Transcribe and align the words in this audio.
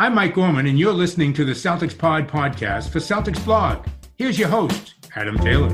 I'm 0.00 0.14
Mike 0.14 0.34
Gorman, 0.36 0.68
and 0.68 0.78
you're 0.78 0.92
listening 0.92 1.32
to 1.32 1.44
the 1.44 1.50
Celtics 1.54 1.98
Pod 1.98 2.28
podcast 2.28 2.90
for 2.90 3.00
Celtics 3.00 3.44
Blog. 3.44 3.84
Here's 4.14 4.38
your 4.38 4.46
host, 4.46 4.94
Adam 5.16 5.36
Taylor. 5.38 5.70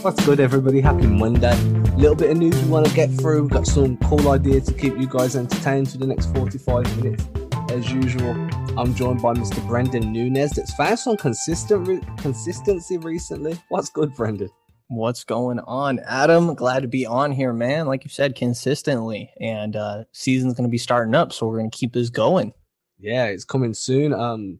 What's 0.00 0.24
good, 0.24 0.40
everybody? 0.40 0.80
Happy 0.80 1.06
Monday. 1.06 1.54
Little 1.98 2.14
bit 2.14 2.30
of 2.30 2.38
news 2.38 2.56
we 2.62 2.70
want 2.70 2.86
to 2.86 2.94
get 2.94 3.10
through. 3.10 3.42
We've 3.42 3.50
got 3.50 3.66
some 3.66 3.98
cool 3.98 4.30
ideas 4.30 4.64
to 4.68 4.72
keep 4.72 4.96
you 4.96 5.06
guys 5.06 5.36
entertained 5.36 5.90
for 5.90 5.98
the 5.98 6.06
next 6.06 6.34
45 6.34 7.04
minutes. 7.04 7.26
As 7.70 7.92
usual, 7.92 8.30
I'm 8.78 8.94
joined 8.94 9.20
by 9.20 9.34
Mr. 9.34 9.60
Brenden 9.68 10.10
Nunez 10.10 10.52
that's 10.52 10.72
found 10.72 10.98
some 10.98 11.18
consistent 11.18 11.86
re- 11.86 12.00
consistency 12.16 12.96
recently. 12.96 13.60
What's 13.68 13.90
good, 13.90 14.14
Brenden? 14.14 14.48
What's 14.90 15.22
going 15.22 15.60
on, 15.60 16.00
Adam? 16.00 16.52
Glad 16.56 16.80
to 16.80 16.88
be 16.88 17.06
on 17.06 17.30
here, 17.30 17.52
man. 17.52 17.86
Like 17.86 18.02
you 18.02 18.10
said, 18.10 18.34
consistently, 18.34 19.30
and 19.38 19.76
uh 19.76 20.02
season's 20.10 20.54
going 20.54 20.68
to 20.68 20.70
be 20.70 20.78
starting 20.78 21.14
up, 21.14 21.32
so 21.32 21.46
we're 21.46 21.58
going 21.58 21.70
to 21.70 21.78
keep 21.78 21.92
this 21.92 22.10
going. 22.10 22.52
Yeah, 22.98 23.26
it's 23.26 23.44
coming 23.44 23.72
soon. 23.72 24.12
Um, 24.12 24.58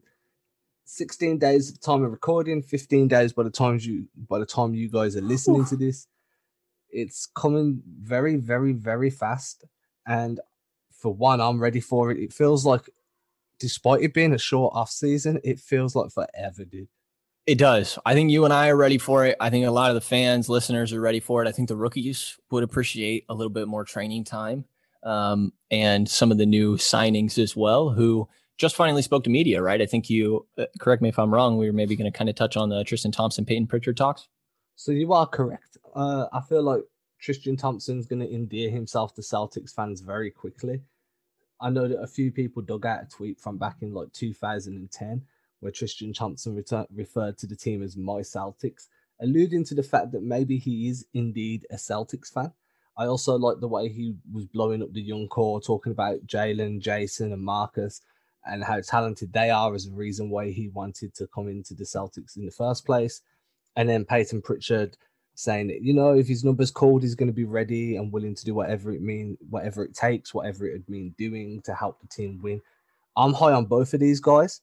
16 0.85 1.37
days 1.37 1.67
at 1.67 1.81
the 1.81 1.85
time 1.85 2.05
of 2.05 2.11
recording, 2.11 2.61
15 2.61 3.09
days 3.09 3.33
by 3.33 3.43
the 3.43 3.49
time 3.49 3.77
you 3.81 4.07
by 4.29 4.39
the 4.39 4.45
time 4.45 4.73
you 4.73 4.87
guys 4.87 5.17
are 5.17 5.21
listening 5.21 5.65
to 5.65 5.75
this. 5.75 6.07
It's 6.89 7.25
coming 7.25 7.83
very, 8.01 8.37
very, 8.37 8.71
very 8.71 9.09
fast. 9.09 9.65
And 10.07 10.39
for 10.93 11.13
one, 11.13 11.41
I'm 11.41 11.59
ready 11.59 11.81
for 11.81 12.09
it. 12.09 12.17
It 12.17 12.31
feels 12.31 12.65
like 12.65 12.89
despite 13.59 14.01
it 14.01 14.13
being 14.13 14.33
a 14.33 14.37
short 14.37 14.75
off 14.77 14.91
season, 14.91 15.41
it 15.43 15.59
feels 15.59 15.93
like 15.93 16.09
forever, 16.09 16.63
dude. 16.63 16.87
It 17.47 17.57
does. 17.57 17.97
I 18.05 18.13
think 18.13 18.29
you 18.29 18.45
and 18.45 18.53
I 18.53 18.69
are 18.69 18.77
ready 18.77 18.99
for 18.99 19.25
it. 19.25 19.35
I 19.39 19.49
think 19.49 19.65
a 19.65 19.71
lot 19.71 19.89
of 19.89 19.95
the 19.95 20.01
fans, 20.01 20.47
listeners 20.47 20.93
are 20.93 21.01
ready 21.01 21.19
for 21.19 21.43
it. 21.43 21.47
I 21.47 21.51
think 21.51 21.69
the 21.69 21.75
rookies 21.75 22.37
would 22.51 22.63
appreciate 22.63 23.25
a 23.29 23.33
little 23.33 23.49
bit 23.49 23.67
more 23.67 23.83
training 23.83 24.25
time. 24.25 24.65
Um, 25.03 25.51
and 25.71 26.07
some 26.07 26.31
of 26.31 26.37
the 26.37 26.45
new 26.45 26.77
signings 26.77 27.39
as 27.39 27.55
well, 27.55 27.89
who 27.89 28.29
just 28.59 28.75
finally 28.75 29.01
spoke 29.01 29.23
to 29.23 29.31
media, 29.31 29.59
right? 29.59 29.81
I 29.81 29.87
think 29.87 30.07
you, 30.07 30.45
uh, 30.59 30.65
correct 30.79 31.01
me 31.01 31.09
if 31.09 31.17
I'm 31.17 31.33
wrong, 31.33 31.57
we 31.57 31.65
were 31.65 31.73
maybe 31.73 31.95
going 31.95 32.11
to 32.11 32.15
kind 32.15 32.29
of 32.29 32.35
touch 32.35 32.55
on 32.55 32.69
the 32.69 32.83
Tristan 32.83 33.11
Thompson, 33.11 33.43
Peyton 33.43 33.65
Pritchard 33.65 33.97
talks. 33.97 34.27
So 34.75 34.91
you 34.91 35.11
are 35.13 35.25
correct. 35.25 35.79
Uh, 35.95 36.27
I 36.31 36.41
feel 36.41 36.61
like 36.61 36.83
Tristan 37.19 37.57
Thompson's 37.57 38.05
going 38.05 38.19
to 38.19 38.31
endear 38.31 38.69
himself 38.69 39.15
to 39.15 39.21
Celtics 39.21 39.73
fans 39.73 40.01
very 40.01 40.29
quickly. 40.29 40.81
I 41.59 41.71
know 41.71 41.87
that 41.87 42.01
a 42.01 42.07
few 42.07 42.31
people 42.31 42.61
dug 42.61 42.85
out 42.85 43.03
a 43.03 43.05
tweet 43.07 43.39
from 43.39 43.57
back 43.57 43.77
in 43.81 43.93
like 43.93 44.13
2010 44.13 45.23
where 45.61 45.71
Tristan 45.71 46.13
Thompson 46.13 46.55
referred 46.93 47.37
to 47.37 47.47
the 47.47 47.55
team 47.55 47.81
as 47.81 47.95
my 47.95 48.19
Celtics, 48.19 48.87
alluding 49.21 49.63
to 49.65 49.75
the 49.75 49.83
fact 49.83 50.11
that 50.11 50.23
maybe 50.23 50.57
he 50.57 50.89
is 50.89 51.05
indeed 51.13 51.65
a 51.71 51.75
Celtics 51.75 52.31
fan. 52.31 52.51
I 52.97 53.05
also 53.05 53.37
like 53.37 53.59
the 53.59 53.67
way 53.67 53.87
he 53.87 54.15
was 54.33 54.45
blowing 54.45 54.83
up 54.83 54.91
the 54.91 55.01
young 55.01 55.27
core, 55.27 55.61
talking 55.61 55.91
about 55.91 56.25
Jalen, 56.27 56.81
Jayson, 56.81 57.31
and 57.31 57.41
Marcus, 57.41 58.01
and 58.45 58.63
how 58.63 58.81
talented 58.81 59.31
they 59.31 59.49
are 59.49 59.73
as 59.73 59.87
a 59.87 59.91
reason 59.91 60.29
why 60.29 60.51
he 60.51 60.67
wanted 60.69 61.13
to 61.15 61.27
come 61.27 61.47
into 61.47 61.73
the 61.73 61.83
Celtics 61.83 62.35
in 62.37 62.45
the 62.45 62.51
first 62.51 62.85
place. 62.85 63.21
And 63.75 63.87
then 63.87 64.03
Peyton 64.03 64.41
Pritchard 64.41 64.97
saying 65.35 65.69
you 65.81 65.93
know, 65.93 66.13
if 66.13 66.27
his 66.27 66.43
number's 66.43 66.71
called, 66.71 67.03
he's 67.03 67.15
going 67.15 67.29
to 67.29 67.33
be 67.33 67.45
ready 67.45 67.95
and 67.95 68.11
willing 68.11 68.35
to 68.35 68.45
do 68.45 68.53
whatever 68.53 68.91
it 68.91 69.01
mean, 69.01 69.37
whatever 69.49 69.83
it 69.83 69.95
takes, 69.95 70.33
whatever 70.33 70.65
it 70.65 70.73
would 70.73 70.89
mean 70.89 71.15
doing 71.17 71.61
to 71.61 71.73
help 71.73 72.01
the 72.01 72.07
team 72.07 72.39
win. 72.41 72.61
I'm 73.15 73.33
high 73.33 73.53
on 73.53 73.65
both 73.65 73.93
of 73.93 73.99
these 73.99 74.19
guys. 74.19 74.61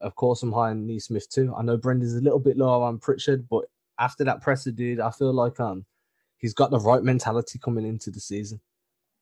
Of 0.00 0.14
course, 0.14 0.42
I'm 0.42 0.52
high 0.52 0.70
on 0.70 0.86
Nesmith 0.86 1.28
too. 1.30 1.54
I 1.56 1.62
know 1.62 1.76
Brenden's 1.76 2.14
a 2.14 2.20
little 2.20 2.38
bit 2.38 2.56
lower 2.56 2.84
on 2.84 2.98
Pritchard, 2.98 3.48
but 3.48 3.64
after 3.98 4.24
that 4.24 4.42
presser, 4.42 4.70
dude, 4.70 5.00
I 5.00 5.10
feel 5.10 5.32
like 5.32 5.58
um 5.60 5.84
he's 6.38 6.54
got 6.54 6.70
the 6.70 6.80
right 6.80 7.02
mentality 7.02 7.58
coming 7.58 7.86
into 7.86 8.10
the 8.10 8.20
season. 8.20 8.60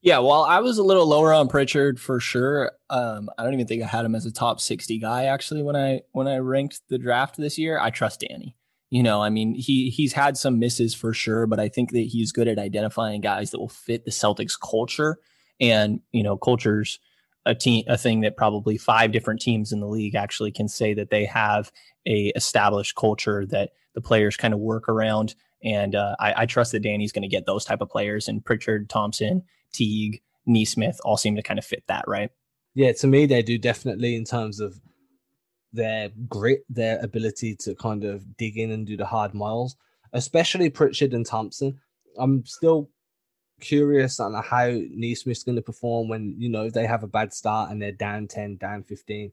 Yeah, 0.02 0.18
well, 0.18 0.42
I 0.42 0.60
was 0.60 0.76
a 0.76 0.82
little 0.82 1.06
lower 1.06 1.32
on 1.32 1.48
Pritchard 1.48 1.98
for 1.98 2.20
sure. 2.20 2.72
Um, 2.90 3.30
I 3.38 3.42
don't 3.42 3.54
even 3.54 3.66
think 3.66 3.82
I 3.82 3.86
had 3.86 4.04
him 4.04 4.14
as 4.14 4.26
a 4.26 4.32
top 4.32 4.60
60 4.60 4.98
guy 4.98 5.24
actually 5.24 5.62
when 5.62 5.76
I 5.76 6.02
when 6.12 6.28
I 6.28 6.38
ranked 6.38 6.82
the 6.88 6.98
draft 6.98 7.38
this 7.38 7.56
year. 7.56 7.78
I 7.78 7.90
trust 7.90 8.20
Danny. 8.28 8.54
You 8.90 9.02
know, 9.02 9.22
I 9.22 9.30
mean, 9.30 9.54
he 9.54 9.88
he's 9.88 10.12
had 10.12 10.36
some 10.36 10.58
misses 10.58 10.94
for 10.94 11.14
sure, 11.14 11.46
but 11.46 11.58
I 11.58 11.68
think 11.68 11.92
that 11.92 12.00
he's 12.06 12.32
good 12.32 12.48
at 12.48 12.58
identifying 12.58 13.22
guys 13.22 13.50
that 13.50 13.58
will 13.58 13.68
fit 13.68 14.04
the 14.04 14.10
Celtics 14.10 14.60
culture. 14.60 15.18
And, 15.58 16.00
you 16.12 16.22
know, 16.22 16.36
cultures 16.36 16.98
a 17.46 17.54
team 17.54 17.84
a 17.86 17.96
thing 17.96 18.20
that 18.20 18.36
probably 18.36 18.76
five 18.78 19.12
different 19.12 19.40
teams 19.40 19.72
in 19.72 19.80
the 19.80 19.86
league 19.86 20.14
actually 20.14 20.50
can 20.50 20.68
say 20.68 20.94
that 20.94 21.10
they 21.10 21.24
have 21.24 21.70
a 22.06 22.32
established 22.36 22.94
culture 22.94 23.44
that 23.46 23.70
the 23.94 24.00
players 24.00 24.36
kind 24.36 24.54
of 24.54 24.60
work 24.60 24.88
around 24.88 25.34
and 25.62 25.94
uh, 25.94 26.14
I, 26.20 26.42
I, 26.42 26.46
trust 26.46 26.72
that 26.72 26.80
Danny's 26.80 27.12
going 27.12 27.22
to 27.22 27.28
get 27.28 27.46
those 27.46 27.64
type 27.64 27.80
of 27.80 27.88
players 27.88 28.28
and 28.28 28.44
Pritchard, 28.44 28.90
Thompson, 28.90 29.44
Teague, 29.72 30.20
Nesmith 30.44 31.00
all 31.04 31.16
seem 31.16 31.36
to 31.36 31.42
kind 31.42 31.58
of 31.58 31.64
fit 31.64 31.84
that, 31.86 32.04
right? 32.06 32.30
Yeah, 32.74 32.92
to 32.92 33.06
me 33.06 33.26
they 33.26 33.42
do 33.42 33.56
definitely 33.56 34.14
in 34.14 34.24
terms 34.24 34.60
of 34.60 34.80
their 35.72 36.10
grit, 36.28 36.64
their 36.68 36.98
ability 37.02 37.56
to 37.56 37.74
kind 37.74 38.04
of 38.04 38.36
dig 38.36 38.58
in 38.58 38.70
and 38.70 38.86
do 38.86 38.96
the 38.96 39.06
hard 39.06 39.34
miles, 39.34 39.76
especially 40.12 40.70
Pritchard 40.70 41.14
and 41.14 41.26
Thompson. 41.26 41.80
I'm 42.18 42.44
still 42.46 42.90
curious 43.60 44.20
on 44.20 44.34
how 44.42 44.70
Nesmith's 44.70 45.44
going 45.44 45.56
to 45.56 45.62
perform 45.62 46.08
when 46.08 46.34
you 46.38 46.48
know 46.48 46.70
they 46.70 46.86
have 46.86 47.02
a 47.02 47.08
bad 47.08 47.32
start 47.32 47.70
and 47.70 47.80
they're 47.80 47.92
down 47.92 48.26
10, 48.26 48.56
down 48.56 48.82
15. 48.82 49.32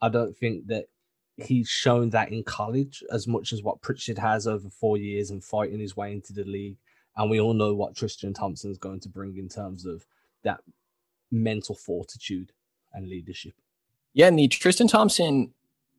I 0.00 0.08
don't 0.08 0.36
think 0.36 0.66
that 0.66 0.86
he's 1.36 1.68
shown 1.68 2.10
that 2.10 2.30
in 2.30 2.44
college 2.44 3.02
as 3.10 3.26
much 3.26 3.52
as 3.52 3.62
what 3.62 3.80
Pritchard 3.80 4.18
has 4.18 4.46
over 4.46 4.68
four 4.68 4.96
years 4.96 5.30
and 5.30 5.42
fighting 5.42 5.80
his 5.80 5.96
way 5.96 6.12
into 6.12 6.32
the 6.32 6.44
league. 6.44 6.76
And 7.16 7.30
we 7.30 7.40
all 7.40 7.54
know 7.54 7.74
what 7.74 7.96
Tristan 7.96 8.34
Thompson's 8.34 8.78
going 8.78 9.00
to 9.00 9.08
bring 9.08 9.36
in 9.36 9.48
terms 9.48 9.84
of 9.86 10.06
that 10.44 10.60
mental 11.30 11.74
fortitude 11.74 12.52
and 12.92 13.08
leadership. 13.08 13.54
Yeah, 14.14 14.26
and 14.26 14.38
the 14.38 14.48
Tristan 14.48 14.88
Thompson 14.88 15.52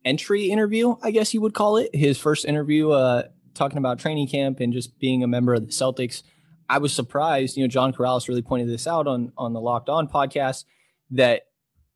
entry 0.04 0.50
interview, 0.50 0.96
I 1.02 1.10
guess 1.10 1.34
you 1.34 1.40
would 1.40 1.54
call 1.54 1.76
it, 1.76 1.94
his 1.94 2.18
first 2.18 2.44
interview, 2.44 2.90
uh, 2.90 3.24
talking 3.54 3.78
about 3.78 3.98
training 3.98 4.28
camp 4.28 4.60
and 4.60 4.72
just 4.72 4.98
being 4.98 5.22
a 5.22 5.28
member 5.28 5.54
of 5.54 5.66
the 5.66 5.72
Celtics 5.72 6.22
I 6.68 6.78
was 6.78 6.92
surprised, 6.92 7.56
you 7.56 7.64
know, 7.64 7.68
John 7.68 7.92
Karalis 7.92 8.28
really 8.28 8.42
pointed 8.42 8.68
this 8.68 8.86
out 8.86 9.06
on 9.06 9.32
on 9.36 9.52
the 9.52 9.60
Locked 9.60 9.88
On 9.88 10.08
podcast 10.08 10.64
that 11.10 11.42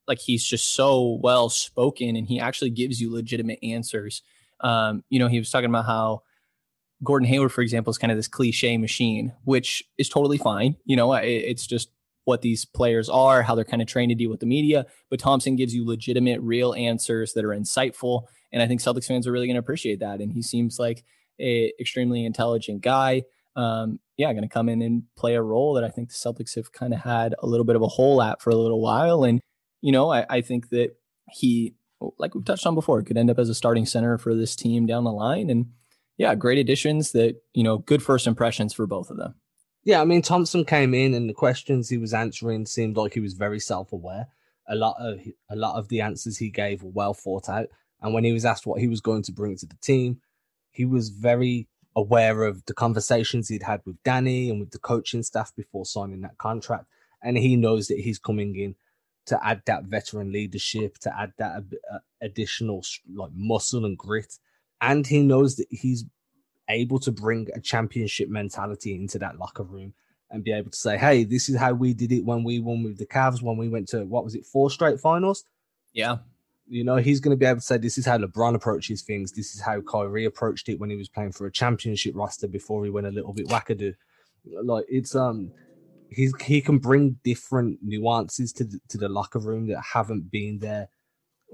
like 0.07 0.19
he's 0.19 0.45
just 0.45 0.75
so 0.75 1.19
well 1.23 1.49
spoken 1.49 2.17
and 2.17 2.27
he 2.27 2.41
actually 2.41 2.71
gives 2.71 3.01
you 3.01 3.13
legitimate 3.13 3.59
answers. 3.63 4.23
Um, 4.61 5.05
you 5.11 5.19
know, 5.19 5.29
he 5.29 5.39
was 5.39 5.51
talking 5.51 5.69
about 5.69 5.85
how 5.85 6.23
Gordon 7.05 7.29
Hayward, 7.29 7.53
for 7.53 7.61
example, 7.61 7.91
is 7.91 7.99
kind 7.99 8.11
of 8.11 8.19
this 8.19 8.27
cliche 8.27 8.77
machine, 8.77 9.33
which 9.45 9.85
is 9.99 10.09
totally 10.09 10.39
fine. 10.39 10.77
You 10.85 10.97
know, 10.97 11.13
it, 11.15 11.27
it's 11.27 11.67
just 11.67 11.91
what 12.25 12.43
these 12.43 12.65
players 12.65 13.09
are, 13.09 13.43
how 13.43 13.55
they're 13.55 13.65
kind 13.65 13.81
of 13.81 13.89
trained 13.89 14.11
to 14.11 14.15
deal 14.15 14.31
with 14.31 14.41
the 14.41 14.47
media. 14.47 14.87
But 15.09 15.21
Thompson 15.21 15.57
gives 15.57 15.75
you 15.75 15.87
legitimate, 15.87 16.41
real 16.41 16.75
answers 16.75 17.35
that 17.35 17.45
are 17.45 17.51
insightful, 17.51 18.25
and 18.53 18.63
I 18.63 18.67
think 18.67 18.81
Celtics 18.81 19.07
fans 19.07 19.27
are 19.27 19.33
really 19.33 19.47
going 19.47 19.55
to 19.55 19.61
appreciate 19.61 20.01
that. 20.01 20.21
And 20.21 20.33
he 20.33 20.43
seems 20.43 20.79
like 20.79 21.05
a 21.39 21.73
extremely 21.79 22.25
intelligent 22.25 22.83
guy 22.83 23.23
um, 23.59 23.99
yeah, 24.17 24.33
going 24.33 24.43
to 24.43 24.49
come 24.49 24.69
in 24.69 24.81
and 24.83 25.03
play 25.17 25.35
a 25.35 25.43
role 25.43 25.75
that 25.75 25.83
I 25.83 25.89
think 25.89 26.09
the 26.09 26.15
Celtics 26.15 26.55
have 26.55 26.71
kind 26.71 26.95
of 26.95 27.01
had 27.01 27.35
a 27.41 27.47
little 27.47 27.65
bit 27.65 27.75
of 27.75 27.83
a 27.83 27.89
hole 27.89 28.23
at 28.23 28.41
for 28.41 28.51
a 28.51 28.57
little 28.57 28.81
while. 28.81 29.25
And, 29.25 29.41
you 29.83 29.91
know, 29.91 30.11
I, 30.11 30.25
I 30.31 30.41
think 30.43 30.69
that 30.71 30.93
he, 31.29 31.75
like 32.19 32.37
we've 32.37 32.45
touched 32.45 32.67
on 32.67 32.77
before, 32.77 33.03
could 33.03 33.19
end 33.19 33.31
up 33.31 33.39
as 33.39 33.49
a 33.49 33.55
starting 33.57 33.85
center 33.85 34.17
for 34.17 34.33
this 34.33 34.55
team 34.55 34.87
down 34.87 35.03
the 35.03 35.11
line. 35.11 35.51
And 35.51 35.67
yeah, 36.19 36.37
great 36.37 36.59
additions 36.59 37.11
that, 37.13 37.43
you 37.53 37.65
know, 37.65 37.79
good 37.79 38.01
first 38.01 38.29
impressions 38.29 38.73
for 38.73 38.87
both 38.87 39.11
of 39.11 39.17
them. 39.17 39.35
Yeah, 39.83 40.01
I 40.01 40.05
mean, 40.05 40.23
Thompson 40.23 40.65
came 40.65 40.95
in 40.95 41.13
and 41.13 41.29
the 41.29 41.35
questions 41.35 41.89
he 41.89 41.99
was 41.99 42.15
answering 42.15 42.65
seemed 42.67 42.97
like 42.97 43.15
he 43.15 43.21
was 43.21 43.35
very 43.35 43.59
self 43.59 43.93
aware. 43.93 44.29
A 44.69 44.77
lot 44.77 44.97
of 45.01 45.19
a 45.51 45.57
lot 45.57 45.79
of 45.79 45.89
the 45.89 46.01
answers 46.01 46.37
he 46.37 46.51
gave 46.51 46.83
were 46.85 46.91
well 46.91 47.15
thought 47.15 47.49
out. 47.49 47.67
And 48.01 48.15
when 48.15 48.23
he 48.23 48.33
was 48.33 48.45
asked 48.45 48.67
what 48.67 48.81
he 48.81 48.87
was 48.87 49.01
going 49.01 49.23
to 49.25 49.33
bring 49.33 49.57
to 49.57 49.67
the 49.67 49.79
team, 49.81 50.21
he 50.71 50.85
was 50.85 51.09
very 51.09 51.69
aware 51.97 52.45
of 52.45 52.65
the 52.67 52.75
conversations 52.75 53.49
he'd 53.49 53.63
had 53.63 53.81
with 53.85 54.03
Danny 54.05 54.51
and 54.51 54.61
with 54.61 54.71
the 54.71 54.79
coaching 54.79 55.23
staff 55.23 55.53
before 55.57 55.85
signing 55.85 56.21
that 56.23 56.39
contract. 56.39 56.87
And 57.23 57.37
he 57.37 57.57
knows 57.57 57.89
that 57.89 57.99
he's 57.99 58.19
coming 58.19 58.55
in 58.57 58.77
to 59.27 59.39
add 59.45 59.63
that 59.67 59.85
veteran 59.85 60.33
leadership, 60.33 60.99
to 60.99 61.19
add 61.19 61.33
that 61.39 61.65
uh, 61.93 61.99
additional 62.23 62.83
like 63.15 63.31
muscle 63.35 63.85
and 63.85 63.99
grit. 63.99 64.39
And 64.81 65.07
he 65.07 65.23
knows 65.23 65.57
that 65.57 65.67
he's 65.71 66.05
able 66.69 66.99
to 67.01 67.11
bring 67.11 67.49
a 67.55 67.61
championship 67.61 68.29
mentality 68.29 68.95
into 68.95 69.19
that 69.19 69.39
locker 69.39 69.65
room 69.65 69.95
and 70.31 70.45
be 70.45 70.53
able 70.53 70.71
to 70.71 70.77
say, 70.77 70.99
hey, 70.99 71.25
this 71.25 71.49
is 71.49 71.57
how 71.57 71.73
we 71.73 71.95
did 71.95 72.13
it 72.13 72.25
when 72.25 72.45
we 72.45 72.59
won 72.59 72.83
with 72.83 72.99
the 72.99 73.07
Cavs, 73.07 73.43
when 73.43 73.57
we 73.57 73.69
went 73.69 73.89
to 73.89 74.05
what 74.05 74.25
was 74.25 74.35
it, 74.35 74.45
four 74.45 74.71
straight 74.71 75.01
finals? 75.01 75.45
Yeah. 75.93 76.19
You 76.69 76.85
know, 76.85 76.97
he's 76.97 77.21
going 77.21 77.31
to 77.31 77.37
be 77.37 77.47
able 77.47 77.61
to 77.61 77.65
say 77.67 77.79
this 77.79 77.97
is 77.99 78.05
how 78.05 78.19
LeBron 78.19 78.55
approaches 78.55 79.03
things. 79.03 79.33
This 79.33 79.55
is 79.55 79.61
how 79.61 79.81
Kyrie 79.81 80.27
approached 80.27 80.69
it 80.69 80.79
when 80.79 80.91
he 80.91 80.97
was 80.97 81.09
playing 81.09 81.33
for 81.33 81.47
a 81.47 81.53
championship 81.53 82.15
roster 82.15 82.47
before 82.47 82.85
he 82.85 82.91
went 82.91 83.07
a 83.07 83.11
little 83.11 83.33
bit 83.33 83.49
wackadoo. 83.49 83.95
Like 84.63 84.85
it's 84.89 85.15
um, 85.15 85.51
he's 86.11 86.35
he 86.43 86.61
can 86.61 86.79
bring 86.79 87.19
different 87.25 87.79
nuances 87.83 88.53
to 88.55 88.65
the, 88.65 88.81
to 88.89 88.99
the 88.99 89.09
locker 89.09 89.39
room 89.39 89.67
that 89.69 89.83
haven't 89.95 90.31
been 90.31 90.59
there 90.59 90.89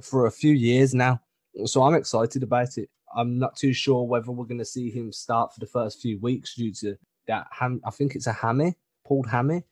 for 0.02 0.26
a 0.26 0.30
few 0.30 0.52
years 0.52 0.94
now. 0.94 1.20
So 1.64 1.82
I'm 1.84 1.94
excited 1.94 2.42
about 2.42 2.76
it. 2.78 2.88
I'm 3.14 3.38
not 3.38 3.56
too 3.56 3.72
sure 3.72 4.04
whether 4.04 4.32
we're 4.32 4.46
going 4.46 4.58
to 4.58 4.64
see 4.64 4.90
him 4.90 5.12
start 5.12 5.54
for 5.54 5.60
the 5.60 5.66
first 5.66 6.00
few 6.00 6.18
weeks 6.18 6.54
due 6.56 6.72
to 6.74 6.96
that. 7.28 7.46
Ham- 7.52 7.80
I 7.86 7.90
think 7.90 8.16
it's 8.16 8.26
a 8.26 8.32
hammy, 8.32 8.74
pulled 9.06 9.28
hammy, 9.28 9.62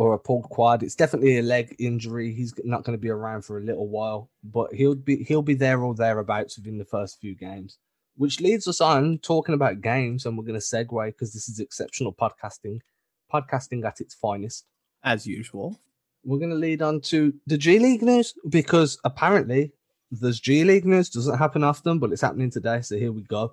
or 0.00 0.14
a 0.14 0.18
pulled 0.18 0.44
quad. 0.44 0.82
It's 0.82 0.94
definitely 0.94 1.36
a 1.36 1.42
leg 1.42 1.76
injury. 1.78 2.32
He's 2.32 2.54
not 2.64 2.84
going 2.84 2.96
to 2.96 3.00
be 3.00 3.10
around 3.10 3.42
for 3.42 3.58
a 3.58 3.62
little 3.62 3.86
while, 3.86 4.30
but 4.42 4.72
he'll 4.72 4.94
be 4.94 5.22
he'll 5.24 5.42
be 5.42 5.52
there 5.52 5.82
or 5.82 5.94
thereabouts 5.94 6.56
within 6.56 6.78
the 6.78 6.86
first 6.86 7.20
few 7.20 7.34
games. 7.34 7.76
Which 8.16 8.40
leads 8.40 8.66
us 8.66 8.80
on 8.80 9.18
talking 9.18 9.54
about 9.54 9.82
games, 9.82 10.24
and 10.24 10.38
we're 10.38 10.44
going 10.44 10.58
to 10.58 10.64
segue 10.64 11.06
because 11.08 11.34
this 11.34 11.50
is 11.50 11.60
exceptional 11.60 12.14
podcasting, 12.14 12.78
podcasting 13.30 13.84
at 13.84 14.00
its 14.00 14.14
finest, 14.14 14.64
as 15.04 15.26
usual. 15.26 15.78
We're 16.24 16.38
going 16.38 16.48
to 16.48 16.56
lead 16.56 16.80
on 16.80 17.02
to 17.02 17.34
the 17.46 17.58
G 17.58 17.78
League 17.78 18.02
news 18.02 18.32
because 18.48 18.98
apparently 19.04 19.72
there's 20.10 20.40
G 20.40 20.64
League 20.64 20.86
news. 20.86 21.10
Doesn't 21.10 21.36
happen 21.36 21.62
often, 21.62 21.98
but 21.98 22.10
it's 22.10 22.22
happening 22.22 22.50
today. 22.50 22.80
So 22.80 22.96
here 22.96 23.12
we 23.12 23.20
go. 23.24 23.52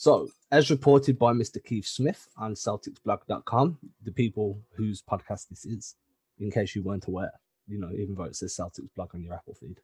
So, 0.00 0.28
as 0.52 0.70
reported 0.70 1.18
by 1.18 1.32
Mr. 1.32 1.62
Keith 1.62 1.84
Smith 1.84 2.28
on 2.36 2.54
CelticsBlog.com, 2.54 3.78
the 4.04 4.12
people 4.12 4.60
whose 4.76 5.02
podcast 5.02 5.48
this 5.48 5.66
is, 5.66 5.96
in 6.38 6.52
case 6.52 6.76
you 6.76 6.84
weren't 6.84 7.08
aware, 7.08 7.32
you 7.66 7.80
know, 7.80 7.90
even 7.90 8.14
though 8.14 8.22
it 8.22 8.36
says 8.36 8.56
Celtics 8.56 8.94
Blog 8.94 9.12
on 9.12 9.24
your 9.24 9.34
Apple 9.34 9.54
feed. 9.54 9.80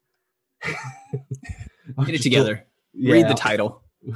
Get 2.05 2.15
it 2.15 2.21
together. 2.21 2.65
yeah, 2.93 3.11
Read 3.11 3.27
the 3.27 3.33
title. 3.33 3.83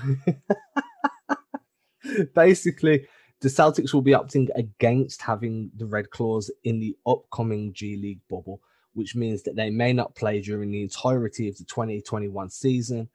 Basically, 2.34 3.06
the 3.42 3.50
Celtics 3.50 3.94
will 3.94 4.02
be 4.02 4.14
opting 4.14 4.48
against 4.56 5.22
having 5.22 5.70
the 5.76 5.86
Red 5.86 6.12
Claws 6.12 6.50
in 6.64 6.80
the 6.80 6.96
upcoming 7.06 7.74
G 7.74 7.98
League 7.98 8.22
bubble 8.30 8.62
which 8.94 9.16
means 9.16 9.44
that 9.44 9.56
they 9.56 9.70
may 9.70 9.94
not 9.94 10.16
play 10.16 10.42
during 10.42 10.72
the 10.72 10.82
entirety 10.82 11.48
of 11.48 11.58
the 11.58 11.64
2021 11.64 12.50
season. 12.50 13.08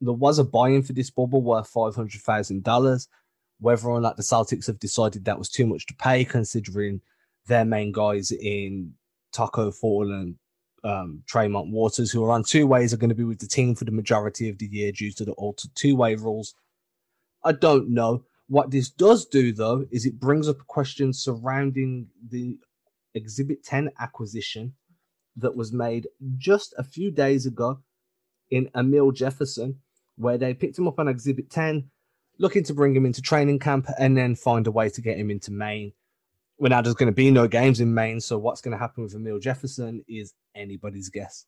There 0.00 0.12
was 0.12 0.38
a 0.38 0.44
buy 0.44 0.70
in 0.70 0.82
for 0.82 0.92
this 0.92 1.10
bubble 1.10 1.42
worth 1.42 1.72
$500,000. 1.72 3.08
Whether 3.58 3.88
or 3.88 4.00
not 4.00 4.16
the 4.16 4.22
Celtics 4.22 4.66
have 4.66 4.78
decided 4.78 5.24
that 5.24 5.38
was 5.38 5.48
too 5.48 5.66
much 5.66 5.86
to 5.86 5.94
pay, 5.94 6.24
considering 6.24 7.00
their 7.46 7.64
main 7.64 7.92
guys 7.92 8.30
in 8.30 8.92
Tacko 9.32 9.74
Fall 9.74 10.12
and 10.12 10.34
um, 10.84 11.22
Tremont 11.26 11.70
Waters, 11.70 12.10
who 12.10 12.24
are 12.24 12.32
on 12.32 12.44
two 12.44 12.66
ways, 12.66 12.92
are 12.92 12.98
going 12.98 13.10
to 13.10 13.14
be 13.14 13.24
with 13.24 13.38
the 13.38 13.46
team 13.46 13.74
for 13.74 13.84
the 13.84 13.92
majority 13.92 14.48
of 14.48 14.58
the 14.58 14.66
year 14.66 14.92
due 14.92 15.12
to 15.12 15.24
the 15.24 15.32
altered 15.32 15.70
two 15.74 15.96
way 15.96 16.14
rules. 16.14 16.54
I 17.44 17.52
don't 17.52 17.90
know. 17.90 18.24
What 18.48 18.70
this 18.70 18.90
does 18.90 19.26
do, 19.26 19.52
though, 19.52 19.86
is 19.90 20.06
it 20.06 20.20
brings 20.20 20.48
up 20.48 20.60
a 20.60 20.64
question 20.64 21.12
surrounding 21.12 22.08
the 22.30 22.58
Exhibit 23.14 23.64
10 23.64 23.90
acquisition 23.98 24.74
that 25.36 25.56
was 25.56 25.72
made 25.72 26.06
just 26.38 26.74
a 26.78 26.84
few 26.84 27.10
days 27.10 27.46
ago 27.46 27.80
in 28.50 28.70
Amile 28.74 29.12
Jefferson, 29.12 29.80
where 30.16 30.38
they 30.38 30.54
picked 30.54 30.78
him 30.78 30.88
up 30.88 30.98
on 30.98 31.08
Exhibit 31.08 31.50
10, 31.50 31.90
looking 32.38 32.64
to 32.64 32.74
bring 32.74 32.94
him 32.94 33.06
into 33.06 33.22
training 33.22 33.58
camp 33.58 33.88
and 33.98 34.16
then 34.16 34.34
find 34.34 34.66
a 34.66 34.70
way 34.70 34.88
to 34.90 35.00
get 35.00 35.18
him 35.18 35.30
into 35.30 35.52
Maine. 35.52 35.92
Well, 36.58 36.70
now 36.70 36.80
there's 36.80 36.94
going 36.94 37.12
to 37.12 37.14
be 37.14 37.30
no 37.30 37.46
games 37.48 37.80
in 37.80 37.92
Maine, 37.92 38.20
so 38.20 38.38
what's 38.38 38.62
going 38.62 38.72
to 38.72 38.78
happen 38.78 39.02
with 39.02 39.14
Amile 39.14 39.40
Jefferson 39.40 40.02
is 40.08 40.32
anybody's 40.54 41.10
guess. 41.10 41.44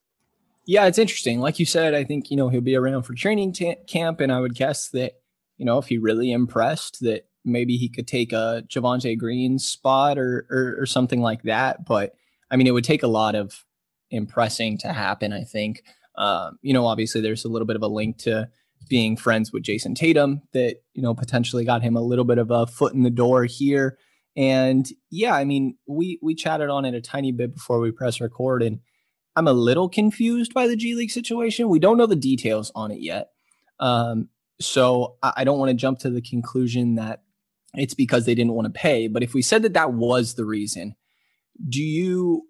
Yeah, 0.67 0.85
it's 0.85 0.99
interesting. 0.99 1.41
Like 1.41 1.59
you 1.59 1.65
said, 1.65 1.95
I 1.95 2.05
think 2.05 2.31
you 2.31 2.37
know 2.37 2.51
he'll 2.51 2.61
be 2.61 2.77
around 2.77 3.05
for 3.05 3.15
training 3.15 3.55
t- 3.55 3.75
camp, 3.87 4.21
and 4.21 4.31
I 4.31 4.39
would 4.39 4.55
guess 4.55 4.91
that 4.91 5.15
you 5.57 5.65
know 5.65 5.79
if 5.79 5.87
he 5.87 5.97
really 5.97 6.31
impressed, 6.31 7.01
that 7.01 7.27
maybe 7.43 7.79
he 7.79 7.89
could 7.89 8.07
take 8.07 8.35
a 8.35 8.63
Javonte 8.69 9.17
Green 9.19 9.59
spot 9.59 10.19
or, 10.19 10.47
or 10.51 10.77
or 10.79 10.85
something 10.85 11.23
like 11.23 11.43
that. 11.45 11.87
But 11.87 12.15
I 12.51 12.57
mean, 12.57 12.67
it 12.67 12.73
would 12.73 12.85
take 12.85 13.03
a 13.03 13.09
lot 13.09 13.35
of 13.35 13.65
impressing 14.11 14.77
to 14.79 14.93
happen. 14.93 15.33
I 15.33 15.45
think, 15.45 15.85
um, 16.19 16.59
you 16.63 16.75
know, 16.75 16.85
obviously 16.85 17.21
there's 17.21 17.45
a 17.45 17.49
little 17.49 17.67
bit 17.67 17.77
of 17.77 17.83
a 17.83 17.89
link 17.89 18.19
to 18.19 18.49
being 18.89 19.17
friends 19.17 19.53
with 19.53 19.63
Jayson 19.63 19.95
Tatum 19.95 20.43
that 20.53 20.77
you 20.93 21.03
know 21.03 21.15
potentially 21.15 21.65
got 21.65 21.83
him 21.83 21.97
a 21.97 22.03
little 22.03 22.25
bit 22.25 22.39
of 22.39 22.51
a 22.51 22.67
foot 22.67 22.93
in 22.93 23.05
the 23.05 23.11
door 23.11 23.45
here. 23.45 23.97
And 24.37 24.87
yeah, 25.11 25.35
I 25.35 25.45
mean, 25.45 25.77
we 25.87 26.19
we 26.21 26.35
chatted 26.35 26.69
on 26.71 26.85
it 26.85 26.95
a 26.95 27.01
tiny 27.01 27.33
bit 27.33 27.55
before 27.55 27.81
we 27.81 27.93
press 27.93 28.21
record, 28.21 28.63
and 28.63 28.81
I'm 29.37 29.49
a 29.49 29.53
little 29.53 29.89
confused 29.89 30.53
by 30.53 30.67
the 30.67 30.77
G 30.77 30.95
League 30.95 31.11
situation. 31.11 31.69
We 31.69 31.79
don't 31.79 31.97
know 31.97 32.07
the 32.07 32.17
details 32.17 32.73
on 32.75 32.91
it 32.91 33.01
yet, 33.01 33.29
um, 33.79 34.29
so 34.61 35.17
I, 35.23 35.33
I 35.39 35.45
don't 35.45 35.59
want 35.59 35.71
to 35.71 35.75
jump 35.75 36.01
to 36.01 36.11
the 36.11 36.23
conclusion 36.23 36.97
that 36.97 37.23
it's 37.75 37.95
because 37.95 38.27
they 38.27 38.35
didn't 38.35 38.55
want 38.55 38.67
to 38.67 38.81
pay. 38.81 39.07
But 39.07 39.23
if 39.23 39.35
we 39.35 39.43
said 39.43 39.63
that 39.63 39.75
that 39.75 39.93
was 39.93 40.35
the 40.35 40.45
reason, 40.45 40.97
do 41.69 41.83
you 41.83 42.48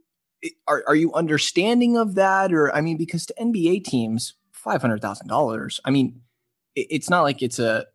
are 0.67 0.85
are 0.87 0.95
you 0.95 1.13
understanding 1.15 1.97
of 1.97 2.15
that? 2.15 2.53
Or 2.53 2.75
I 2.75 2.81
mean 2.81 2.97
because 2.97 3.27
to 3.27 3.35
NBA 3.41 3.85
teams 3.85 4.35
five 4.53 4.81
hundred 4.81 5.01
thousand 5.01 5.29
dollars 5.29 5.81
I 5.85 5.91
mean 5.91 6.21
it, 6.75 6.87
it's 6.91 7.11
not 7.11 7.23
like 7.23 7.43
it's 7.43 7.59
a 7.59 7.87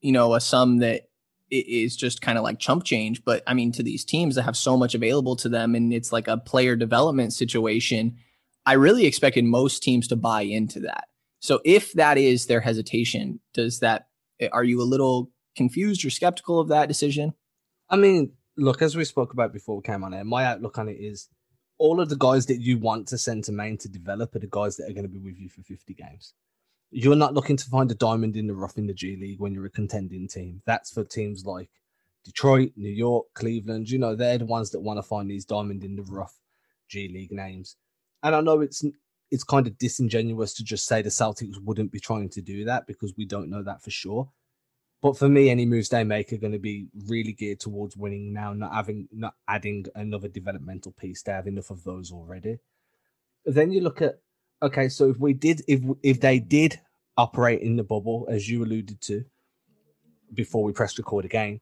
you 0.00 0.12
know 0.12 0.34
a 0.34 0.40
sum 0.40 0.78
that 0.78 1.08
is 1.50 1.96
just 1.96 2.22
kind 2.22 2.38
of 2.38 2.44
like 2.44 2.58
chump 2.58 2.82
change 2.82 3.22
but 3.24 3.42
I 3.46 3.54
mean 3.54 3.72
to 3.72 3.82
these 3.82 4.04
teams 4.04 4.36
that 4.36 4.42
have 4.42 4.56
so 4.56 4.76
much 4.76 4.94
available 4.94 5.36
to 5.36 5.48
them 5.48 5.74
and 5.74 5.92
it's 5.92 6.12
like 6.12 6.28
a 6.28 6.38
player 6.38 6.76
development 6.76 7.32
situation 7.32 8.16
I 8.64 8.74
really 8.74 9.06
expected 9.06 9.44
most 9.44 9.82
teams 9.82 10.06
to 10.08 10.16
buy 10.16 10.42
into 10.42 10.80
that. 10.80 11.08
So 11.40 11.60
if 11.64 11.92
that 11.94 12.16
is 12.16 12.46
their 12.46 12.60
hesitation 12.60 13.40
does 13.52 13.80
that 13.80 14.06
eh, 14.40 14.48
are 14.52 14.64
you 14.64 14.80
a 14.80 14.84
little 14.84 15.30
confused 15.56 16.04
or 16.04 16.10
skeptical 16.10 16.58
of 16.58 16.68
that 16.68 16.88
decision? 16.88 17.34
I 17.90 17.96
mean 17.96 18.32
look 18.56 18.82
as 18.82 18.96
we 18.96 19.04
spoke 19.04 19.32
about 19.32 19.52
before 19.52 19.76
we 19.76 19.82
came 19.82 20.04
on 20.04 20.14
air 20.14 20.24
my 20.24 20.44
outlook 20.44 20.78
on 20.78 20.88
it 20.88 20.98
is 20.98 21.28
all 21.82 22.00
of 22.00 22.08
the 22.08 22.16
guys 22.16 22.46
that 22.46 22.60
you 22.60 22.78
want 22.78 23.08
to 23.08 23.18
send 23.18 23.42
to 23.42 23.50
Maine 23.50 23.76
to 23.76 23.88
develop 23.88 24.36
are 24.36 24.38
the 24.38 24.46
guys 24.46 24.76
that 24.76 24.88
are 24.88 24.92
going 24.92 25.02
to 25.02 25.08
be 25.08 25.18
with 25.18 25.36
you 25.36 25.48
for 25.48 25.62
50 25.62 25.94
games. 25.94 26.32
You're 26.92 27.16
not 27.16 27.34
looking 27.34 27.56
to 27.56 27.68
find 27.68 27.90
a 27.90 27.96
diamond 27.96 28.36
in 28.36 28.46
the 28.46 28.54
rough 28.54 28.78
in 28.78 28.86
the 28.86 28.94
G 28.94 29.16
League 29.20 29.40
when 29.40 29.52
you're 29.52 29.66
a 29.66 29.70
contending 29.70 30.28
team. 30.28 30.62
That's 30.64 30.92
for 30.92 31.02
teams 31.02 31.44
like 31.44 31.70
Detroit, 32.24 32.70
New 32.76 32.88
York, 32.88 33.26
Cleveland. 33.34 33.90
You 33.90 33.98
know, 33.98 34.14
they're 34.14 34.38
the 34.38 34.46
ones 34.46 34.70
that 34.70 34.80
want 34.80 34.98
to 34.98 35.02
find 35.02 35.28
these 35.28 35.44
diamond 35.44 35.82
in 35.82 35.96
the 35.96 36.04
rough 36.04 36.38
G 36.88 37.08
League 37.08 37.32
names. 37.32 37.74
And 38.22 38.36
I 38.36 38.40
know 38.42 38.60
it's 38.60 38.84
it's 39.32 39.42
kind 39.42 39.66
of 39.66 39.76
disingenuous 39.76 40.54
to 40.54 40.62
just 40.62 40.86
say 40.86 41.02
the 41.02 41.08
Celtics 41.08 41.60
wouldn't 41.64 41.90
be 41.90 41.98
trying 41.98 42.28
to 42.28 42.40
do 42.40 42.64
that 42.66 42.86
because 42.86 43.12
we 43.18 43.24
don't 43.24 43.50
know 43.50 43.64
that 43.64 43.82
for 43.82 43.90
sure. 43.90 44.30
But 45.02 45.18
for 45.18 45.28
me, 45.28 45.50
any 45.50 45.66
moves 45.66 45.88
they 45.88 46.04
make 46.04 46.32
are 46.32 46.38
going 46.38 46.52
to 46.52 46.60
be 46.60 46.86
really 47.06 47.32
geared 47.32 47.58
towards 47.58 47.96
winning 47.96 48.32
now, 48.32 48.52
not 48.52 48.72
having, 48.72 49.08
not 49.12 49.34
adding 49.48 49.84
another 49.96 50.28
developmental 50.28 50.92
piece. 50.92 51.22
They 51.22 51.32
have 51.32 51.48
enough 51.48 51.70
of 51.70 51.82
those 51.82 52.12
already. 52.12 52.58
Then 53.44 53.72
you 53.72 53.80
look 53.80 54.00
at, 54.00 54.20
okay, 54.62 54.88
so 54.88 55.10
if 55.10 55.18
we 55.18 55.34
did, 55.34 55.62
if 55.66 55.80
if 56.04 56.20
they 56.20 56.38
did 56.38 56.78
operate 57.16 57.62
in 57.62 57.74
the 57.74 57.82
bubble, 57.82 58.28
as 58.30 58.48
you 58.48 58.64
alluded 58.64 59.00
to 59.02 59.24
before 60.32 60.62
we 60.62 60.72
pressed 60.72 60.98
record 60.98 61.24
again, 61.24 61.60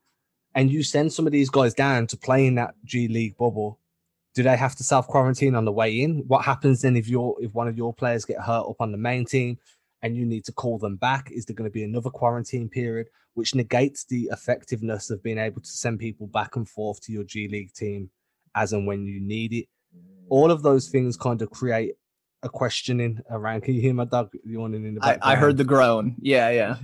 and 0.55 0.71
you 0.71 0.83
send 0.83 1.11
some 1.11 1.27
of 1.27 1.33
these 1.33 1.49
guys 1.49 1.73
down 1.73 2.07
to 2.09 2.19
play 2.19 2.47
in 2.47 2.57
that 2.57 2.75
G 2.85 3.09
League 3.09 3.39
bubble, 3.39 3.81
do 4.35 4.43
they 4.43 4.57
have 4.59 4.77
to 4.77 4.85
self 4.85 5.07
quarantine 5.07 5.55
on 5.55 5.65
the 5.65 5.73
way 5.73 6.03
in? 6.03 6.25
What 6.29 6.45
happens 6.45 6.83
then 6.83 6.95
if 6.95 7.09
your 7.09 7.37
if 7.41 7.55
one 7.55 7.69
of 7.69 7.79
your 7.79 7.95
players 7.95 8.27
get 8.27 8.41
hurt 8.41 8.69
up 8.69 8.81
on 8.81 8.93
the 8.93 8.99
main 8.99 9.25
team? 9.25 9.57
And 10.03 10.17
you 10.17 10.25
need 10.25 10.45
to 10.45 10.53
call 10.53 10.79
them 10.79 10.97
back? 10.97 11.31
Is 11.31 11.47
there 11.47 11.57
going 11.57 11.71
to 11.71 11.73
be 11.73 11.85
another 11.85 12.11
quarantine 12.11 12.69
period, 12.69 13.09
which 13.35 13.55
negates 13.55 14.05
the 14.05 14.29
effectiveness 14.33 15.11
of 15.11 15.23
being 15.23 15.39
able 15.39 15.61
to 15.61 15.71
send 15.71 15.99
people 15.99 16.27
back 16.27 16.57
and 16.57 16.69
forth 16.69 17.01
to 17.03 17.13
your 17.13 17.25
G 17.25 17.49
League 17.49 17.73
team 17.73 18.11
as 18.55 18.73
and 18.73 18.87
when 18.87 19.07
you 19.07 19.21
need 19.21 19.53
it? 19.53 19.67
All 20.29 20.51
of 20.51 20.63
those 20.63 20.89
things 20.89 21.17
kind 21.17 21.43
of 21.43 21.51
create 21.51 21.95
a 22.43 22.49
questioning 22.49 23.21
around. 23.31 23.63
Can 23.63 23.75
you 23.75 23.81
hear 23.81 23.95
my 23.95 24.05
dog 24.05 24.33
yawning 24.45 24.87
in 24.87 24.95
the 24.95 25.01
background? 25.01 25.23
I, 25.23 25.33
I 25.33 25.37
heard 25.37 25.57
the 25.57 25.65
groan. 25.65 26.17
Yeah, 26.21 26.51
yeah. 26.51 26.77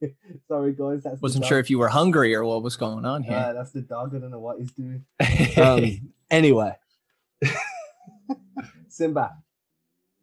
Sorry, 0.48 0.72
guys. 0.72 1.02
That's 1.02 1.20
Wasn't 1.20 1.44
sure 1.44 1.58
if 1.58 1.68
you 1.68 1.78
were 1.78 1.88
hungry 1.88 2.34
or 2.34 2.44
what 2.44 2.62
was 2.62 2.76
going 2.76 3.04
on 3.04 3.22
here. 3.22 3.36
Uh, 3.36 3.52
that's 3.52 3.72
the 3.72 3.82
dog. 3.82 4.14
I 4.14 4.18
don't 4.18 4.30
know 4.30 4.38
what 4.38 4.58
he's 4.58 4.72
doing. 4.72 5.04
um, 5.56 6.12
anyway, 6.30 6.76
Simba, 8.88 9.36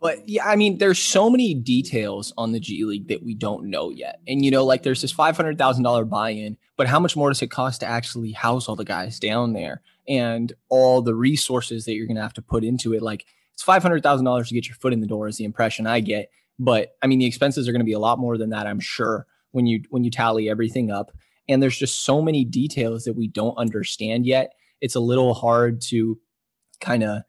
but 0.03 0.27
yeah, 0.27 0.45
I 0.45 0.57
mean, 0.57 0.79
there's 0.79 0.99
so 0.99 1.29
many 1.29 1.53
details 1.53 2.33
on 2.37 2.51
the 2.51 2.59
G 2.59 2.83
League 2.83 3.07
that 3.07 3.23
we 3.23 3.33
don't 3.33 3.69
know 3.69 3.89
yet. 3.89 4.19
And 4.27 4.43
you 4.43 4.51
know, 4.51 4.65
like 4.65 4.83
there's 4.83 5.01
this 5.01 5.13
five 5.13 5.37
hundred 5.37 5.57
thousand 5.57 5.83
dollar 5.85 6.03
buy-in, 6.03 6.57
but 6.75 6.87
how 6.87 6.99
much 6.99 7.15
more 7.15 7.29
does 7.29 7.41
it 7.41 7.47
cost 7.47 7.79
to 7.79 7.85
actually 7.85 8.33
house 8.33 8.67
all 8.67 8.75
the 8.75 8.83
guys 8.83 9.17
down 9.17 9.53
there 9.53 9.81
and 10.05 10.51
all 10.67 11.01
the 11.01 11.15
resources 11.15 11.85
that 11.85 11.93
you're 11.93 12.05
gonna 12.05 12.21
have 12.21 12.33
to 12.33 12.41
put 12.41 12.65
into 12.65 12.93
it? 12.93 13.01
Like 13.01 13.25
it's 13.53 13.63
five 13.63 13.81
hundred 13.81 14.03
thousand 14.03 14.25
dollars 14.25 14.49
to 14.49 14.53
get 14.53 14.67
your 14.67 14.75
foot 14.75 14.91
in 14.91 14.99
the 14.99 15.07
door 15.07 15.29
is 15.29 15.37
the 15.37 15.45
impression 15.45 15.87
I 15.87 16.01
get. 16.01 16.29
But 16.59 16.97
I 17.01 17.07
mean, 17.07 17.19
the 17.19 17.25
expenses 17.25 17.69
are 17.69 17.71
gonna 17.71 17.85
be 17.85 17.93
a 17.93 17.99
lot 17.99 18.19
more 18.19 18.37
than 18.37 18.49
that, 18.49 18.67
I'm 18.67 18.81
sure, 18.81 19.25
when 19.51 19.67
you 19.67 19.83
when 19.89 20.03
you 20.03 20.11
tally 20.11 20.49
everything 20.49 20.91
up. 20.91 21.13
And 21.47 21.63
there's 21.63 21.79
just 21.79 22.03
so 22.03 22.21
many 22.21 22.43
details 22.43 23.05
that 23.05 23.15
we 23.15 23.29
don't 23.29 23.57
understand 23.57 24.25
yet. 24.25 24.51
It's 24.81 24.95
a 24.95 24.99
little 24.99 25.33
hard 25.33 25.79
to 25.83 26.19
kind 26.81 27.03
of 27.03 27.23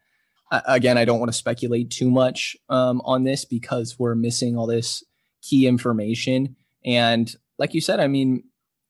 again, 0.51 0.97
I 0.97 1.05
don't 1.05 1.19
want 1.19 1.31
to 1.31 1.37
speculate 1.37 1.89
too 1.89 2.09
much 2.09 2.55
um, 2.69 3.01
on 3.03 3.23
this 3.23 3.45
because 3.45 3.97
we're 3.97 4.15
missing 4.15 4.57
all 4.57 4.67
this 4.67 5.03
key 5.41 5.67
information. 5.67 6.55
And 6.85 7.33
like 7.57 7.73
you 7.73 7.81
said, 7.81 7.99
I 7.99 8.07
mean, 8.07 8.43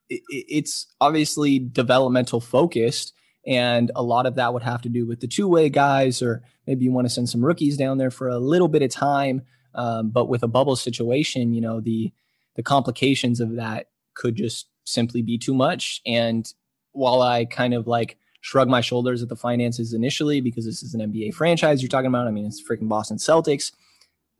it, 0.10 0.22
it's 0.30 0.88
obviously 1.00 1.60
developmental 1.60 2.42
focused. 2.42 3.14
And 3.48 3.92
a 3.96 4.04
lot 4.04 4.26
of 4.26 4.36
that 4.36 4.54
would 4.54 4.64
have 4.64 4.82
to 4.84 4.90
do 4.90 5.06
with 5.06 5.20
the 5.20 5.28
two 5.28 5.48
way 5.48 5.70
guys, 5.70 6.22
or 6.22 6.44
maybe 6.66 6.86
you 6.86 6.92
want 6.92 7.08
to 7.08 7.14
send 7.14 7.30
some 7.30 7.46
rookies 7.46 7.78
down 7.78 7.98
there 7.98 8.12
for 8.12 8.28
a 8.28 8.40
little 8.40 8.68
bit 8.68 8.82
of 8.82 8.90
time. 8.90 9.44
Um, 9.76 10.10
but 10.10 10.30
with 10.30 10.42
a 10.42 10.48
bubble 10.48 10.76
situation, 10.76 11.54
you 11.54 11.62
know, 11.62 11.80
the 11.80 12.12
the 12.56 12.64
complications 12.64 13.42
of 13.42 13.58
that 13.58 13.88
could 14.14 14.36
just 14.36 14.68
simply 14.86 15.22
be 15.22 15.38
too 15.38 15.54
much. 15.54 16.02
And 16.06 16.52
while 16.94 17.22
I 17.22 17.46
kind 17.46 17.74
of 17.74 17.86
like 17.86 18.18
shrug 18.46 18.70
my 18.70 18.80
shoulders 18.80 19.24
at 19.24 19.30
the 19.30 19.36
finances 19.36 19.92
initially 19.92 20.40
because 20.40 20.66
this 20.66 20.84
is 20.84 20.94
an 20.94 21.02
NBA 21.02 21.34
franchise 21.34 21.82
you're 21.82 21.90
talking 21.90 22.10
about, 22.10 22.28
I 22.28 22.32
mean, 22.32 22.46
it's 22.46 22.62
freaking 22.62 22.88
Boston 22.88 23.18
Celtics. 23.18 23.72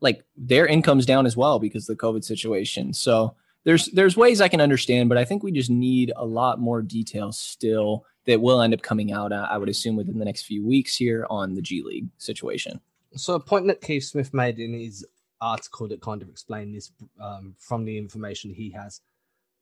Like 0.00 0.24
their 0.36 0.64
income's 0.64 1.06
down 1.06 1.26
as 1.26 1.36
well 1.36 1.58
because 1.58 1.88
of 1.88 1.98
the 1.98 2.00
COVID 2.00 2.22
situation. 2.22 2.92
So 2.92 3.34
there's 3.64 3.86
there's 3.86 4.16
ways 4.16 4.40
I 4.40 4.46
can 4.46 4.60
understand, 4.60 5.08
but 5.08 5.18
I 5.18 5.24
think 5.24 5.42
we 5.42 5.50
just 5.50 5.70
need 5.70 6.12
a 6.14 6.24
lot 6.24 6.60
more 6.60 6.82
details 6.82 7.36
still 7.36 8.04
that 8.26 8.40
will 8.40 8.62
end 8.62 8.74
up 8.74 8.82
coming 8.82 9.10
out. 9.10 9.32
Uh, 9.32 9.48
I 9.50 9.58
would 9.58 9.68
assume 9.68 9.96
within 9.96 10.20
the 10.20 10.24
next 10.24 10.42
few 10.42 10.64
weeks 10.64 10.94
here 10.94 11.26
on 11.28 11.54
the 11.54 11.62
G 11.62 11.82
League 11.82 12.06
situation. 12.18 12.80
So 13.16 13.34
a 13.34 13.40
point 13.40 13.66
that 13.66 13.80
Keith 13.80 14.04
Smith 14.04 14.32
made 14.32 14.60
in 14.60 14.72
his 14.72 15.04
article 15.40 15.88
that 15.88 16.00
kind 16.00 16.22
of 16.22 16.28
explained 16.28 16.76
this 16.76 16.92
um, 17.20 17.56
from 17.58 17.84
the 17.84 17.98
information 17.98 18.54
he 18.54 18.70
has 18.70 19.00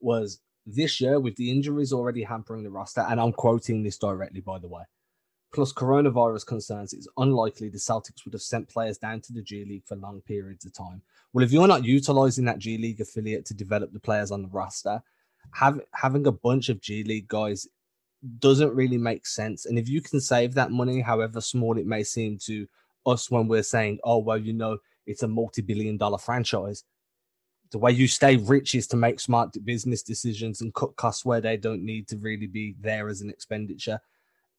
was 0.01 0.41
this 0.67 1.01
year 1.01 1.21
with 1.21 1.37
the 1.37 1.51
injuries 1.51 1.93
already 1.93 2.23
hampering 2.23 2.63
the 2.63 2.71
roster, 2.71 3.03
and 3.03 3.21
I'm 3.21 3.33
quoting 3.33 3.83
this 3.83 3.99
directly 3.99 4.41
by 4.41 4.59
the 4.59 4.69
way. 4.69 4.83
Plus 5.53 5.73
coronavirus 5.73 6.47
concerns, 6.47 6.93
it's 6.93 7.07
unlikely 7.17 7.69
the 7.69 7.79
Celtics 7.79 8.25
would 8.25 8.35
have 8.35 8.43
sent 8.43 8.69
players 8.69 8.99
down 8.99 9.21
to 9.21 9.33
the 9.33 9.43
G 9.43 9.65
League 9.65 9.85
for 9.87 9.95
long 9.95 10.21
periods 10.23 10.65
of 10.65 10.73
time. 10.73 11.01
Well, 11.33 11.45
if 11.45 11.53
you're 11.53 11.69
not 11.69 11.85
utilizing 11.85 12.45
that 12.47 12.59
G 12.59 12.77
League 12.77 13.01
affiliate 13.01 13.47
to 13.47 13.55
develop 13.55 13.93
the 13.93 14.01
players 14.01 14.33
on 14.33 14.43
the 14.43 14.49
roster, 14.49 15.01
have, 15.53 15.81
having 15.95 16.27
a 16.27 16.33
bunch 16.33 16.71
of 16.71 16.81
G 16.81 17.05
League 17.05 17.29
guys 17.29 17.69
doesn't 18.39 18.75
really 18.75 18.99
make 18.99 19.27
sense. 19.27 19.67
And 19.67 19.79
if 19.79 19.89
you 19.89 20.01
can 20.01 20.21
save 20.21 20.55
that 20.55 20.73
money, 20.73 21.01
however 21.01 21.41
small 21.41 21.79
it 21.79 21.87
may 21.87 22.03
seem 22.03 22.39
to 22.47 22.67
us 23.07 23.31
when 23.31 23.49
we're 23.49 23.63
saying, 23.63 23.99
oh, 24.03 24.19
well, 24.19 24.39
you 24.39 24.53
know, 24.53 24.79
it's 25.07 25.23
a 25.23 25.29
multi 25.29 25.63
billion 25.63 25.97
dollar 25.97 26.19
franchise. 26.19 26.85
The 27.71 27.79
way 27.79 27.93
you 27.93 28.07
stay 28.07 28.37
rich 28.37 28.75
is 28.75 28.87
to 28.89 28.97
make 28.97 29.19
smart 29.19 29.53
business 29.65 30.03
decisions 30.03 30.61
and 30.61 30.75
cut 30.75 30.95
costs 30.97 31.25
where 31.25 31.41
they 31.41 31.57
don't 31.57 31.85
need 31.85 32.07
to 32.09 32.17
really 32.19 32.47
be 32.47 32.77
there 32.81 33.09
as 33.09 33.21
an 33.21 33.31
expenditure. 33.31 34.01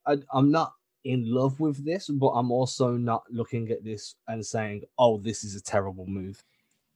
I, 0.06 0.18
I'm 0.34 0.52
not 0.52 0.74
in 1.06 1.32
love 1.32 1.60
with 1.60 1.86
this, 1.86 2.10
but 2.10 2.30
I'm 2.30 2.52
also 2.52 2.92
not 2.92 3.24
looking 3.30 3.70
at 3.70 3.84
this 3.84 4.16
and 4.28 4.46
saying, 4.46 4.84
oh, 4.98 5.18
this 5.18 5.44
is 5.44 5.56
a 5.56 5.62
terrible 5.62 6.06
move. 6.08 6.44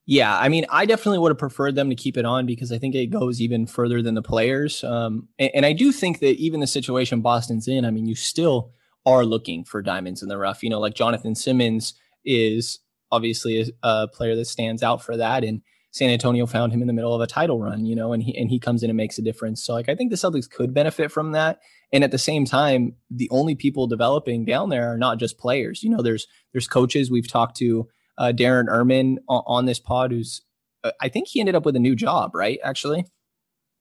Yeah, 0.06 0.36
I 0.36 0.50
mean, 0.50 0.66
I 0.70 0.88
definitely 0.88 1.20
would 1.20 1.30
have 1.30 1.38
preferred 1.38 1.76
them 1.76 1.90
to 1.90 1.96
keep 1.96 2.18
it 2.18 2.26
on 2.26 2.48
because 2.48 2.72
I 2.72 2.80
think 2.80 2.96
it 2.96 3.12
goes 3.12 3.40
even 3.40 3.68
further 3.68 4.02
than 4.02 4.16
the 4.16 4.24
players. 4.24 4.84
Um, 4.84 5.28
and, 5.38 5.52
and 5.54 5.66
I 5.68 5.74
do 5.74 5.92
think 5.92 6.20
that 6.20 6.38
even 6.38 6.60
the 6.60 6.68
situation 6.68 7.22
Boston's 7.22 7.68
in, 7.68 7.86
I 7.86 7.92
mean, 7.92 8.08
you 8.08 8.16
still 8.16 8.72
are 9.06 9.24
looking 9.24 9.64
for 9.64 9.84
diamonds 9.84 10.24
in 10.24 10.30
the 10.30 10.38
rough. 10.38 10.64
You 10.64 10.72
know, 10.72 10.80
like 10.80 10.96
Jonathan 10.96 11.36
Simmons 11.36 11.94
is 12.26 12.80
obviously 13.12 13.62
a, 13.62 13.88
a, 13.88 14.08
player 14.08 14.36
that 14.36 14.46
stands 14.46 14.82
out 14.82 15.04
for 15.04 15.16
that. 15.16 15.44
And 15.44 15.62
San 15.92 16.10
Antonio 16.10 16.46
found 16.46 16.72
him 16.72 16.82
in 16.82 16.88
the 16.88 16.94
middle 16.94 17.16
of 17.16 17.22
a 17.22 17.28
title 17.28 17.60
run, 17.60 17.86
you 17.86 17.96
know, 17.96 18.14
and 18.14 18.22
he 18.22 18.38
and 18.38 18.50
he 18.50 18.60
comes 18.60 18.84
in 18.84 18.90
and 18.90 18.98
makes 18.98 19.18
a 19.18 19.22
difference. 19.22 19.64
So 19.64 19.74
like 19.74 19.90
I 19.90 19.96
think 19.96 20.12
the 20.12 20.18
Celtics 20.18 20.50
could 20.50 20.74
benefit 20.74 21.12
from 21.12 21.32
that. 21.32 21.60
And 21.92 22.04
at 22.04 22.12
the 22.12 22.20
same 22.20 22.46
time, 22.46 22.94
the 23.10 23.30
only 23.32 23.56
people 23.56 23.88
developing 23.88 24.46
down 24.46 24.70
there 24.70 24.94
are 24.94 24.98
not 24.98 25.18
just 25.18 25.40
players. 25.40 25.84
You 25.84 25.90
know, 25.90 26.02
there's 26.02 26.28
there's 26.52 26.68
coaches. 26.68 27.10
We've 27.10 27.28
talked 27.28 27.58
to 27.58 27.88
uh, 28.18 28.32
Darren 28.36 28.68
Erman 28.68 29.18
on, 29.28 29.44
on, 29.48 29.66
this 29.66 29.80
pod, 29.80 30.12
who's 30.12 30.42
uh, 30.84 30.92
I 31.02 31.10
think 31.10 31.28
he 31.28 31.40
ended 31.40 31.56
up 31.56 31.66
with 31.66 31.76
a 31.76 31.80
new 31.80 31.96
job, 31.96 32.36
right? 32.36 32.60
Actually, 32.64 33.06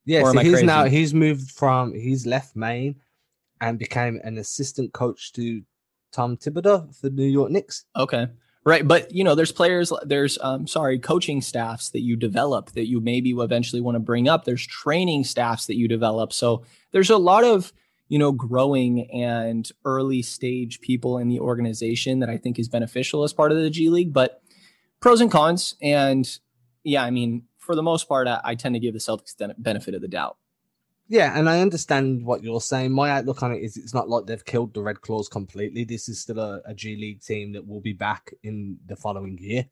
yeah. 0.07 0.23
So 0.23 0.39
he's 0.39 0.53
crazy? 0.53 0.67
now 0.67 0.85
he's 0.85 1.13
moved 1.13 1.51
from 1.51 1.93
he's 1.93 2.25
left 2.25 2.57
Maine 2.57 2.97
and 3.61 3.79
became 3.79 4.21
an 4.25 4.39
assistant 4.39 4.95
coach 4.95 5.33
to 5.35 5.63
Tom 6.13 6.37
Thibodeau 6.37 6.95
for 6.95 7.11
the 7.11 7.15
New 7.15 7.27
York 7.27 7.51
Knicks. 7.51 7.85
Okay. 7.95 8.29
Right. 8.69 8.87
But, 8.87 9.15
you 9.15 9.25
know, 9.25 9.35
there's 9.35 9.51
players, 9.51 9.95
there's, 10.05 10.37
um, 10.43 10.67
sorry, 10.67 10.99
coaching 10.99 11.41
staffs 11.41 11.89
that 11.89 12.03
you 12.03 12.17
develop 12.17 12.73
that 12.73 12.87
you 12.87 13.01
maybe 13.01 13.31
eventually 13.31 13.81
want 13.81 13.95
to 13.95 13.99
bring 14.01 14.29
up. 14.29 14.45
There's 14.45 14.67
training 14.67 15.25
staffs 15.25 15.65
that 15.69 15.77
you 15.77 15.89
develop. 15.89 16.35
So 16.35 16.67
there's 16.93 17.09
a 17.09 17.17
lot 17.17 17.45
of, 17.45 17.73
you 18.09 18.19
know, 18.19 18.31
growing 18.31 19.11
and 19.11 19.67
early 19.87 20.21
stage 20.21 20.83
people 20.83 21.17
in 21.17 21.29
the 21.29 21.41
organization 21.41 22.19
that 22.19 22.29
I 22.29 22.37
think 22.37 22.59
is 22.59 22.69
beneficial 22.69 23.25
as 23.25 23.33
part 23.33 23.53
of 23.53 23.57
the 23.57 23.71
G 23.71 23.89
League, 23.89 24.13
but 24.13 24.43
pros 25.01 25.23
and 25.23 25.31
cons. 25.31 25.75
And 25.81 26.29
yeah, 26.85 27.03
I 27.03 27.11
mean, 27.11 27.45
for 27.57 27.75
the 27.75 27.83
most 27.83 28.07
part, 28.07 28.29
I, 28.29 28.39
I 28.45 28.55
tend 28.55 28.75
to 28.75 28.81
give 28.81 28.93
the 28.93 29.01
Celtics 29.01 29.35
benefit 29.57 29.95
of 29.95 30.03
the 30.03 30.09
doubt. 30.09 30.37
Yeah, 31.11 31.39
and 31.39 31.49
I 31.49 31.61
understand 31.61 32.23
what 32.23 32.43
you're 32.43 32.61
saying. 32.61 32.93
My 32.93 33.11
outlook 33.11 33.43
on 33.43 33.53
it 33.53 33.63
is 33.63 33.79
it's 33.79 33.95
not 33.95 34.11
like 34.11 34.27
they've 34.27 34.45
killed 34.45 34.75
the 34.75 34.83
Red 34.83 35.01
Claws 35.01 35.29
completely. 35.29 35.85
This 35.85 36.09
is 36.09 36.21
still 36.21 36.39
a, 36.39 36.61
a 36.67 36.75
G 36.75 36.97
League 36.97 37.23
team 37.23 37.53
that 37.53 37.67
will 37.67 37.81
be 37.81 37.95
back 37.95 38.35
in 38.43 38.79
the 38.87 38.95
following 38.95 39.39
year. 39.39 39.67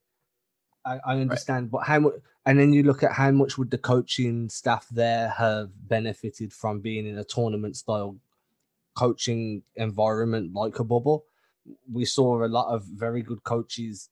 I, 0.86 0.98
I 1.04 1.16
understand, 1.18 1.64
right. 1.64 1.72
but 1.72 1.86
how 1.86 2.00
much? 2.00 2.14
And 2.46 2.58
then 2.58 2.72
you 2.72 2.84
look 2.84 3.02
at 3.02 3.12
how 3.12 3.30
much 3.32 3.58
would 3.58 3.70
the 3.70 3.76
coaching 3.76 4.48
staff 4.48 4.86
there 4.90 5.28
have 5.28 5.70
benefited 5.88 6.54
from 6.54 6.80
being 6.80 7.06
in 7.06 7.18
a 7.18 7.24
tournament 7.24 7.76
style 7.76 8.16
coaching 8.94 9.62
environment 9.74 10.54
like 10.54 10.78
a 10.78 10.84
bubble. 10.84 11.26
We 11.92 12.06
saw 12.06 12.44
a 12.44 12.48
lot 12.48 12.72
of 12.72 12.84
very 12.84 13.20
good 13.20 13.42
coaches 13.44 14.08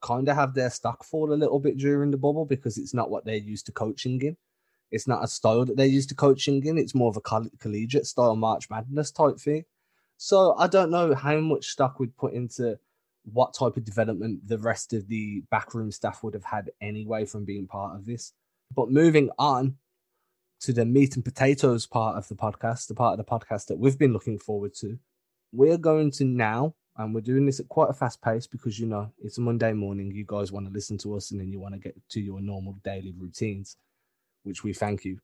kind 0.00 0.28
of 0.28 0.36
have 0.36 0.54
their 0.54 0.70
stock 0.70 1.04
fall 1.04 1.32
a 1.32 1.34
little 1.34 1.60
bit 1.60 1.76
during 1.76 2.10
the 2.10 2.16
bubble 2.16 2.46
because 2.46 2.78
it's 2.78 2.94
not 2.94 3.10
what 3.10 3.24
they're 3.24 3.36
used 3.36 3.66
to 3.66 3.72
coaching 3.72 4.22
in. 4.22 4.36
It's 4.92 5.08
not 5.08 5.24
a 5.24 5.26
style 5.26 5.64
that 5.64 5.76
they're 5.76 5.86
used 5.86 6.10
to 6.10 6.14
coaching 6.14 6.64
in. 6.66 6.76
It's 6.78 6.94
more 6.94 7.08
of 7.08 7.16
a 7.16 7.20
coll- 7.20 7.50
collegiate 7.58 8.06
style 8.06 8.36
March 8.36 8.68
Madness 8.68 9.10
type 9.10 9.38
thing. 9.38 9.64
So 10.18 10.54
I 10.56 10.68
don't 10.68 10.90
know 10.90 11.14
how 11.14 11.38
much 11.40 11.66
stock 11.66 11.98
we'd 11.98 12.16
put 12.16 12.34
into 12.34 12.78
what 13.24 13.54
type 13.54 13.76
of 13.76 13.84
development 13.84 14.46
the 14.46 14.58
rest 14.58 14.92
of 14.92 15.08
the 15.08 15.42
backroom 15.50 15.90
staff 15.90 16.22
would 16.22 16.34
have 16.34 16.44
had 16.44 16.70
anyway 16.80 17.24
from 17.24 17.44
being 17.44 17.66
part 17.66 17.96
of 17.96 18.04
this. 18.04 18.32
But 18.74 18.90
moving 18.90 19.30
on 19.38 19.76
to 20.60 20.72
the 20.72 20.84
meat 20.84 21.16
and 21.16 21.24
potatoes 21.24 21.86
part 21.86 22.16
of 22.16 22.28
the 22.28 22.34
podcast, 22.34 22.88
the 22.88 22.94
part 22.94 23.18
of 23.18 23.24
the 23.24 23.30
podcast 23.30 23.66
that 23.66 23.78
we've 23.78 23.98
been 23.98 24.12
looking 24.12 24.38
forward 24.38 24.74
to, 24.74 24.98
we're 25.52 25.78
going 25.78 26.10
to 26.12 26.24
now, 26.24 26.74
and 26.96 27.14
we're 27.14 27.20
doing 27.22 27.46
this 27.46 27.60
at 27.60 27.68
quite 27.68 27.90
a 27.90 27.94
fast 27.94 28.20
pace 28.20 28.46
because 28.46 28.78
you 28.78 28.86
know 28.86 29.10
it's 29.22 29.38
a 29.38 29.40
Monday 29.40 29.72
morning. 29.72 30.12
You 30.12 30.24
guys 30.26 30.52
want 30.52 30.66
to 30.66 30.72
listen 30.72 30.98
to 30.98 31.16
us 31.16 31.30
and 31.30 31.40
then 31.40 31.50
you 31.50 31.58
want 31.58 31.74
to 31.74 31.80
get 31.80 31.96
to 32.10 32.20
your 32.20 32.40
normal 32.40 32.78
daily 32.84 33.14
routines 33.18 33.76
which 34.44 34.64
we 34.64 34.72
thank 34.72 35.04
you 35.04 35.18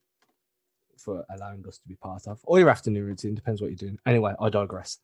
for 0.97 1.25
allowing 1.35 1.65
us 1.67 1.77
to 1.77 1.87
be 1.87 1.95
part 1.95 2.27
of, 2.27 2.39
or 2.43 2.59
your 2.59 2.69
afternoon 2.69 3.05
routine, 3.05 3.35
depends 3.35 3.61
what 3.61 3.69
you're 3.69 3.77
doing. 3.77 3.97
Anyway, 4.05 4.33
I 4.39 4.49
digress. 4.49 4.97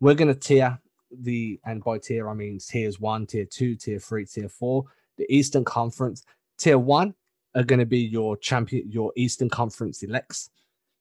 We're 0.00 0.14
going 0.14 0.32
to 0.32 0.38
tier 0.38 0.78
the, 1.20 1.60
and 1.66 1.84
by 1.84 1.98
tier, 1.98 2.28
I 2.28 2.34
mean 2.34 2.58
tiers 2.58 2.98
one, 2.98 3.26
tier 3.26 3.44
two, 3.44 3.76
tier 3.76 3.98
three, 3.98 4.24
tier 4.24 4.48
four, 4.48 4.84
the 5.18 5.26
Eastern 5.28 5.64
Conference. 5.64 6.24
Tier 6.58 6.78
one 6.78 7.14
are 7.54 7.64
going 7.64 7.80
to 7.80 7.86
be 7.86 8.00
your 8.00 8.36
champion, 8.38 8.90
your 8.90 9.12
Eastern 9.16 9.50
Conference 9.50 10.02
elects. 10.02 10.50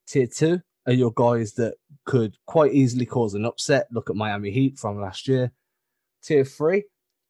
Tier 0.06 0.28
two 0.28 0.60
are 0.86 0.94
your 0.94 1.14
guys 1.14 1.54
that 1.54 1.76
could 2.06 2.36
quite 2.46 2.74
easily 2.74 3.06
cause 3.06 3.36
an 3.36 3.46
upset. 3.46 3.88
Look 3.92 4.10
at 4.10 4.16
Miami 4.16 4.52
Heat 4.52 4.78
from 4.78 5.00
last 5.00 5.28
year. 5.28 5.52
Tier 6.24 6.44
three 6.44 6.84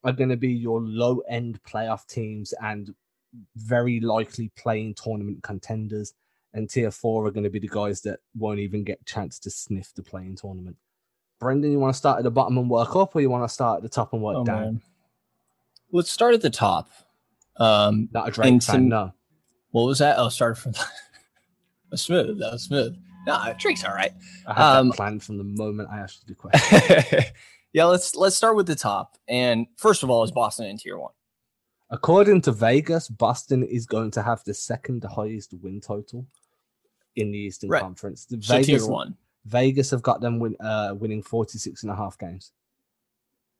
are 0.03 0.11
going 0.11 0.29
to 0.29 0.37
be 0.37 0.51
your 0.51 0.81
low 0.81 1.19
end 1.29 1.61
playoff 1.63 2.07
teams 2.07 2.53
and 2.61 2.93
very 3.55 3.99
likely 3.99 4.51
play-in 4.57 4.93
tournament 4.93 5.43
contenders, 5.43 6.13
and 6.53 6.69
tier 6.69 6.91
four 6.91 7.25
are 7.25 7.31
going 7.31 7.43
to 7.43 7.49
be 7.49 7.59
the 7.59 7.67
guys 7.67 8.01
that 8.01 8.19
won't 8.35 8.59
even 8.59 8.83
get 8.83 9.01
a 9.01 9.05
chance 9.05 9.39
to 9.39 9.49
sniff 9.49 9.93
the 9.95 10.03
play-in 10.03 10.35
tournament. 10.35 10.77
Brenden, 11.41 11.71
you 11.71 11.79
want 11.79 11.93
to 11.93 11.97
start 11.97 12.19
at 12.19 12.23
the 12.23 12.31
bottom 12.31 12.57
and 12.57 12.69
work 12.69 12.95
up, 12.95 13.15
or 13.15 13.21
you 13.21 13.29
want 13.29 13.43
to 13.43 13.53
start 13.53 13.77
at 13.77 13.83
the 13.83 13.89
top 13.89 14.13
and 14.13 14.21
work 14.21 14.37
oh, 14.37 14.45
down? 14.45 14.61
Man. 14.61 14.81
Let's 15.91 16.11
start 16.11 16.33
at 16.33 16.41
the 16.41 16.49
top. 16.49 16.89
Um, 17.57 18.09
Not 18.11 18.29
a 18.29 18.31
Drake 18.31 18.63
fan, 18.63 18.87
no. 18.87 19.13
What 19.71 19.83
was 19.83 19.99
that? 19.99 20.17
Oh, 20.17 20.29
start 20.29 20.57
from 20.57 20.73
the, 21.89 21.97
smooth. 21.97 22.39
That 22.39 22.53
was 22.53 22.63
smooth. 22.63 22.95
No, 23.25 23.53
Drake's 23.57 23.83
all 23.83 23.93
right. 23.93 24.13
I 24.47 24.53
had 24.53 24.77
um, 24.77 24.89
that 24.89 24.97
planned 24.97 25.23
from 25.23 25.37
the 25.37 25.43
moment 25.43 25.89
I 25.91 25.99
asked 25.99 26.23
you 26.27 26.33
the 26.33 26.35
question. 26.35 27.23
yeah, 27.73 27.85
let's 27.85 28.15
let's 28.15 28.35
start 28.35 28.55
with 28.55 28.67
the 28.67 28.75
top. 28.75 29.17
And 29.27 29.67
first 29.77 30.03
of 30.03 30.09
all, 30.09 30.23
is 30.23 30.31
Boston 30.31 30.65
in 30.65 30.77
tier 30.77 30.97
one? 30.97 31.11
According 31.91 32.41
to 32.43 32.53
Vegas, 32.53 33.09
Boston 33.09 33.63
is 33.63 33.85
going 33.85 34.11
to 34.11 34.23
have 34.23 34.43
the 34.45 34.53
second 34.53 35.03
highest 35.03 35.53
win 35.61 35.81
total 35.81 36.25
in 37.17 37.31
the 37.31 37.37
Eastern 37.37 37.69
right. 37.69 37.81
Conference. 37.81 38.25
The 38.25 38.41
so 38.41 38.55
Vegas, 38.55 38.85
one. 38.85 39.17
Vegas 39.45 39.91
have 39.91 40.01
got 40.01 40.21
them 40.21 40.39
win, 40.39 40.55
uh, 40.61 40.95
winning 40.97 41.21
46 41.21 41.83
and 41.83 41.91
a 41.91 41.95
half 41.95 42.17
games. 42.17 42.53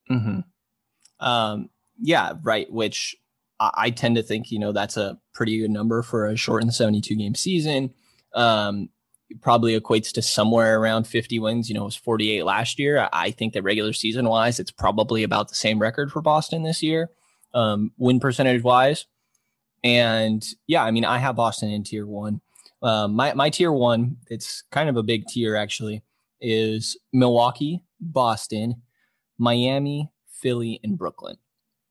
Mm-hmm. 0.09 1.25
Um, 1.25 1.69
yeah, 2.01 2.33
right. 2.41 2.71
Which 2.71 3.17
I, 3.59 3.71
I, 3.75 3.89
tend 3.89 4.15
to 4.15 4.23
think, 4.23 4.49
you 4.49 4.59
know, 4.59 4.71
that's 4.71 4.95
a 4.95 5.19
pretty 5.33 5.59
good 5.59 5.69
number 5.69 6.01
for 6.01 6.25
a 6.27 6.37
shortened 6.37 6.73
72 6.73 7.13
game 7.15 7.35
season. 7.35 7.93
Um, 8.33 8.89
probably 9.41 9.77
equates 9.77 10.13
to 10.13 10.21
somewhere 10.21 10.79
around 10.79 11.05
50 11.05 11.37
wins. 11.39 11.67
You 11.67 11.75
know, 11.75 11.81
it 11.81 11.85
was 11.85 11.95
48 11.97 12.43
last 12.43 12.79
year. 12.79 12.97
I, 12.99 13.09
I 13.11 13.31
think 13.31 13.53
that 13.53 13.63
regular 13.63 13.91
season 13.91 14.29
wise, 14.29 14.57
it's 14.57 14.71
probably 14.71 15.23
about 15.23 15.49
the 15.49 15.55
same 15.55 15.79
record 15.79 16.13
for 16.13 16.21
Boston 16.21 16.63
this 16.63 16.81
year 16.81 17.09
um, 17.53 17.91
win 17.97 18.19
percentage 18.19 18.63
wise. 18.63 19.05
And 19.83 20.45
yeah, 20.67 20.83
I 20.83 20.91
mean, 20.91 21.05
I 21.05 21.17
have 21.17 21.35
Boston 21.35 21.69
in 21.69 21.83
tier 21.83 22.05
one. 22.05 22.41
Um, 22.83 23.13
my, 23.13 23.33
my 23.33 23.49
tier 23.49 23.71
one, 23.71 24.17
it's 24.29 24.63
kind 24.71 24.89
of 24.89 24.97
a 24.97 25.03
big 25.03 25.25
tier 25.27 25.55
actually, 25.55 26.03
is 26.39 26.97
Milwaukee, 27.13 27.83
Boston, 27.99 28.81
Miami, 29.37 30.11
Philly, 30.27 30.79
and 30.83 30.97
Brooklyn. 30.97 31.37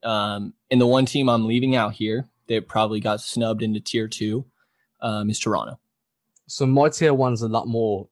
Um, 0.02 0.54
and 0.70 0.80
the 0.80 0.86
one 0.86 1.06
team 1.06 1.28
I'm 1.28 1.46
leaving 1.46 1.76
out 1.76 1.92
here 1.92 2.28
that 2.48 2.68
probably 2.68 3.00
got 3.00 3.20
snubbed 3.20 3.62
into 3.62 3.80
tier 3.80 4.08
two 4.08 4.44
um, 5.00 5.30
is 5.30 5.38
Toronto. 5.38 5.78
So 6.46 6.66
my 6.66 6.88
tier 6.88 7.14
one's 7.14 7.42
a 7.42 7.48
lot 7.48 7.68
more 7.68 8.08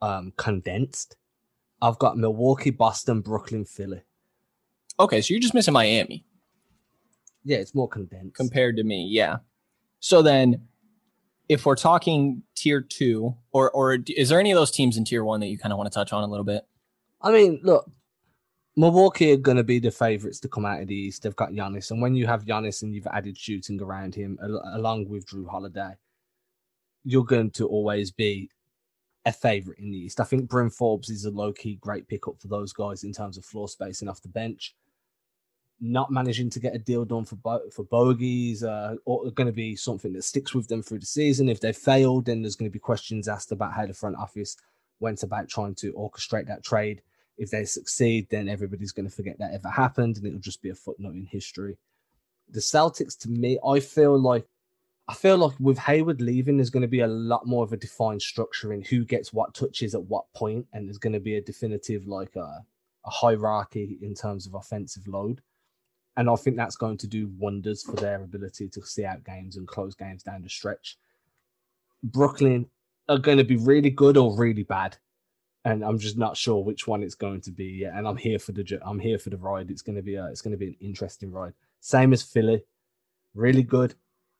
um, 0.00 0.32
condensed. 0.36 1.16
I've 1.82 1.98
got 1.98 2.16
Milwaukee, 2.16 2.70
Boston, 2.70 3.20
Brooklyn, 3.20 3.64
Philly. 3.64 4.02
Okay, 5.00 5.20
so 5.20 5.34
you're 5.34 5.40
just 5.40 5.54
missing 5.54 5.74
Miami. 5.74 6.24
Yeah, 7.44 7.58
it's 7.58 7.74
more 7.74 7.88
condensed 7.88 8.36
compared 8.36 8.76
to 8.76 8.84
me. 8.84 9.08
Yeah. 9.10 9.38
So 10.00 10.22
then, 10.22 10.66
if 11.48 11.66
we're 11.66 11.76
talking 11.76 12.42
tier 12.54 12.80
two, 12.80 13.34
or 13.52 13.70
or 13.70 13.98
is 14.08 14.28
there 14.28 14.40
any 14.40 14.52
of 14.52 14.56
those 14.56 14.70
teams 14.70 14.96
in 14.96 15.04
tier 15.04 15.24
one 15.24 15.40
that 15.40 15.48
you 15.48 15.58
kind 15.58 15.72
of 15.72 15.78
want 15.78 15.90
to 15.90 15.94
touch 15.94 16.12
on 16.12 16.22
a 16.22 16.26
little 16.26 16.44
bit? 16.44 16.66
I 17.20 17.30
mean, 17.32 17.60
look, 17.62 17.90
Milwaukee 18.76 19.32
are 19.32 19.36
going 19.36 19.56
to 19.56 19.64
be 19.64 19.78
the 19.78 19.90
favorites 19.90 20.40
to 20.40 20.48
come 20.48 20.64
out 20.64 20.80
of 20.80 20.88
the 20.88 20.94
East. 20.94 21.22
They've 21.22 21.36
got 21.36 21.50
Giannis, 21.50 21.90
and 21.90 22.00
when 22.00 22.14
you 22.14 22.26
have 22.26 22.44
Giannis 22.44 22.82
and 22.82 22.94
you've 22.94 23.06
added 23.08 23.36
shooting 23.36 23.80
around 23.80 24.14
him 24.14 24.38
along 24.74 25.08
with 25.08 25.26
Jrue 25.26 25.48
Holiday, 25.48 25.92
you're 27.04 27.24
going 27.24 27.50
to 27.52 27.66
always 27.66 28.10
be 28.10 28.50
a 29.24 29.32
favorite 29.32 29.78
in 29.78 29.90
the 29.90 29.98
East. 29.98 30.20
I 30.20 30.24
think 30.24 30.48
Bryn 30.48 30.70
Forbes 30.70 31.10
is 31.10 31.24
a 31.24 31.30
low 31.30 31.52
key 31.52 31.76
great 31.80 32.08
pickup 32.08 32.40
for 32.40 32.48
those 32.48 32.72
guys 32.72 33.04
in 33.04 33.12
terms 33.12 33.38
of 33.38 33.44
floor 33.44 33.68
spacing 33.68 34.08
off 34.08 34.22
the 34.22 34.28
bench. 34.28 34.74
Not 35.84 36.12
managing 36.12 36.48
to 36.50 36.60
get 36.60 36.76
a 36.76 36.78
deal 36.78 37.04
done 37.04 37.24
for 37.24 37.34
bo- 37.34 37.68
for 37.70 37.82
bogeys 37.82 38.62
uh, 38.62 38.94
or 39.04 39.28
going 39.32 39.48
to 39.48 39.52
be 39.52 39.74
something 39.74 40.12
that 40.12 40.22
sticks 40.22 40.54
with 40.54 40.68
them 40.68 40.80
through 40.80 41.00
the 41.00 41.06
season. 41.06 41.48
If 41.48 41.58
they 41.58 41.72
failed, 41.72 42.26
then 42.26 42.40
there's 42.40 42.54
going 42.54 42.70
to 42.70 42.72
be 42.72 42.78
questions 42.78 43.26
asked 43.26 43.50
about 43.50 43.72
how 43.72 43.86
the 43.86 43.92
front 43.92 44.14
office 44.16 44.56
went 45.00 45.24
about 45.24 45.48
trying 45.48 45.74
to 45.74 45.92
orchestrate 45.94 46.46
that 46.46 46.62
trade. 46.62 47.02
If 47.36 47.50
they 47.50 47.64
succeed, 47.64 48.28
then 48.30 48.48
everybody's 48.48 48.92
going 48.92 49.08
to 49.08 49.14
forget 49.14 49.40
that 49.40 49.54
ever 49.54 49.68
happened, 49.68 50.18
and 50.18 50.26
it'll 50.26 50.38
just 50.38 50.62
be 50.62 50.70
a 50.70 50.74
footnote 50.74 51.14
in 51.14 51.26
history. 51.26 51.76
The 52.48 52.60
Celtics, 52.60 53.18
to 53.20 53.28
me, 53.28 53.58
I 53.66 53.80
feel 53.80 54.16
like 54.16 54.46
I 55.08 55.14
feel 55.14 55.36
like 55.36 55.58
with 55.58 55.78
Hayward 55.78 56.20
leaving, 56.20 56.58
there's 56.58 56.70
going 56.70 56.82
to 56.82 56.88
be 56.88 57.00
a 57.00 57.08
lot 57.08 57.44
more 57.44 57.64
of 57.64 57.72
a 57.72 57.76
defined 57.76 58.22
structure 58.22 58.72
in 58.72 58.82
who 58.82 59.04
gets 59.04 59.32
what 59.32 59.52
touches 59.52 59.96
at 59.96 60.04
what 60.04 60.32
point, 60.32 60.66
and 60.72 60.86
there's 60.86 60.98
going 60.98 61.12
to 61.12 61.20
be 61.20 61.36
a 61.36 61.42
definitive 61.42 62.06
like 62.06 62.36
a, 62.36 62.40
uh, 62.40 62.58
a 63.04 63.10
hierarchy 63.10 63.98
in 64.00 64.14
terms 64.14 64.46
of 64.46 64.54
offensive 64.54 65.08
load. 65.08 65.42
And 66.16 66.28
I 66.28 66.36
think 66.36 66.56
that's 66.56 66.76
going 66.76 66.98
to 66.98 67.06
do 67.06 67.30
wonders 67.38 67.82
for 67.82 67.92
their 67.92 68.22
ability 68.22 68.68
to 68.68 68.82
see 68.82 69.04
out 69.04 69.24
games 69.24 69.56
and 69.56 69.66
close 69.66 69.94
games 69.94 70.22
down 70.22 70.42
the 70.42 70.48
stretch. 70.48 70.98
Brooklyn 72.02 72.66
are 73.08 73.18
going 73.18 73.38
to 73.38 73.44
be 73.44 73.56
really 73.56 73.90
good 73.90 74.16
or 74.16 74.36
really 74.36 74.62
bad, 74.62 74.96
and 75.64 75.82
I'm 75.84 75.98
just 75.98 76.18
not 76.18 76.36
sure 76.36 76.62
which 76.62 76.86
one 76.86 77.02
it's 77.02 77.14
going 77.14 77.40
to 77.42 77.50
be 77.50 77.64
yet. 77.64 77.94
And 77.94 78.06
I'm 78.06 78.16
here 78.16 78.38
for 78.38 78.52
the 78.52 78.80
I'm 78.84 78.98
here 78.98 79.18
for 79.18 79.30
the 79.30 79.38
ride. 79.38 79.70
It's 79.70 79.82
going 79.82 79.96
to 79.96 80.02
be 80.02 80.16
a, 80.16 80.26
it's 80.26 80.42
going 80.42 80.52
to 80.52 80.58
be 80.58 80.68
an 80.68 80.76
interesting 80.80 81.32
ride. 81.32 81.54
Same 81.80 82.12
as 82.12 82.22
Philly, 82.22 82.64
really 83.34 83.62
good 83.62 83.94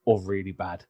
or 0.05 0.21
really 0.21 0.53
bad. 0.53 0.85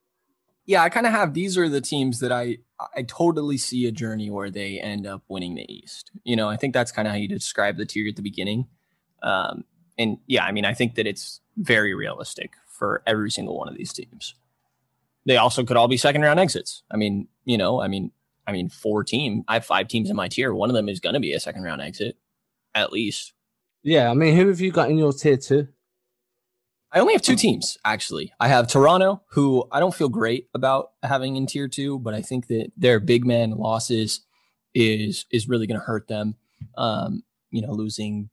Yeah, 0.65 0.83
I 0.83 0.89
kind 0.89 1.07
of 1.07 1.13
have 1.13 1.35
these 1.35 1.59
are 1.59 1.69
the 1.69 1.81
teams 1.81 2.21
that 2.21 2.33
I 2.33 2.59
I 2.97 3.03
totally 3.03 3.59
see 3.59 3.87
a 3.87 3.93
journey 3.93 4.31
where 4.31 4.51
they 4.51 4.81
end 4.81 5.07
up 5.07 5.23
winning 5.29 5.55
the 5.55 5.71
East. 5.73 6.11
You 6.25 6.37
know, 6.37 6.49
I 6.49 6.57
think 6.57 6.73
that's 6.73 6.93
kind 6.93 7.07
of 7.07 7.13
how 7.13 7.19
you 7.19 7.29
describe 7.29 7.77
the 7.77 7.87
tier 7.87 8.09
at 8.09 8.17
the 8.17 8.23
beginning. 8.23 8.69
Um, 9.23 9.65
and 9.99 10.19
yeah, 10.27 10.45
I 10.45 10.53
mean, 10.53 10.65
I 10.65 10.75
think 10.75 10.95
that 10.95 11.07
it's 11.07 11.41
very 11.57 11.95
realistic 11.95 12.53
for 12.67 13.03
every 13.07 13.31
single 13.31 13.57
one 13.57 13.69
of 13.69 13.77
these 13.77 13.93
teams. 13.93 14.35
They 15.25 15.37
also 15.37 15.65
could 15.65 15.77
all 15.77 15.89
be 15.89 15.97
second 15.97 16.23
round 16.23 16.41
exits. 16.41 16.83
I 16.91 16.97
mean, 16.97 17.29
you 17.45 17.57
know, 17.57 17.81
I 17.81 17.89
mean, 17.89 18.11
I 18.47 18.53
mean, 18.53 18.69
four 18.69 19.05
team. 19.05 19.45
I 19.47 19.55
have 19.55 19.65
five 19.65 19.89
teams 19.89 20.11
in 20.11 20.17
my 20.17 20.29
tier. 20.29 20.53
One 20.53 20.69
of 20.69 20.75
them 20.75 20.89
is 20.89 20.99
going 20.99 21.15
to 21.15 21.21
be 21.21 21.33
a 21.33 21.41
second 21.41 21.63
round 21.63 21.81
exit, 21.81 22.17
at 22.75 22.93
least. 22.93 23.33
Yeah, 23.83 24.11
I 24.11 24.15
mean, 24.15 24.37
who 24.37 24.49
have 24.49 24.61
you 24.61 24.73
got 24.73 24.91
in 24.91 24.99
your 24.99 25.13
tier 25.13 25.37
two? 25.37 25.69
I 26.93 27.01
only 27.01 27.15
have 27.15 27.23
two 27.23 27.37
teams 27.37 27.79
actually. 27.85 28.33
I 28.39 28.49
have 28.49 28.69
Toronto, 28.69 29.23
who 29.29 29.65
I 29.73 29.81
don't 29.81 29.95
feel 29.95 30.11
great 30.11 30.49
about 30.55 30.91
having 31.03 31.37
in 31.37 31.47
tier 31.47 31.67
two, 31.67 31.99
but 31.99 32.13
I 32.13 32.21
think 32.21 32.49
that 32.49 32.71
their 32.77 33.01
big 33.01 33.25
man 33.25 33.53
losses 33.53 34.21
is 34.75 35.25
is 35.31 35.49
really 35.49 35.67
going 35.67 35.81
to 35.81 35.87
hurt 35.87 36.09
them. 36.09 36.35
Um, 36.77 37.23
you 37.51 37.63
know, 37.63 37.73
losing 37.73 38.29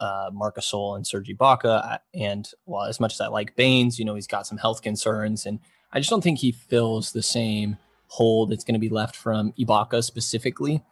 uh, 0.00 0.30
Marc 0.32 0.56
Gasol 0.56 0.96
and 0.96 1.06
Serge 1.06 1.28
Ibaka, 1.28 1.98
and 2.14 2.50
well, 2.66 2.84
as 2.84 3.00
much 3.00 3.14
as 3.14 3.20
I 3.20 3.28
like 3.28 3.56
Baynes, 3.56 3.98
you 3.98 4.04
know, 4.04 4.14
he's 4.14 4.26
got 4.26 4.46
some 4.46 4.58
health 4.58 4.82
concerns, 4.82 5.46
and 5.46 5.60
I 5.92 5.98
just 5.98 6.10
don't 6.10 6.22
think 6.22 6.38
he 6.38 6.52
fills 6.52 7.12
the 7.12 7.22
same 7.22 7.78
hole 8.08 8.46
that's 8.46 8.64
going 8.64 8.74
to 8.74 8.80
be 8.80 8.88
left 8.88 9.16
from 9.16 9.52
Ibaka 9.58 10.02
specifically. 10.02 10.82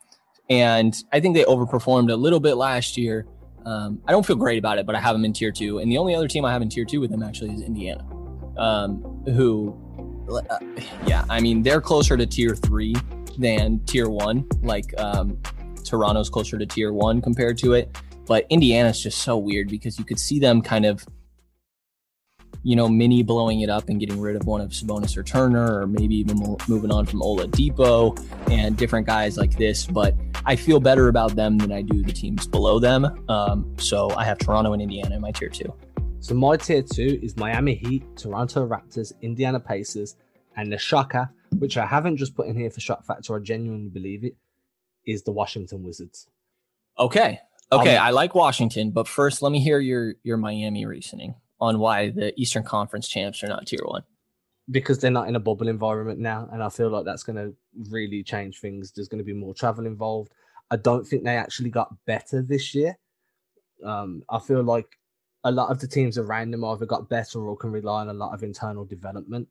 And 0.50 0.94
I 1.12 1.20
think 1.20 1.34
they 1.34 1.44
overperformed 1.44 2.10
a 2.10 2.16
little 2.16 2.40
bit 2.40 2.54
last 2.54 2.96
year. 2.96 3.26
Um, 3.64 4.02
I 4.06 4.12
don't 4.12 4.26
feel 4.26 4.36
great 4.36 4.58
about 4.58 4.78
it, 4.78 4.86
but 4.86 4.94
I 4.94 5.00
have 5.00 5.14
them 5.14 5.24
in 5.24 5.32
tier 5.32 5.50
two. 5.50 5.78
And 5.78 5.90
the 5.90 5.96
only 5.96 6.14
other 6.14 6.28
team 6.28 6.44
I 6.44 6.52
have 6.52 6.60
in 6.60 6.68
tier 6.68 6.84
two 6.84 7.00
with 7.00 7.10
them 7.10 7.22
actually 7.22 7.54
is 7.54 7.62
Indiana, 7.62 8.04
um, 8.58 9.02
who, 9.26 9.74
uh, 10.28 10.58
yeah, 11.06 11.24
I 11.30 11.40
mean, 11.40 11.62
they're 11.62 11.80
closer 11.80 12.16
to 12.16 12.26
tier 12.26 12.54
three 12.54 12.94
than 13.38 13.80
tier 13.86 14.08
one. 14.08 14.46
Like 14.62 14.92
um, 14.98 15.38
Toronto's 15.82 16.28
closer 16.28 16.58
to 16.58 16.66
tier 16.66 16.92
one 16.92 17.22
compared 17.22 17.56
to 17.58 17.72
it. 17.72 17.96
But 18.26 18.46
Indiana's 18.50 19.02
just 19.02 19.18
so 19.18 19.36
weird 19.36 19.68
because 19.68 19.98
you 19.98 20.04
could 20.04 20.18
see 20.18 20.38
them 20.38 20.62
kind 20.62 20.86
of 20.86 21.06
you 22.64 22.74
know, 22.74 22.88
mini 22.88 23.22
blowing 23.22 23.60
it 23.60 23.68
up 23.68 23.90
and 23.90 24.00
getting 24.00 24.18
rid 24.20 24.36
of 24.36 24.46
one 24.46 24.62
of 24.62 24.70
Sabonis 24.70 25.16
or 25.16 25.22
Turner, 25.22 25.80
or 25.80 25.86
maybe 25.86 26.16
even 26.16 26.38
moving 26.66 26.90
on 26.90 27.04
from 27.04 27.20
Oladipo 27.20 28.18
and 28.50 28.76
different 28.76 29.06
guys 29.06 29.36
like 29.36 29.56
this. 29.58 29.86
But 29.86 30.16
I 30.46 30.56
feel 30.56 30.80
better 30.80 31.08
about 31.08 31.36
them 31.36 31.58
than 31.58 31.70
I 31.70 31.82
do 31.82 32.02
the 32.02 32.12
teams 32.12 32.46
below 32.46 32.78
them. 32.78 33.22
Um, 33.28 33.74
so 33.78 34.10
I 34.16 34.24
have 34.24 34.38
Toronto 34.38 34.72
and 34.72 34.80
Indiana 34.80 35.14
in 35.14 35.20
my 35.20 35.30
tier 35.30 35.50
two. 35.50 35.72
So 36.20 36.34
my 36.34 36.56
tier 36.56 36.82
two 36.82 37.20
is 37.22 37.36
Miami 37.36 37.74
Heat, 37.74 38.02
Toronto 38.16 38.66
Raptors, 38.66 39.12
Indiana 39.20 39.60
Pacers, 39.60 40.16
and 40.56 40.72
the 40.72 40.78
shocker, 40.78 41.28
which 41.58 41.76
I 41.76 41.84
haven't 41.84 42.16
just 42.16 42.34
put 42.34 42.46
in 42.46 42.56
here 42.56 42.70
for 42.70 42.80
shock 42.80 43.04
factor, 43.04 43.36
I 43.36 43.40
genuinely 43.40 43.90
believe 43.90 44.24
it, 44.24 44.36
is 45.06 45.22
the 45.22 45.32
Washington 45.32 45.82
Wizards. 45.82 46.28
Okay. 46.98 47.40
Okay, 47.80 47.96
um, 47.96 48.06
I 48.06 48.10
like 48.10 48.34
Washington, 48.34 48.90
but 48.90 49.08
first 49.08 49.42
let 49.42 49.52
me 49.52 49.60
hear 49.60 49.78
your 49.78 50.14
your 50.22 50.36
Miami 50.36 50.86
reasoning 50.86 51.34
on 51.60 51.78
why 51.78 52.10
the 52.10 52.38
Eastern 52.40 52.62
Conference 52.62 53.08
champs 53.08 53.42
are 53.42 53.48
not 53.48 53.66
tier 53.66 53.80
one? 53.84 54.02
Because 54.70 54.98
they're 54.98 55.10
not 55.10 55.28
in 55.28 55.36
a 55.36 55.40
bubble 55.40 55.68
environment 55.68 56.18
now, 56.18 56.48
and 56.52 56.62
I 56.62 56.68
feel 56.68 56.90
like 56.90 57.04
that's 57.04 57.22
going 57.22 57.36
to 57.36 57.54
really 57.90 58.22
change 58.22 58.60
things. 58.60 58.92
There's 58.92 59.08
going 59.08 59.18
to 59.18 59.24
be 59.24 59.34
more 59.34 59.54
travel 59.54 59.86
involved. 59.86 60.32
I 60.70 60.76
don't 60.76 61.06
think 61.06 61.24
they 61.24 61.36
actually 61.36 61.70
got 61.70 61.94
better 62.06 62.42
this 62.42 62.74
year. 62.74 62.96
Um, 63.84 64.22
I 64.30 64.38
feel 64.38 64.62
like 64.62 64.86
a 65.44 65.50
lot 65.50 65.70
of 65.70 65.78
the 65.80 65.86
teams 65.86 66.16
around 66.16 66.50
them 66.50 66.64
either 66.64 66.86
got 66.86 67.10
better 67.10 67.46
or 67.46 67.56
can 67.56 67.70
rely 67.70 68.00
on 68.00 68.08
a 68.08 68.14
lot 68.14 68.32
of 68.32 68.42
internal 68.42 68.84
development. 68.84 69.46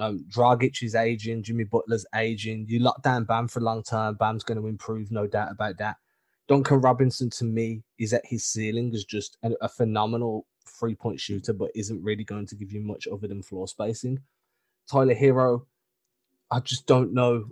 Um, 0.00 0.24
Dragic 0.30 0.82
is 0.82 0.94
aging, 0.94 1.42
Jimmy 1.42 1.64
Butler's 1.64 2.06
aging. 2.14 2.66
You 2.68 2.78
lock 2.78 3.02
down 3.02 3.24
Bam 3.24 3.48
for 3.48 3.60
a 3.60 3.62
long 3.62 3.82
term, 3.82 4.14
Bam's 4.14 4.44
going 4.44 4.60
to 4.60 4.66
improve, 4.66 5.10
no 5.10 5.26
doubt 5.26 5.50
about 5.50 5.76
that. 5.78 5.96
Duncan 6.48 6.80
Robinson, 6.80 7.28
to 7.30 7.44
me, 7.44 7.82
is 7.98 8.14
at 8.14 8.24
his 8.24 8.44
ceiling 8.44 8.92
as 8.94 9.04
just 9.04 9.36
a, 9.42 9.50
a 9.60 9.68
phenomenal 9.68 10.46
three 10.66 10.94
point 10.94 11.20
shooter, 11.20 11.52
but 11.52 11.70
isn't 11.74 12.02
really 12.02 12.24
going 12.24 12.46
to 12.46 12.56
give 12.56 12.72
you 12.72 12.80
much 12.80 13.06
other 13.06 13.28
than 13.28 13.42
floor 13.42 13.68
spacing. 13.68 14.18
Tyler 14.90 15.14
Herro, 15.14 15.66
I 16.50 16.60
just 16.60 16.86
don't 16.86 17.12
know. 17.12 17.50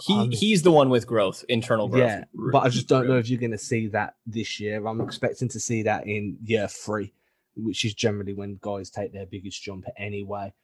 He 0.00 0.28
he's 0.28 0.62
the 0.62 0.70
one 0.70 0.88
with 0.88 1.06
growth, 1.06 1.44
internal 1.48 1.88
growth. 1.88 2.08
Yeah, 2.08 2.24
but 2.32 2.60
I 2.60 2.70
just 2.70 2.88
don't 2.88 3.08
know 3.08 3.18
if 3.18 3.28
you're 3.28 3.40
going 3.40 3.50
to 3.50 3.58
see 3.58 3.88
that 3.88 4.14
this 4.24 4.58
year. 4.58 4.86
I'm 4.86 5.02
expecting 5.02 5.48
to 5.50 5.60
see 5.60 5.82
that 5.82 6.06
in 6.06 6.38
year 6.42 6.66
three, 6.68 7.12
which 7.56 7.84
is 7.84 7.92
generally 7.92 8.32
when 8.32 8.58
guys 8.62 8.88
take 8.88 9.12
their 9.12 9.26
biggest 9.26 9.62
jump 9.62 9.84
anyway. 9.98 10.54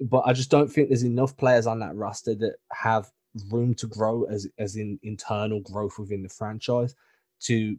But 0.00 0.22
I 0.26 0.34
just 0.34 0.50
don't 0.50 0.70
think 0.70 0.88
there's 0.88 1.02
enough 1.02 1.36
players 1.36 1.66
on 1.66 1.80
that 1.80 1.96
roster 1.96 2.34
that 2.36 2.56
have 2.70 3.10
room 3.50 3.74
to 3.74 3.88
grow 3.88 4.24
as 4.24 4.46
as 4.58 4.76
in 4.76 5.00
internal 5.02 5.60
growth 5.60 5.98
within 5.98 6.22
the 6.22 6.28
franchise 6.28 6.94
to 7.44 7.76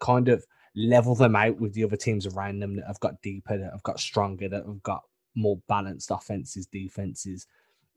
kind 0.00 0.28
of 0.28 0.44
level 0.76 1.14
them 1.14 1.36
out 1.36 1.58
with 1.60 1.72
the 1.74 1.84
other 1.84 1.96
teams 1.96 2.26
around 2.26 2.60
them 2.60 2.76
that 2.76 2.86
have 2.86 3.00
got 3.00 3.20
deeper, 3.22 3.56
that 3.56 3.70
have 3.72 3.82
got 3.82 4.00
stronger, 4.00 4.48
that 4.48 4.66
have 4.66 4.82
got 4.82 5.02
more 5.34 5.58
balanced 5.68 6.10
offenses, 6.10 6.66
defenses. 6.66 7.46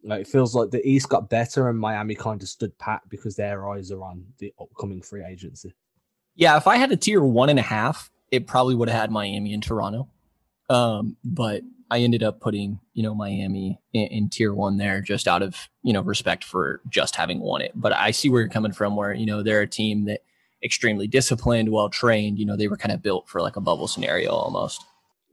Like 0.04 0.22
it 0.22 0.28
feels 0.28 0.56
like 0.56 0.70
the 0.70 0.88
East 0.88 1.10
got 1.10 1.30
better 1.30 1.70
and 1.70 1.80
Miami 1.80 2.16
kind 2.16 2.42
of 2.42 2.48
stood 2.48 2.78
pat 2.78 3.02
because 3.10 3.36
their 3.36 3.70
eyes 3.70 3.92
are 3.92 4.04
on 4.04 4.26
the 4.38 4.54
upcoming 4.60 5.02
free 5.02 5.24
agency. 5.24 5.74
Yeah, 6.36 6.56
if 6.58 6.68
I 6.68 6.78
had 6.78 6.92
a 6.92 6.98
tier 6.98 7.24
one 7.24 7.50
and 7.50 7.60
a 7.60 7.64
half, 7.64 8.12
it 8.32 8.46
probably 8.46 8.76
would 8.76 8.90
have 8.90 9.02
had 9.02 9.12
Miami 9.12 9.54
and 9.54 9.64
Toronto. 9.64 10.08
Um, 10.70 11.18
but 11.24 11.64
I 11.90 12.00
ended 12.00 12.22
up 12.22 12.42
putting, 12.42 12.80
you 12.94 13.02
know, 13.02 13.16
Miami 13.16 13.80
in, 13.94 14.08
in, 14.08 14.30
tier 14.30 14.54
one 14.54 14.78
there 14.78 15.02
just 15.02 15.28
out 15.28 15.42
of, 15.42 15.56
you 15.82 15.94
know, 15.94 16.02
respect 16.02 16.44
for 16.44 16.82
just 16.90 17.16
having 17.16 17.40
won 17.40 17.62
it. 17.62 17.72
But 17.74 17.94
I 17.94 18.12
see 18.12 18.30
where 18.30 18.42
you're 18.42 18.50
coming 18.50 18.74
from, 18.74 18.96
where, 18.98 19.14
you 19.14 19.26
know, 19.26 19.42
they're 19.42 19.62
a 19.62 19.68
team 19.68 20.06
that 20.06 20.22
extremely 20.64 21.08
disciplined, 21.08 21.72
well 21.72 21.90
trained. 21.90 22.40
You 22.40 22.46
know, 22.46 22.56
they 22.56 22.68
were 22.68 22.78
kind 22.78 22.94
of 22.94 23.02
built 23.02 23.28
for 23.28 23.42
like 23.42 23.56
a 23.56 23.62
bubble 23.62 23.88
scenario 23.88 24.32
almost. 24.32 24.84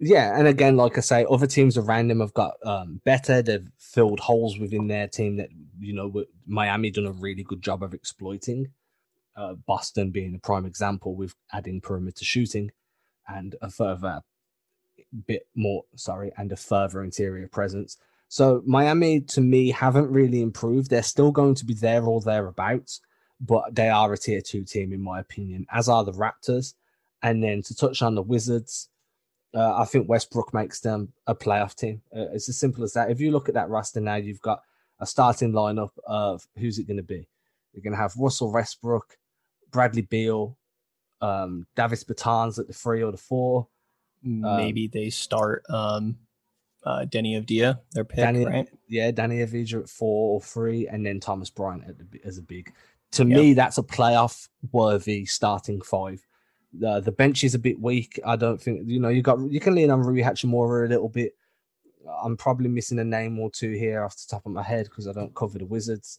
Yeah, 0.01 0.37
and 0.39 0.49
again, 0.49 0.77
like 0.77 0.99
I 0.99 1.01
say, 1.01 1.25
other 1.31 1.47
teams 1.47 1.79
around 1.79 2.09
them 2.09 2.21
have 2.21 2.35
got 2.35 2.55
um, 2.65 3.01
better. 3.05 3.43
They've 3.43 3.69
filled 3.79 4.21
holes 4.21 4.59
within 4.59 4.89
their 4.89 5.07
team 5.07 5.37
that 5.37 5.49
you 5.79 5.95
know 5.95 6.25
Miami 6.47 6.91
done 6.91 7.07
a 7.07 7.13
really 7.13 7.45
good 7.45 7.63
job 7.63 7.83
of 7.83 7.95
exploiting. 7.95 8.69
Uh, 9.37 9.55
Boston 9.55 10.11
being 10.11 10.35
a 10.35 10.39
prime 10.39 10.67
example 10.67 11.15
with 11.17 11.35
adding 11.53 11.81
perimeter 11.81 12.25
shooting, 12.25 12.73
and 13.29 13.55
a 13.63 13.71
further 13.71 14.23
bit 15.27 15.47
more, 15.55 15.85
sorry, 15.97 16.33
and 16.37 16.51
a 16.53 16.57
further 16.57 17.03
interior 17.03 17.49
presence. 17.49 17.97
So 18.29 18.63
Miami, 18.67 19.21
to 19.21 19.41
me, 19.41 19.71
haven't 19.71 20.11
really 20.11 20.43
improved. 20.43 20.91
They're 20.91 21.03
still 21.03 21.31
going 21.31 21.55
to 21.57 21.65
be 21.65 21.75
there 21.75 22.03
or 22.03 22.21
thereabouts, 22.21 23.01
but 23.45 23.75
they 23.75 23.89
are 23.89 24.13
a 24.13 24.19
tier 24.19 24.41
two 24.41 24.65
team, 24.65 24.93
in 24.93 25.03
my 25.03 25.21
opinion, 25.21 25.67
as 25.71 25.89
are 25.89 26.05
the 26.05 26.13
Raptors. 26.13 26.75
And 27.23 27.43
then 27.43 27.63
to 27.63 27.75
touch 27.75 28.03
on 28.03 28.15
the 28.15 28.23
Wizards, 28.23 28.89
uh, 29.55 29.77
I 29.77 29.85
think 29.85 30.09
Westbrook 30.09 30.53
makes 30.53 30.81
them 30.81 31.13
a 31.27 31.35
playoff 31.35 31.75
team. 31.75 32.03
Uh, 32.15 32.33
it's 32.33 32.49
as 32.49 32.59
simple 32.59 32.85
as 32.85 32.93
that. 32.95 33.11
If 33.11 33.21
you 33.21 33.31
look 33.31 33.49
at 33.49 33.55
that 33.55 33.69
roster 33.69 34.01
now, 34.01 34.17
you've 34.17 34.41
got 34.41 34.63
a 35.01 35.07
starting 35.07 35.53
lineup 35.53 35.91
of 36.07 36.47
who's 36.59 36.79
it 36.79 36.87
going 36.87 36.97
to 36.97 37.03
be? 37.03 37.29
You're 37.73 37.83
going 37.83 37.93
to 37.93 37.99
have 37.99 38.17
Russell 38.17 38.53
Westbrook, 38.53 39.17
Bradley 39.71 40.03
Beal, 40.03 40.57
um, 41.21 41.67
Davis 41.77 42.05
Bertans 42.05 42.59
at 42.59 42.67
the 42.67 42.73
three 42.73 43.03
or 43.03 43.13
the 43.13 43.19
four. 43.19 43.69
Maybe 44.23 44.87
um, 44.87 44.91
they 44.93 45.11
start 45.11 45.65
um, 45.69 46.17
uh, 46.85 47.05
Deni 47.07 47.41
Avdija, 47.41 47.79
their 47.93 48.05
pick, 48.05 48.17
Danny, 48.17 48.45
right? 48.45 48.69
Yeah, 48.89 49.11
Deni 49.11 49.47
Avdija 49.47 49.83
at 49.83 49.89
four 49.89 50.35
or 50.35 50.41
three, 50.41 50.87
and 50.87 51.05
then 51.05 51.21
Thomas 51.21 51.51
Bryant 51.51 51.85
the, 51.87 52.21
as 52.25 52.39
a 52.39 52.43
big. 52.43 52.73
To 53.13 53.25
yep. 53.25 53.39
me, 53.39 53.55
that's 53.55 53.79
a 53.79 53.83
playoff 53.83 54.49
worthy 54.73 55.25
starting 55.25 55.81
five. 55.81 56.27
The 56.73 57.01
the 57.01 57.13
bench 57.13 57.45
is 57.45 57.55
a 57.55 57.59
bit 57.59 57.81
weak. 57.81 58.19
I 58.27 58.37
don't 58.37 58.61
think 58.61 58.83
you 58.87 58.99
know 58.99 59.09
you 59.09 59.23
got 59.23 59.39
you 59.41 59.61
can 59.61 59.75
lean 59.75 59.91
on 59.91 60.01
Rui 60.01 60.23
Hachimura 60.23 60.87
a 60.87 60.89
little 60.89 61.09
bit. 61.09 61.37
I'm 62.23 62.37
probably 62.37 62.69
missing 62.69 62.99
a 62.99 63.05
name 63.05 63.39
or 63.39 63.51
two 63.51 63.71
here 63.71 64.05
off 64.05 64.17
the 64.17 64.27
top 64.29 64.45
of 64.45 64.53
my 64.53 64.63
head 64.63 64.87
because 64.87 65.09
I 65.09 65.13
don't 65.13 65.35
cover 65.35 65.59
the 65.59 65.65
Wizards. 65.65 66.19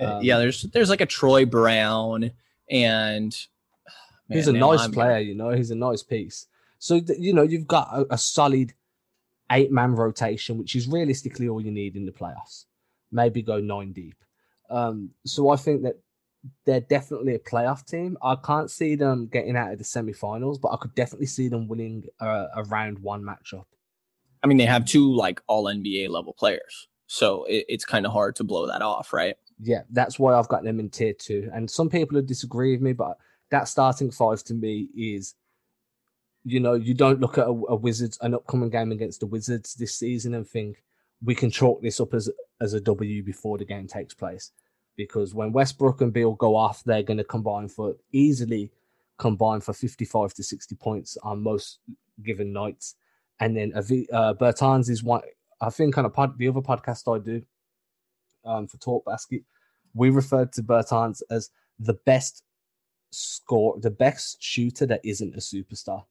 Um, 0.00 0.22
yeah, 0.22 0.38
there's 0.38 0.62
there's 0.62 0.90
like 0.90 1.00
a 1.00 1.06
Troy 1.06 1.44
Brown 1.44 2.30
and 2.70 3.36
man, 4.28 4.38
he's 4.38 4.48
a 4.48 4.52
nice 4.52 4.84
I'm 4.84 4.92
player. 4.92 5.18
You 5.18 5.34
know, 5.34 5.50
he's 5.50 5.70
a 5.70 5.76
nice 5.76 6.02
piece. 6.02 6.46
So 6.78 7.00
you 7.18 7.32
know 7.32 7.42
you've 7.42 7.66
got 7.66 7.88
a, 7.92 8.14
a 8.14 8.18
solid 8.18 8.72
eight 9.50 9.72
man 9.72 9.94
rotation, 9.94 10.58
which 10.58 10.76
is 10.76 10.88
realistically 10.88 11.48
all 11.48 11.60
you 11.60 11.70
need 11.72 11.96
in 11.96 12.06
the 12.06 12.12
playoffs. 12.12 12.66
Maybe 13.10 13.42
go 13.42 13.60
nine 13.60 13.92
deep. 13.92 14.16
Um, 14.70 15.10
so 15.24 15.50
I 15.50 15.56
think 15.56 15.82
that 15.82 15.98
they're 16.64 16.80
definitely 16.80 17.34
a 17.34 17.38
playoff 17.38 17.86
team. 17.86 18.16
I 18.22 18.36
can't 18.36 18.70
see 18.70 18.94
them 18.94 19.26
getting 19.26 19.56
out 19.56 19.72
of 19.72 19.78
the 19.78 19.84
semifinals, 19.84 20.60
but 20.60 20.72
I 20.72 20.76
could 20.76 20.94
definitely 20.94 21.26
see 21.26 21.48
them 21.48 21.68
winning 21.68 22.04
a, 22.20 22.46
a 22.56 22.64
round 22.64 22.98
one 22.98 23.22
matchup. 23.22 23.64
I 24.42 24.46
mean, 24.46 24.58
they 24.58 24.66
have 24.66 24.84
two 24.84 25.14
like 25.14 25.40
all 25.46 25.64
NBA 25.64 26.08
level 26.10 26.32
players, 26.32 26.88
so 27.06 27.44
it, 27.44 27.64
it's 27.68 27.84
kind 27.84 28.06
of 28.06 28.12
hard 28.12 28.36
to 28.36 28.44
blow 28.44 28.66
that 28.66 28.82
off, 28.82 29.12
right? 29.12 29.36
Yeah, 29.60 29.82
that's 29.90 30.18
why 30.18 30.34
I've 30.34 30.48
got 30.48 30.62
them 30.62 30.78
in 30.78 30.90
tier 30.90 31.12
two. 31.12 31.50
And 31.52 31.68
some 31.68 31.90
people 31.90 32.16
would 32.16 32.26
disagree 32.26 32.72
with 32.72 32.80
me, 32.80 32.92
but 32.92 33.16
that 33.50 33.66
starting 33.66 34.10
five 34.10 34.44
to 34.44 34.54
me 34.54 34.88
is, 34.96 35.34
you 36.44 36.60
know, 36.60 36.74
you 36.74 36.94
don't 36.94 37.20
look 37.20 37.38
at 37.38 37.46
a, 37.46 37.50
a 37.50 37.74
Wizards, 37.74 38.18
an 38.20 38.34
upcoming 38.34 38.70
game 38.70 38.92
against 38.92 39.20
the 39.20 39.26
Wizards 39.26 39.74
this 39.74 39.96
season 39.96 40.34
and 40.34 40.46
think 40.46 40.84
we 41.22 41.34
can 41.34 41.50
chalk 41.50 41.82
this 41.82 42.00
up 42.00 42.14
as 42.14 42.30
as 42.60 42.74
a 42.74 42.80
W 42.80 43.22
before 43.22 43.58
the 43.58 43.64
game 43.64 43.86
takes 43.86 44.14
place 44.14 44.52
because 44.98 45.32
when 45.32 45.52
Westbrook 45.52 46.02
and 46.02 46.12
Beal 46.12 46.34
go 46.34 46.54
off, 46.54 46.84
they're 46.84 47.04
going 47.04 47.16
to 47.16 47.24
combine 47.24 47.68
for 47.68 47.96
easily 48.12 48.70
combine 49.16 49.60
for 49.60 49.72
55 49.72 50.34
to 50.34 50.42
60 50.42 50.74
points 50.74 51.16
on 51.22 51.42
most 51.42 51.78
given 52.22 52.52
nights. 52.52 52.96
And 53.40 53.56
then 53.56 53.72
uh, 53.74 54.34
Bertans 54.34 54.90
is 54.90 55.02
one, 55.02 55.22
I 55.60 55.70
think, 55.70 55.96
on 55.96 56.04
a 56.04 56.10
pod, 56.10 56.36
the 56.36 56.48
other 56.48 56.60
podcast 56.60 57.12
I 57.12 57.24
do 57.24 57.42
um, 58.44 58.66
for 58.66 58.76
Talk 58.78 59.04
Basket, 59.06 59.42
we 59.94 60.10
referred 60.10 60.52
to 60.54 60.62
Bertans 60.62 61.22
as 61.30 61.50
the 61.78 61.94
best 62.04 62.42
score, 63.10 63.78
the 63.80 63.90
best 63.90 64.42
shooter 64.42 64.84
that 64.86 65.00
isn't 65.04 65.34
a 65.34 65.38
superstar. 65.38 66.04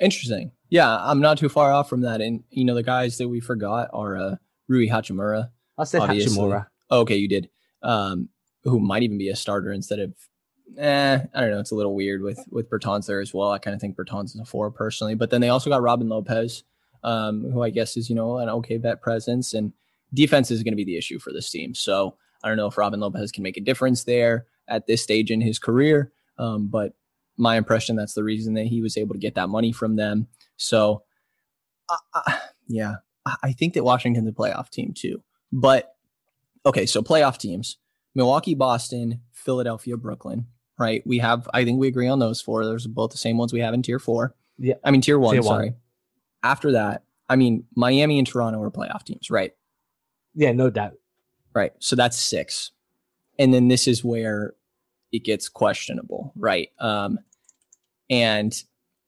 Interesting. 0.00 0.52
Yeah, 0.68 0.98
I'm 1.00 1.20
not 1.20 1.38
too 1.38 1.48
far 1.48 1.72
off 1.72 1.88
from 1.88 2.02
that. 2.02 2.20
And, 2.20 2.44
you 2.50 2.64
know, 2.64 2.74
the 2.74 2.82
guys 2.82 3.16
that 3.18 3.28
we 3.28 3.40
forgot 3.40 3.88
are 3.94 4.16
uh, 4.18 4.36
Rui 4.68 4.88
Hachimura. 4.88 5.48
I 5.78 5.84
said 5.84 6.02
obviously. 6.02 6.36
Hachimura. 6.36 6.66
Oh, 6.90 7.00
okay, 7.00 7.16
you 7.16 7.28
did 7.28 7.48
um, 7.82 8.28
who 8.64 8.78
might 8.78 9.02
even 9.02 9.18
be 9.18 9.28
a 9.28 9.36
starter 9.36 9.72
instead 9.72 9.98
of 9.98 10.14
eh, 10.78 11.18
I 11.34 11.40
don't 11.40 11.50
know. 11.50 11.60
It's 11.60 11.70
a 11.70 11.76
little 11.76 11.94
weird 11.94 12.22
with 12.22 12.40
with 12.50 12.70
Bertans 12.70 13.06
there 13.06 13.20
as 13.20 13.34
well. 13.34 13.50
I 13.50 13.58
kind 13.58 13.74
of 13.74 13.80
think 13.80 13.96
Bertans 13.96 14.34
is 14.34 14.40
a 14.40 14.44
four 14.44 14.70
personally, 14.70 15.14
but 15.14 15.30
then 15.30 15.40
they 15.40 15.48
also 15.48 15.70
got 15.70 15.82
Robin 15.82 16.08
Lopez, 16.08 16.64
um, 17.02 17.50
who 17.50 17.62
I 17.62 17.70
guess 17.70 17.96
is 17.96 18.08
you 18.08 18.16
know 18.16 18.38
an 18.38 18.48
okay 18.48 18.76
vet 18.76 19.02
presence, 19.02 19.54
and 19.54 19.72
defense 20.14 20.50
is 20.50 20.62
going 20.62 20.72
to 20.72 20.76
be 20.76 20.84
the 20.84 20.96
issue 20.96 21.18
for 21.18 21.32
this 21.32 21.50
team. 21.50 21.74
So 21.74 22.16
I 22.42 22.48
don't 22.48 22.56
know 22.56 22.66
if 22.66 22.78
Robin 22.78 23.00
Lopez 23.00 23.32
can 23.32 23.42
make 23.42 23.56
a 23.56 23.62
difference 23.62 24.04
there 24.04 24.46
at 24.68 24.86
this 24.86 25.02
stage 25.02 25.30
in 25.30 25.40
his 25.40 25.58
career, 25.58 26.12
um, 26.38 26.68
but 26.68 26.94
my 27.36 27.56
impression 27.56 27.96
that's 27.96 28.14
the 28.14 28.24
reason 28.24 28.54
that 28.54 28.66
he 28.66 28.82
was 28.82 28.96
able 28.96 29.14
to 29.14 29.20
get 29.20 29.34
that 29.34 29.48
money 29.48 29.72
from 29.72 29.96
them. 29.96 30.28
So 30.56 31.02
uh, 31.88 31.96
uh, 32.14 32.38
yeah, 32.68 32.96
I 33.42 33.52
think 33.52 33.74
that 33.74 33.84
Washington's 33.84 34.28
a 34.28 34.32
playoff 34.32 34.70
team 34.70 34.92
too, 34.94 35.22
but 35.50 35.96
okay, 36.64 36.86
so 36.86 37.02
playoff 37.02 37.38
teams 37.38 37.78
Milwaukee, 38.14 38.54
Boston, 38.54 39.20
Philadelphia, 39.32 39.96
Brooklyn, 39.96 40.46
right? 40.78 41.02
We 41.06 41.18
have, 41.18 41.48
I 41.54 41.64
think 41.64 41.80
we 41.80 41.88
agree 41.88 42.08
on 42.08 42.18
those 42.18 42.40
four. 42.40 42.64
Those 42.64 42.86
are 42.86 42.90
both 42.90 43.10
the 43.10 43.18
same 43.18 43.38
ones 43.38 43.52
we 43.52 43.60
have 43.60 43.74
in 43.74 43.82
tier 43.82 43.98
four. 43.98 44.34
Yeah. 44.58 44.74
I 44.84 44.90
mean, 44.90 45.00
tier 45.00 45.18
one, 45.18 45.34
tier 45.34 45.42
sorry. 45.42 45.70
One. 45.70 45.76
After 46.42 46.72
that, 46.72 47.04
I 47.28 47.36
mean, 47.36 47.64
Miami 47.74 48.18
and 48.18 48.26
Toronto 48.26 48.60
are 48.60 48.70
playoff 48.70 49.04
teams, 49.04 49.30
right? 49.30 49.52
Yeah, 50.34 50.52
no 50.52 50.70
doubt. 50.70 50.94
Right. 51.54 51.72
So 51.78 51.96
that's 51.96 52.18
six. 52.18 52.72
And 53.38 53.52
then 53.52 53.68
this 53.68 53.88
is 53.88 54.04
where 54.04 54.54
it 55.10 55.24
gets 55.24 55.48
questionable, 55.48 56.32
right? 56.36 56.70
Um, 56.78 57.18
and 58.10 58.54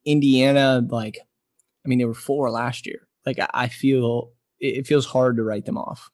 Indiana, 0.05 0.87
like, 0.89 1.19
I 1.85 1.89
mean, 1.89 1.99
they 1.99 2.05
were 2.05 2.15
four 2.15 2.51
last 2.51 2.87
year. 2.87 3.07
Like, 3.27 3.39
I 3.53 3.69
feel 3.69 4.33
it 4.61 4.87
feels 4.87 5.07
hard 5.07 5.37
to 5.37 5.43
write 5.43 5.67
them 5.67 5.77
off. 5.77 6.11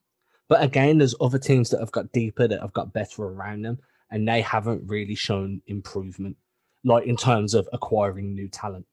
But 0.50 0.64
again, 0.64 0.98
there's 0.98 1.14
other 1.20 1.38
teams 1.38 1.70
that 1.70 1.78
have 1.78 1.92
got 1.92 2.10
deeper, 2.10 2.48
that 2.48 2.60
have 2.60 2.72
got 2.72 2.92
better 2.92 3.22
around 3.22 3.62
them, 3.62 3.78
and 4.10 4.26
they 4.26 4.40
haven't 4.40 4.82
really 4.84 5.14
shown 5.14 5.62
improvement, 5.68 6.36
like 6.82 7.06
in 7.06 7.16
terms 7.16 7.54
of 7.54 7.68
acquiring 7.72 8.34
new 8.34 8.48
talent. 8.48 8.84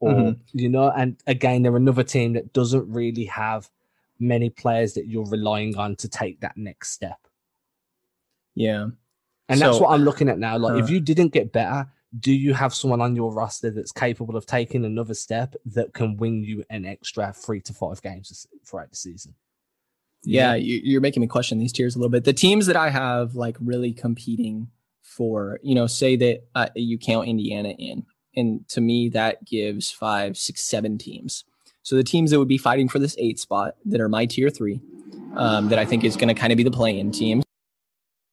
Or, 0.00 0.12
mm-hmm. 0.12 0.40
you 0.52 0.68
know, 0.68 0.90
and 0.90 1.16
again, 1.26 1.62
they're 1.62 1.74
another 1.74 2.02
team 2.02 2.34
that 2.34 2.52
doesn't 2.52 2.86
really 2.86 3.24
have 3.24 3.70
many 4.18 4.50
players 4.50 4.92
that 4.92 5.06
you're 5.06 5.24
relying 5.24 5.74
on 5.78 5.96
to 5.96 6.08
take 6.08 6.38
that 6.40 6.58
next 6.58 6.90
step. 6.90 7.18
Yeah. 8.54 8.88
And 9.48 9.58
so, 9.58 9.66
that's 9.66 9.80
what 9.80 9.92
I'm 9.92 10.04
looking 10.04 10.28
at 10.28 10.38
now. 10.38 10.58
Like, 10.58 10.74
uh, 10.74 10.84
if 10.84 10.90
you 10.90 11.00
didn't 11.00 11.32
get 11.32 11.50
better, 11.50 11.90
do 12.18 12.30
you 12.30 12.52
have 12.52 12.74
someone 12.74 13.00
on 13.00 13.16
your 13.16 13.32
roster 13.32 13.70
that's 13.70 13.90
capable 13.90 14.36
of 14.36 14.44
taking 14.44 14.84
another 14.84 15.14
step 15.14 15.56
that 15.64 15.94
can 15.94 16.18
win 16.18 16.44
you 16.44 16.62
an 16.68 16.84
extra 16.84 17.32
three 17.32 17.62
to 17.62 17.72
five 17.72 18.02
games 18.02 18.46
throughout 18.66 18.90
the 18.90 18.96
season? 18.96 19.34
Yeah, 20.22 20.54
you, 20.54 20.98
are 20.98 21.00
making 21.00 21.22
me 21.22 21.26
question 21.26 21.58
these 21.58 21.72
tiers 21.72 21.96
a 21.96 21.98
little 21.98 22.10
bit. 22.10 22.24
The 22.24 22.32
teams 22.32 22.66
that 22.66 22.76
I 22.76 22.90
have 22.90 23.34
like 23.34 23.56
really 23.60 23.92
competing 23.92 24.68
for, 25.02 25.58
you 25.62 25.74
know, 25.74 25.86
say 25.86 26.16
that 26.16 26.44
uh, 26.54 26.68
you 26.74 26.98
count 26.98 27.28
Indiana 27.28 27.70
in, 27.70 28.04
and 28.36 28.68
to 28.68 28.80
me 28.80 29.08
that 29.10 29.44
gives 29.44 29.90
five, 29.90 30.36
six, 30.36 30.62
seven 30.62 30.98
teams. 30.98 31.44
So 31.82 31.96
the 31.96 32.04
teams 32.04 32.30
that 32.30 32.38
would 32.38 32.48
be 32.48 32.58
fighting 32.58 32.88
for 32.88 32.98
this 32.98 33.16
eight 33.18 33.38
spot 33.38 33.76
that 33.86 34.00
are 34.00 34.08
my 34.08 34.26
tier 34.26 34.50
three, 34.50 34.80
um, 35.36 35.68
that 35.68 35.78
I 35.78 35.84
think 35.84 36.04
is 36.04 36.16
going 36.16 36.28
to 36.28 36.34
kind 36.34 36.52
of 36.52 36.56
be 36.58 36.62
the 36.62 36.70
play-in 36.70 37.10
teams, 37.10 37.42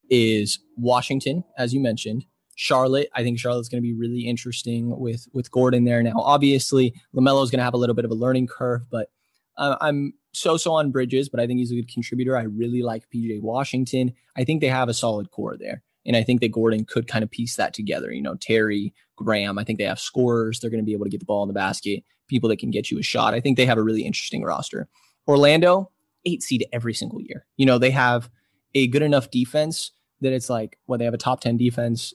is 0.10 0.60
Washington, 0.76 1.44
as 1.58 1.74
you 1.74 1.80
mentioned. 1.80 2.26
Charlotte, 2.56 3.10
I 3.14 3.24
think 3.24 3.40
Charlotte's 3.40 3.70
going 3.70 3.82
to 3.82 3.88
be 3.88 3.94
really 3.94 4.22
interesting 4.22 5.00
with 5.00 5.28
with 5.32 5.52
Gordon 5.52 5.86
there. 5.86 6.02
Now, 6.02 6.16
obviously, 6.18 6.94
LaMelo 7.16 7.44
is 7.44 7.52
going 7.52 7.60
to 7.60 7.64
have 7.64 7.76
a 7.76 7.78
little 7.78 7.96
bit 7.96 8.04
of 8.04 8.12
a 8.12 8.16
learning 8.16 8.48
curve, 8.48 8.82
but 8.90 9.10
uh, 9.58 9.78
I'm 9.82 10.14
so-so 10.34 10.74
on 10.74 10.92
Bridges, 10.92 11.30
but 11.30 11.40
I 11.40 11.48
think 11.48 11.60
he's 11.60 11.72
a 11.72 11.76
good 11.76 11.92
contributor. 11.92 12.38
I 12.38 12.44
really 12.44 12.82
like 12.82 13.10
PJ 13.14 13.42
Washington. 13.42 14.14
I 14.36 14.44
think 14.44 14.62
they 14.62 14.68
have 14.68 14.90
a 14.90 14.94
solid 14.94 15.32
core 15.32 15.58
there. 15.58 15.84
And 16.06 16.16
I 16.16 16.24
think 16.24 16.40
that 16.42 16.52
Gordon 16.52 16.86
could 16.86 17.08
kind 17.08 17.24
of 17.24 17.32
piece 17.32 17.56
that 17.58 17.74
together. 17.74 18.14
You 18.14 18.22
know, 18.22 18.36
Terry, 18.36 18.94
Graham, 19.18 19.58
I 19.58 19.64
think 19.64 19.78
they 19.78 19.86
have 19.86 20.00
scorers. 20.00 20.60
They're 20.60 20.70
going 20.70 20.82
to 20.82 20.86
be 20.86 20.94
able 20.94 21.06
to 21.06 21.10
get 21.10 21.20
the 21.20 21.26
ball 21.26 21.44
in 21.44 21.48
the 21.48 21.54
basket, 21.54 22.04
people 22.28 22.48
that 22.50 22.60
can 22.60 22.72
get 22.72 22.90
you 22.90 23.00
a 23.00 23.04
shot. 23.04 23.34
I 23.34 23.42
think 23.42 23.58
they 23.58 23.66
have 23.66 23.78
a 23.78 23.84
really 23.84 24.04
interesting 24.04 24.44
roster. 24.44 24.88
Orlando, 25.28 25.92
eight 26.26 26.44
seed 26.44 26.66
every 26.72 26.94
single 26.94 27.22
year. 27.22 27.46
You 27.58 27.66
know, 27.66 27.78
they 27.78 27.92
have 27.92 28.30
a 28.74 28.88
good 28.88 29.02
enough 29.02 29.32
defense 29.32 29.92
that 30.22 30.34
it's 30.34 30.50
like, 30.50 30.78
well, 30.88 30.98
they 30.98 31.06
have 31.06 31.14
a 31.14 31.18
top 31.18 31.42
10 31.42 31.58
defense 31.58 32.14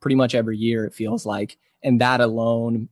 pretty 0.00 0.16
much 0.16 0.34
every 0.34 0.56
year, 0.56 0.84
it 0.84 0.94
feels 0.94 1.24
like. 1.24 1.58
And 1.82 2.00
that 2.00 2.20
alone 2.20 2.88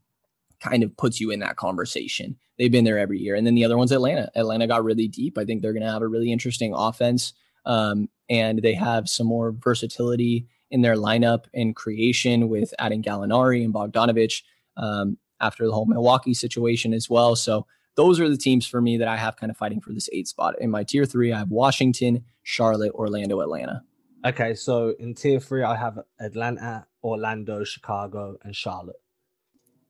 kind 0.61 0.83
of 0.83 0.97
puts 0.97 1.21
you 1.21 1.31
in 1.31 1.41
that 1.41 1.57
conversation. 1.57 2.37
They've 2.59 2.73
been 2.73 2.85
there 2.85 2.99
every 2.99 3.19
year. 3.19 3.35
And 3.35 3.47
then 3.47 3.55
the 3.55 3.65
other 3.65 3.77
one's 3.77 3.93
Atlanta. 3.93 4.31
Atlanta 4.35 4.67
got 4.67 4.85
really 4.85 5.09
deep. 5.09 5.37
I 5.39 5.45
think 5.45 5.63
they're 5.63 5.73
going 5.73 5.85
to 5.85 5.91
have 5.91 6.03
a 6.03 6.09
really 6.09 6.33
interesting 6.33 6.73
offense. 6.75 7.35
Um, 7.65 8.09
and 8.29 8.63
they 8.63 8.75
have 8.75 9.09
some 9.09 9.27
more 9.27 9.53
versatility 9.53 10.47
in 10.71 10.83
their 10.83 10.97
lineup 10.97 11.45
and 11.55 11.77
creation 11.77 12.49
with 12.49 12.73
adding 12.79 13.03
Gallinari 13.03 13.65
and 13.65 13.75
Bogdanovic 13.75 14.43
um, 14.77 15.19
after 15.41 15.67
the 15.67 15.73
whole 15.73 15.87
Milwaukee 15.87 16.35
situation 16.35 16.95
as 16.95 17.09
well. 17.11 17.37
So 17.37 17.67
those 17.97 18.21
are 18.21 18.29
the 18.29 18.37
teams 18.37 18.67
for 18.67 18.81
me 18.81 18.97
that 18.99 19.09
I 19.09 19.17
have 19.17 19.37
kind 19.37 19.51
of 19.51 19.57
fighting 19.57 19.81
for 19.81 19.93
this 19.93 20.09
eight 20.13 20.29
spot. 20.29 20.61
In 20.61 20.71
my 20.71 20.85
tier 20.85 21.05
three, 21.05 21.33
I 21.33 21.39
have 21.39 21.51
Washington, 21.51 22.25
Charlotte, 22.43 22.93
Orlando, 22.93 23.41
Atlanta. 23.41 23.83
Okay, 24.25 24.55
so 24.55 24.95
in 24.99 25.15
tier 25.15 25.41
three, 25.41 25.63
I 25.63 25.77
have 25.77 26.01
Atlanta, 26.21 26.87
Orlando, 27.03 27.65
Chicago, 27.65 28.37
and 28.43 28.55
Charlotte. 28.55 29.01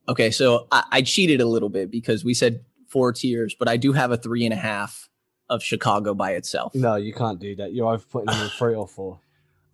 Okay, 0.09 0.31
so 0.31 0.67
I, 0.71 0.85
I, 0.93 1.03
cheated 1.03 1.41
a 1.41 1.47
little 1.47 1.69
bit 1.69 1.91
because 1.91 2.25
we 2.25 2.33
said 2.33 2.65
four 2.87 3.13
tiers, 3.13 3.57
but 3.59 3.69
I 3.69 3.77
do 3.77 3.93
have 3.93 4.13
a 4.13 4.17
three 4.17 4.45
and 4.45 4.53
a 4.53 4.57
half 4.57 5.09
of 5.49 5.63
Chicago 5.63 6.15
by 6.15 6.33
itself. 6.33 6.75
No, 6.75 6.97
you 6.97 7.13
can't 7.13 7.41
do 7.41 7.57
that. 7.57 7.73
You're 7.73 7.89
either 7.89 8.05
putting 8.11 8.27
them 8.27 8.43
in 8.43 8.49
three 8.59 8.75
or 8.75 8.87
four. 8.87 9.21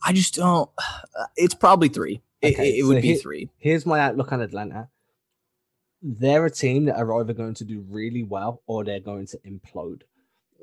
I 0.04 0.12
just 0.12 0.34
don't. 0.34 0.70
It's 1.36 1.54
probably 1.54 1.88
three. 1.88 2.22
It, 2.40 2.58
it, 2.58 2.80
so 2.80 2.88
would 2.88 3.02
be 3.02 3.08
here- 3.08 3.18
three. 3.18 3.50
Here's 3.58 3.86
my 3.86 4.00
outlook 4.00 4.32
on 4.32 4.40
Atlanta. 4.40 4.88
They're 6.02 6.46
a 6.46 6.50
team 6.50 6.86
that 6.86 6.96
are 6.96 7.20
either 7.20 7.32
going 7.32 7.54
to 7.54 7.64
do 7.64 7.84
really 7.88 8.24
well 8.24 8.62
or 8.66 8.82
they're 8.82 8.98
going 8.98 9.26
to 9.26 9.38
implode. 9.46 10.02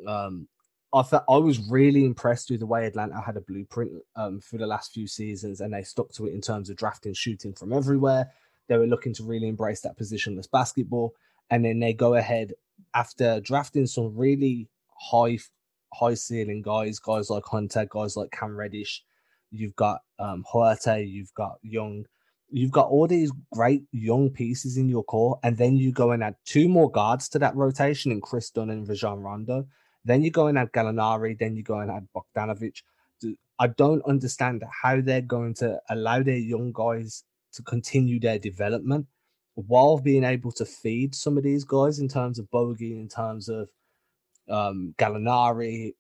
Um, 0.06 0.50
I 0.94 1.04
thought 1.04 1.24
I 1.30 1.38
was 1.38 1.60
really 1.70 2.04
impressed 2.04 2.50
with 2.50 2.60
the 2.60 2.66
way 2.66 2.86
Atlanta 2.86 3.22
had 3.22 3.38
a 3.38 3.42
blueprint 3.42 3.92
um, 4.16 4.42
for 4.42 4.58
the 4.58 4.68
last 4.68 4.92
few 4.92 5.08
seasons, 5.08 5.62
and 5.62 5.74
they 5.74 5.84
stuck 5.84 6.12
to 6.14 6.26
it 6.26 6.34
in 6.34 6.42
terms 6.42 6.70
of 6.70 6.76
drafting, 6.76 7.14
shooting 7.14 7.54
from 7.54 7.72
everywhere. 7.72 8.32
They 8.70 8.78
were 8.78 8.88
looking 8.88 9.14
to 9.16 9.24
really 9.24 9.50
embrace 9.50 9.82
that 9.82 9.98
positionless 10.00 10.50
basketball, 10.50 11.16
and 11.50 11.66
then 11.66 11.80
they 11.80 11.92
go 11.92 12.14
ahead 12.14 12.54
after 12.94 13.42
drafting 13.42 13.88
some 13.88 14.16
really 14.16 14.70
high, 14.98 15.40
high 15.94 16.14
ceiling 16.14 16.62
guys, 16.62 17.00
guys 17.00 17.30
like 17.30 17.44
Hunter, 17.46 17.86
guys 17.90 18.16
like 18.16 18.32
Cam 18.32 18.56
Reddish. 18.56 19.04
You've 19.52 19.76
got 19.76 20.02
um, 20.20 20.46
Huerter, 20.54 21.06
you've 21.06 21.34
got 21.34 21.58
Young, 21.64 22.06
you've 22.52 22.72
got 22.72 22.88
all 22.88 23.08
these 23.08 23.32
great 23.52 23.84
young 23.92 24.30
pieces 24.30 24.78
in 24.78 24.88
your 24.88 25.04
core, 25.04 25.40
and 25.44 25.58
then 25.58 25.76
you 25.76 25.92
go 25.92 26.12
and 26.12 26.24
add 26.24 26.36
two 26.46 26.70
more 26.70 26.90
guards 26.90 27.28
to 27.30 27.40
that 27.40 27.56
rotation 27.56 28.12
in 28.12 28.22
Kris 28.22 28.52
Dunn 28.52 28.70
and 28.70 28.88
Rajon 28.88 29.20
Rondo. 29.20 29.68
Then 30.06 30.24
you 30.24 30.32
go 30.32 30.48
and 30.48 30.58
add 30.58 30.72
Gallinari, 30.72 31.38
then 31.38 31.56
you 31.56 31.64
go 31.64 31.80
and 31.80 31.92
add 31.92 32.08
Bogdanovic. 32.16 32.82
I 33.60 33.68
don't 33.68 34.02
understand 34.06 34.64
how 34.72 35.02
they're 35.02 35.22
going 35.22 35.54
to 35.56 35.82
allow 35.90 36.24
their 36.24 36.38
young 36.38 36.72
guys 36.72 37.26
to 37.54 37.62
continue 37.64 38.20
their 38.20 38.40
development 38.40 39.08
while 39.56 39.98
being 40.00 40.24
able 40.24 40.52
to 40.54 40.66
feed 40.66 41.14
some 41.16 41.38
of 41.38 41.44
these 41.44 41.64
guys 41.66 42.00
in 42.00 42.08
terms 42.08 42.40
of 42.40 42.50
Bogey, 42.50 42.94
in 42.94 43.08
terms 43.10 43.50
of 43.50 43.70
um, 44.50 44.94
Gallinari. 44.98 45.94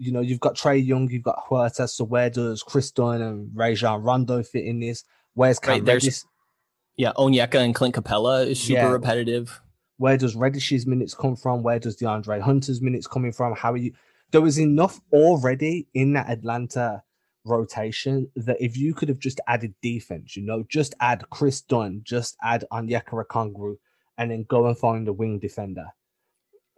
You 0.00 0.12
know, 0.12 0.20
you've 0.20 0.40
got 0.40 0.54
Trae 0.54 0.84
Young, 0.84 1.10
you've 1.10 1.24
got 1.24 1.44
Huerter. 1.48 1.88
So 1.88 2.04
where 2.04 2.30
does 2.30 2.62
Kris 2.62 2.90
Dunn 2.90 3.20
and 3.20 3.50
Rajon 3.52 4.02
Rondo 4.02 4.42
fit 4.42 4.64
in 4.64 4.80
this? 4.80 5.04
Where's 5.34 5.58
Cam 5.58 5.84
Reddish? 5.84 6.22
Yeah, 6.96 7.12
Onyeka 7.16 7.56
and 7.56 7.74
Clint 7.74 7.94
Capela 7.94 8.46
is 8.46 8.60
super 8.60 8.80
Yeah. 8.80 8.90
repetitive. 8.90 9.60
Where 9.98 10.16
does 10.16 10.36
Reddish's 10.36 10.86
minutes 10.86 11.14
come 11.14 11.34
from? 11.36 11.62
Where 11.62 11.78
does 11.80 11.96
DeAndre 11.96 12.40
Hunter's 12.40 12.80
minutes 12.80 13.06
coming 13.08 13.32
from? 13.32 13.54
How 13.56 13.72
are 13.72 13.76
you? 13.76 13.92
There 14.30 14.40
was 14.40 14.58
enough 14.58 15.00
already 15.12 15.88
in 15.94 16.12
that 16.12 16.30
Atlanta 16.30 17.02
rotation 17.48 18.30
that 18.36 18.56
if 18.60 18.76
you 18.76 18.94
could 18.94 19.08
have 19.08 19.18
just 19.18 19.40
added 19.46 19.74
defense, 19.82 20.36
you 20.36 20.44
know, 20.44 20.64
just 20.68 20.94
add 21.00 21.28
Kris 21.30 21.60
Dunn, 21.60 22.00
just 22.04 22.36
add 22.42 22.64
Onyeka 22.72 23.24
Okongwu, 23.24 23.76
and 24.18 24.30
then 24.30 24.44
go 24.48 24.66
and 24.66 24.76
find 24.76 25.06
a 25.08 25.12
wing 25.12 25.38
defender, 25.38 25.86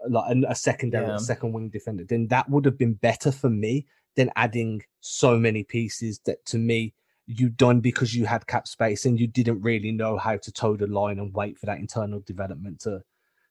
like 0.09 0.35
a, 0.35 0.43
a 0.49 0.55
secondary, 0.55 1.07
Yeah. 1.09 1.17
second 1.19 1.53
wing 1.53 1.69
defender, 1.69 2.05
then 2.05 2.27
that 2.29 2.49
would 2.49 2.65
have 2.65 2.79
been 2.79 2.95
better 2.95 3.33
for 3.33 3.51
me 3.51 3.87
than 4.17 4.31
adding 4.37 4.83
so 5.01 5.39
many 5.39 5.63
pieces 5.65 6.21
that 6.27 6.45
to 6.47 6.59
me 6.59 6.95
you 7.27 7.49
done 7.49 7.81
because 7.81 8.13
you 8.15 8.27
had 8.27 8.47
cap 8.49 8.67
space 8.67 9.07
and 9.07 9.21
you 9.21 9.27
didn't 9.29 9.61
really 9.63 9.93
know 9.93 10.19
how 10.19 10.37
to 10.37 10.51
toe 10.51 10.77
the 10.77 10.87
line 10.89 11.19
and 11.21 11.33
wait 11.33 11.57
for 11.57 11.67
that 11.67 11.79
internal 11.79 12.21
development 12.21 12.81
to 12.81 13.01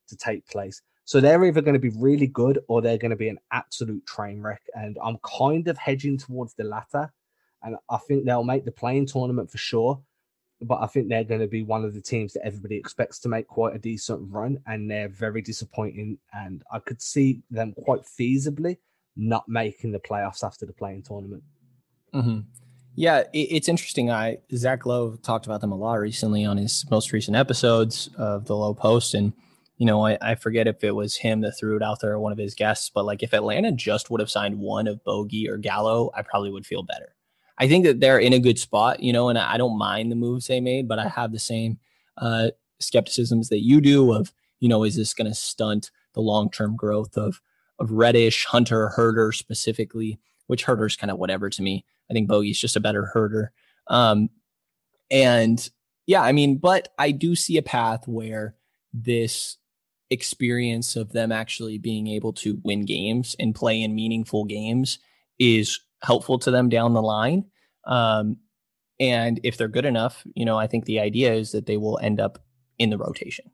to 0.09 0.17
take 0.17 0.45
place. 0.47 0.81
So 1.09 1.19
they're 1.19 1.43
either 1.43 1.61
going 1.61 1.73
to 1.73 1.79
be 1.79 1.97
really 1.97 2.27
good 2.27 2.59
or 2.67 2.83
they're 2.83 2.99
going 2.99 3.09
to 3.09 3.17
be 3.17 3.29
an 3.29 3.39
absolute 3.51 4.05
train 4.05 4.43
wreck. 4.43 4.61
And 4.75 4.95
I'm 5.03 5.17
kind 5.23 5.67
of 5.67 5.75
hedging 5.75 6.19
towards 6.19 6.53
the 6.53 6.63
latter. 6.63 7.11
And 7.63 7.77
I 7.89 7.97
think 7.97 8.25
they'll 8.25 8.43
make 8.43 8.63
the 8.63 8.71
play-in 8.71 9.07
tournament 9.07 9.49
for 9.49 9.57
sure. 9.57 9.99
But 10.61 10.83
I 10.83 10.85
think 10.85 11.09
they're 11.09 11.23
going 11.23 11.41
to 11.41 11.47
be 11.47 11.63
one 11.63 11.83
of 11.83 11.95
the 11.95 11.99
teams 11.99 12.33
that 12.33 12.45
everybody 12.45 12.75
expects 12.75 13.17
to 13.21 13.27
make 13.27 13.47
quite 13.47 13.73
a 13.73 13.79
decent 13.79 14.31
run. 14.31 14.59
And 14.67 14.91
they're 14.91 15.09
very 15.09 15.41
disappointing. 15.41 16.19
And 16.31 16.61
I 16.71 16.77
could 16.77 17.01
see 17.01 17.41
them 17.49 17.73
quite 17.73 18.01
feasibly 18.01 18.77
not 19.15 19.49
making 19.49 19.91
the 19.91 19.99
playoffs 19.99 20.43
after 20.43 20.67
the 20.67 20.73
play-in 20.73 21.01
tournament. 21.01 21.41
hmm 22.13 22.41
Yeah, 22.93 23.23
it's 23.33 23.67
interesting. 23.67 24.11
I 24.11 24.37
Zach 24.53 24.85
Lowe 24.85 25.15
talked 25.15 25.47
about 25.47 25.61
them 25.61 25.71
a 25.71 25.75
lot 25.75 25.95
recently 25.95 26.45
on 26.45 26.57
his 26.57 26.85
most 26.91 27.11
recent 27.13 27.35
episodes 27.35 28.11
of 28.15 28.45
the 28.45 28.55
Lowe 28.55 28.75
Post, 28.75 29.15
and 29.15 29.33
you 29.79 29.85
know, 29.85 30.05
I, 30.05 30.17
I 30.21 30.35
forget 30.35 30.67
if 30.67 30.83
it 30.83 30.91
was 30.91 31.15
him 31.15 31.39
that 31.41 31.57
threw 31.57 31.77
it 31.77 31.81
out 31.81 32.01
there 32.01 32.11
or 32.11 32.19
one 32.19 32.33
of 32.33 32.37
his 32.37 32.53
guests, 32.53 32.91
but 32.93 33.05
like 33.05 33.23
if 33.23 33.33
Atlanta 33.33 33.71
just 33.71 34.11
would 34.11 34.19
have 34.19 34.29
signed 34.29 34.59
one 34.59 34.87
of 34.87 35.03
Bogey 35.05 35.49
or 35.49 35.57
Gallo, 35.57 36.11
I 36.13 36.21
probably 36.21 36.51
would 36.51 36.65
feel 36.65 36.83
better. 36.83 37.15
I 37.57 37.67
think 37.69 37.85
that 37.85 38.01
they're 38.01 38.19
in 38.19 38.33
a 38.33 38.39
good 38.39 38.59
spot, 38.59 38.99
you 38.99 39.13
know, 39.13 39.29
and 39.29 39.39
I 39.39 39.57
don't 39.57 39.77
mind 39.77 40.11
the 40.11 40.17
moves 40.17 40.47
they 40.47 40.59
made, 40.59 40.89
but 40.89 40.99
I 40.99 41.07
have 41.07 41.31
the 41.31 41.39
same 41.39 41.79
uh, 42.17 42.49
skepticisms 42.79 43.47
that 43.49 43.63
you 43.63 43.79
do 43.79 44.13
of, 44.13 44.33
you 44.59 44.67
know, 44.67 44.83
is 44.83 44.97
this 44.97 45.13
going 45.13 45.29
to 45.29 45.33
stunt 45.33 45.91
the 46.13 46.21
long 46.21 46.51
term 46.51 46.75
growth 46.75 47.17
of 47.17 47.41
of 47.79 47.91
Reddish, 47.91 48.43
Hunter, 48.43 48.91
Huerter 48.97 49.33
specifically, 49.33 50.19
which 50.47 50.65
Huerter's 50.65 50.97
kind 50.97 51.09
of 51.09 51.17
whatever 51.17 51.49
to 51.49 51.61
me. 51.61 51.85
I 52.11 52.13
think 52.13 52.27
Bogey's 52.27 52.59
just 52.59 52.75
a 52.75 52.81
better 52.81 53.09
Huerter. 53.15 53.47
Um, 53.87 54.29
and 55.09 55.69
yeah, 56.05 56.21
I 56.21 56.33
mean, 56.33 56.57
but 56.57 56.89
I 56.99 57.11
do 57.11 57.35
see 57.35 57.55
a 57.55 57.61
path 57.61 58.05
where 58.05 58.55
this 58.93 59.57
experience 60.09 60.95
of 60.95 61.11
them 61.11 61.31
actually 61.31 61.77
being 61.77 62.07
able 62.07 62.33
to 62.33 62.59
win 62.63 62.85
games 62.85 63.35
and 63.39 63.55
play 63.55 63.81
in 63.81 63.95
meaningful 63.95 64.45
games 64.45 64.99
is 65.37 65.79
helpful 66.01 66.39
to 66.39 66.51
them 66.51 66.69
down 66.69 66.93
the 66.93 67.01
line. 67.01 67.45
Um, 67.85 68.37
and 68.99 69.39
if 69.43 69.57
they're 69.57 69.67
good 69.67 69.85
enough, 69.85 70.23
you 70.35 70.45
know, 70.45 70.57
I 70.57 70.67
think 70.67 70.85
the 70.85 70.99
idea 70.99 71.33
is 71.33 71.51
that 71.51 71.65
they 71.65 71.77
will 71.77 71.99
end 72.01 72.19
up 72.19 72.39
in 72.77 72.89
the 72.89 72.97
rotation. 72.97 73.49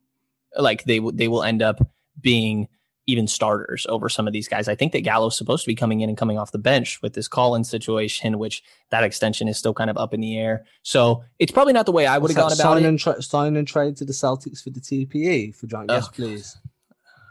Like 0.56 0.84
they 0.84 1.00
they 1.12 1.28
will 1.28 1.42
end 1.42 1.62
up 1.62 1.86
being 2.20 2.68
even 3.06 3.26
starters 3.26 3.86
over 3.88 4.08
some 4.08 4.26
of 4.26 4.32
these 4.32 4.48
guys. 4.48 4.68
I 4.68 4.74
think 4.74 4.92
that 4.92 5.02
Gallo's 5.02 5.36
supposed 5.36 5.64
to 5.64 5.68
be 5.68 5.74
coming 5.74 6.00
in 6.00 6.08
and 6.08 6.18
coming 6.18 6.38
off 6.38 6.52
the 6.52 6.58
bench 6.58 7.00
with 7.02 7.14
this 7.14 7.28
Collins 7.28 7.68
situation, 7.68 8.38
which 8.38 8.62
that 8.90 9.04
extension 9.04 9.46
is 9.48 9.56
still 9.56 9.74
kind 9.74 9.90
of 9.90 9.96
up 9.96 10.12
in 10.12 10.20
the 10.20 10.36
air. 10.38 10.64
So 10.82 11.22
it's 11.38 11.52
probably 11.52 11.72
not 11.72 11.86
the 11.86 11.92
way 11.92 12.06
I 12.06 12.18
would 12.18 12.30
have 12.30 12.36
gone 12.36 12.52
about 12.52 12.56
sign 12.56 12.84
it. 12.84 12.88
And 12.88 12.98
tra- 12.98 13.22
sign 13.22 13.56
and 13.56 13.66
trade 13.66 13.96
to 13.98 14.04
the 14.04 14.12
Celtics 14.12 14.62
for 14.62 14.70
the 14.70 14.80
TPE 14.80 15.54
for 15.54 15.66
John. 15.66 15.86
Yes, 15.88 16.06
Ugh. 16.08 16.14
please. 16.14 16.58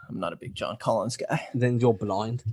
I'm 0.08 0.18
not 0.20 0.32
a 0.32 0.36
big 0.36 0.54
John 0.54 0.76
Collins 0.78 1.16
guy. 1.16 1.48
Then 1.52 1.78
you're 1.80 1.94
blind. 1.94 2.44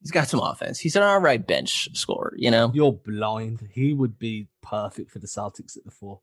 He's 0.00 0.10
got 0.10 0.28
some 0.28 0.40
offense. 0.40 0.78
He's 0.78 0.96
an 0.96 1.02
all 1.02 1.18
right 1.18 1.44
bench 1.44 1.88
scorer, 1.94 2.34
you 2.36 2.50
know? 2.50 2.70
You're 2.74 2.92
blind. 2.92 3.68
He 3.72 3.94
would 3.94 4.18
be 4.18 4.48
perfect 4.62 5.10
for 5.10 5.18
the 5.18 5.26
Celtics 5.26 5.78
at 5.78 5.84
the 5.84 5.90
four. 5.90 6.20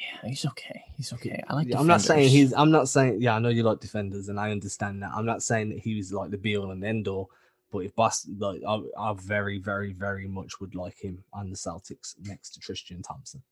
Yeah, 0.00 0.30
he's 0.30 0.46
okay. 0.46 0.82
He's 0.96 1.12
okay. 1.12 1.42
I 1.46 1.54
like 1.54 1.68
Yeah, 1.68 1.78
I'm 1.78 1.86
not 1.86 2.00
saying 2.00 2.30
he's. 2.30 2.54
I'm 2.54 2.70
not 2.70 2.88
saying. 2.88 3.20
Yeah, 3.20 3.36
I 3.36 3.38
know 3.38 3.50
you 3.50 3.62
like 3.62 3.80
defenders, 3.80 4.28
and 4.28 4.40
I 4.40 4.50
understand 4.50 5.02
that. 5.02 5.12
I'm 5.14 5.26
not 5.26 5.42
saying 5.42 5.68
that 5.70 5.78
he 5.78 5.94
was 5.94 6.12
like 6.12 6.30
the 6.30 6.38
be 6.38 6.56
all 6.56 6.70
and 6.70 6.82
end 6.82 7.06
all. 7.06 7.30
But 7.70 7.80
if 7.80 7.94
Boston, 7.94 8.36
like, 8.38 8.62
I, 8.66 8.80
I 8.98 9.14
very, 9.14 9.58
very, 9.58 9.92
very 9.92 10.26
much 10.26 10.60
would 10.60 10.74
like 10.74 10.98
him 10.98 11.22
on 11.32 11.50
the 11.50 11.56
Celtics 11.56 12.14
next 12.20 12.50
to 12.50 12.60
Tristan 12.60 13.02
Thompson. 13.02 13.42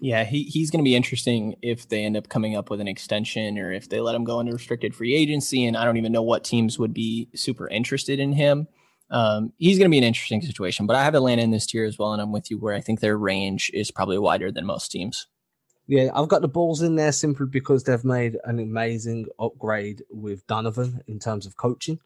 Yeah, 0.00 0.24
he, 0.24 0.44
he's 0.44 0.70
going 0.70 0.82
to 0.82 0.88
be 0.88 0.96
interesting 0.96 1.56
if 1.60 1.88
they 1.88 2.04
end 2.04 2.16
up 2.16 2.28
coming 2.28 2.56
up 2.56 2.70
with 2.70 2.80
an 2.80 2.88
extension 2.88 3.58
or 3.58 3.72
if 3.72 3.88
they 3.88 4.00
let 4.00 4.14
him 4.14 4.24
go 4.24 4.40
into 4.40 4.52
restricted 4.52 4.94
free 4.94 5.14
agency. 5.14 5.64
And 5.64 5.76
I 5.76 5.84
don't 5.84 5.96
even 5.96 6.12
know 6.12 6.22
what 6.22 6.44
teams 6.44 6.78
would 6.78 6.94
be 6.94 7.28
super 7.34 7.68
interested 7.68 8.18
in 8.18 8.32
him. 8.32 8.68
Um, 9.10 9.52
he's 9.58 9.76
going 9.76 9.90
to 9.90 9.92
be 9.92 9.98
an 9.98 10.04
interesting 10.04 10.40
situation, 10.40 10.86
but 10.86 10.96
I 10.96 11.04
have 11.04 11.14
Atlanta 11.14 11.42
in 11.42 11.50
this 11.50 11.66
tier 11.66 11.84
as 11.84 11.98
well. 11.98 12.12
And 12.12 12.22
I'm 12.22 12.32
with 12.32 12.50
you 12.50 12.58
where 12.58 12.74
I 12.74 12.80
think 12.80 13.00
their 13.00 13.18
range 13.18 13.70
is 13.74 13.90
probably 13.90 14.18
wider 14.18 14.50
than 14.50 14.66
most 14.66 14.90
teams. 14.90 15.26
Yeah, 15.88 16.10
I've 16.14 16.28
got 16.28 16.42
the 16.42 16.48
Bulls 16.48 16.80
in 16.82 16.94
there 16.96 17.12
simply 17.12 17.46
because 17.46 17.84
they've 17.84 18.04
made 18.04 18.38
an 18.44 18.58
amazing 18.58 19.26
upgrade 19.38 20.02
with 20.10 20.46
Donovan 20.46 21.02
in 21.06 21.18
terms 21.18 21.44
of 21.44 21.56
coaching. 21.56 21.98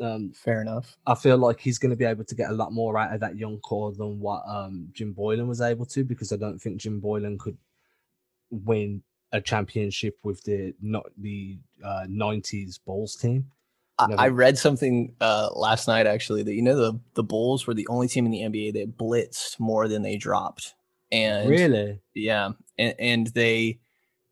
Um, 0.00 0.32
Fair 0.32 0.60
enough. 0.62 0.96
I 1.06 1.16
feel 1.16 1.38
like 1.38 1.58
he's 1.58 1.78
going 1.78 1.90
to 1.90 1.96
be 1.96 2.04
able 2.04 2.24
to 2.24 2.34
get 2.36 2.50
a 2.50 2.54
lot 2.54 2.72
more 2.72 2.96
out 2.96 3.12
of 3.12 3.20
that 3.20 3.36
young 3.36 3.58
core 3.58 3.92
than 3.92 4.20
what 4.20 4.42
um, 4.46 4.88
Jim 4.92 5.12
Boylen 5.12 5.48
was 5.48 5.60
able 5.60 5.86
to, 5.86 6.04
because 6.04 6.32
I 6.32 6.36
don't 6.36 6.58
think 6.60 6.80
Jim 6.80 7.00
Boylen 7.00 7.36
could 7.38 7.58
win 8.50 9.02
a 9.32 9.40
championship 9.40 10.16
with 10.22 10.42
the 10.44 10.72
not 10.80 11.06
the 11.18 11.58
uh, 11.84 12.04
'90s 12.08 12.78
Bulls 12.86 13.16
team. 13.16 13.50
I, 13.98 14.06
Never- 14.06 14.20
I 14.22 14.28
read 14.28 14.56
something 14.56 15.16
uh, 15.20 15.48
last 15.52 15.88
night 15.88 16.06
actually 16.06 16.44
that 16.44 16.54
you 16.54 16.62
know 16.62 16.76
the 16.76 17.00
the 17.14 17.24
Bulls 17.24 17.66
were 17.66 17.74
the 17.74 17.88
only 17.88 18.06
team 18.06 18.24
in 18.24 18.30
the 18.30 18.42
NBA 18.42 18.74
that 18.74 18.96
blitzed 18.96 19.58
more 19.58 19.88
than 19.88 20.02
they 20.02 20.16
dropped, 20.16 20.74
and 21.10 21.50
Really? 21.50 22.00
yeah, 22.14 22.50
and, 22.78 22.94
and 22.98 23.26
they 23.28 23.78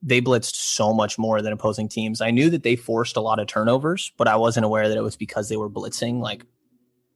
they 0.03 0.21
blitzed 0.21 0.55
so 0.55 0.93
much 0.93 1.19
more 1.19 1.43
than 1.43 1.53
opposing 1.53 1.89
teams. 1.89 2.21
I 2.21 2.31
knew 2.31 2.51
that 2.51 2.63
they 2.63 2.77
forced 2.77 3.17
a 3.17 3.21
lot 3.21 3.39
of 3.39 3.47
turnovers, 3.47 4.13
but 4.17 4.29
I 4.29 4.37
wasn't 4.37 4.67
aware 4.67 4.89
that 4.89 4.97
it 4.97 5.03
was 5.03 5.17
because 5.17 5.49
they 5.49 5.57
were 5.57 5.71
blitzing 5.71 6.21
like 6.21 6.45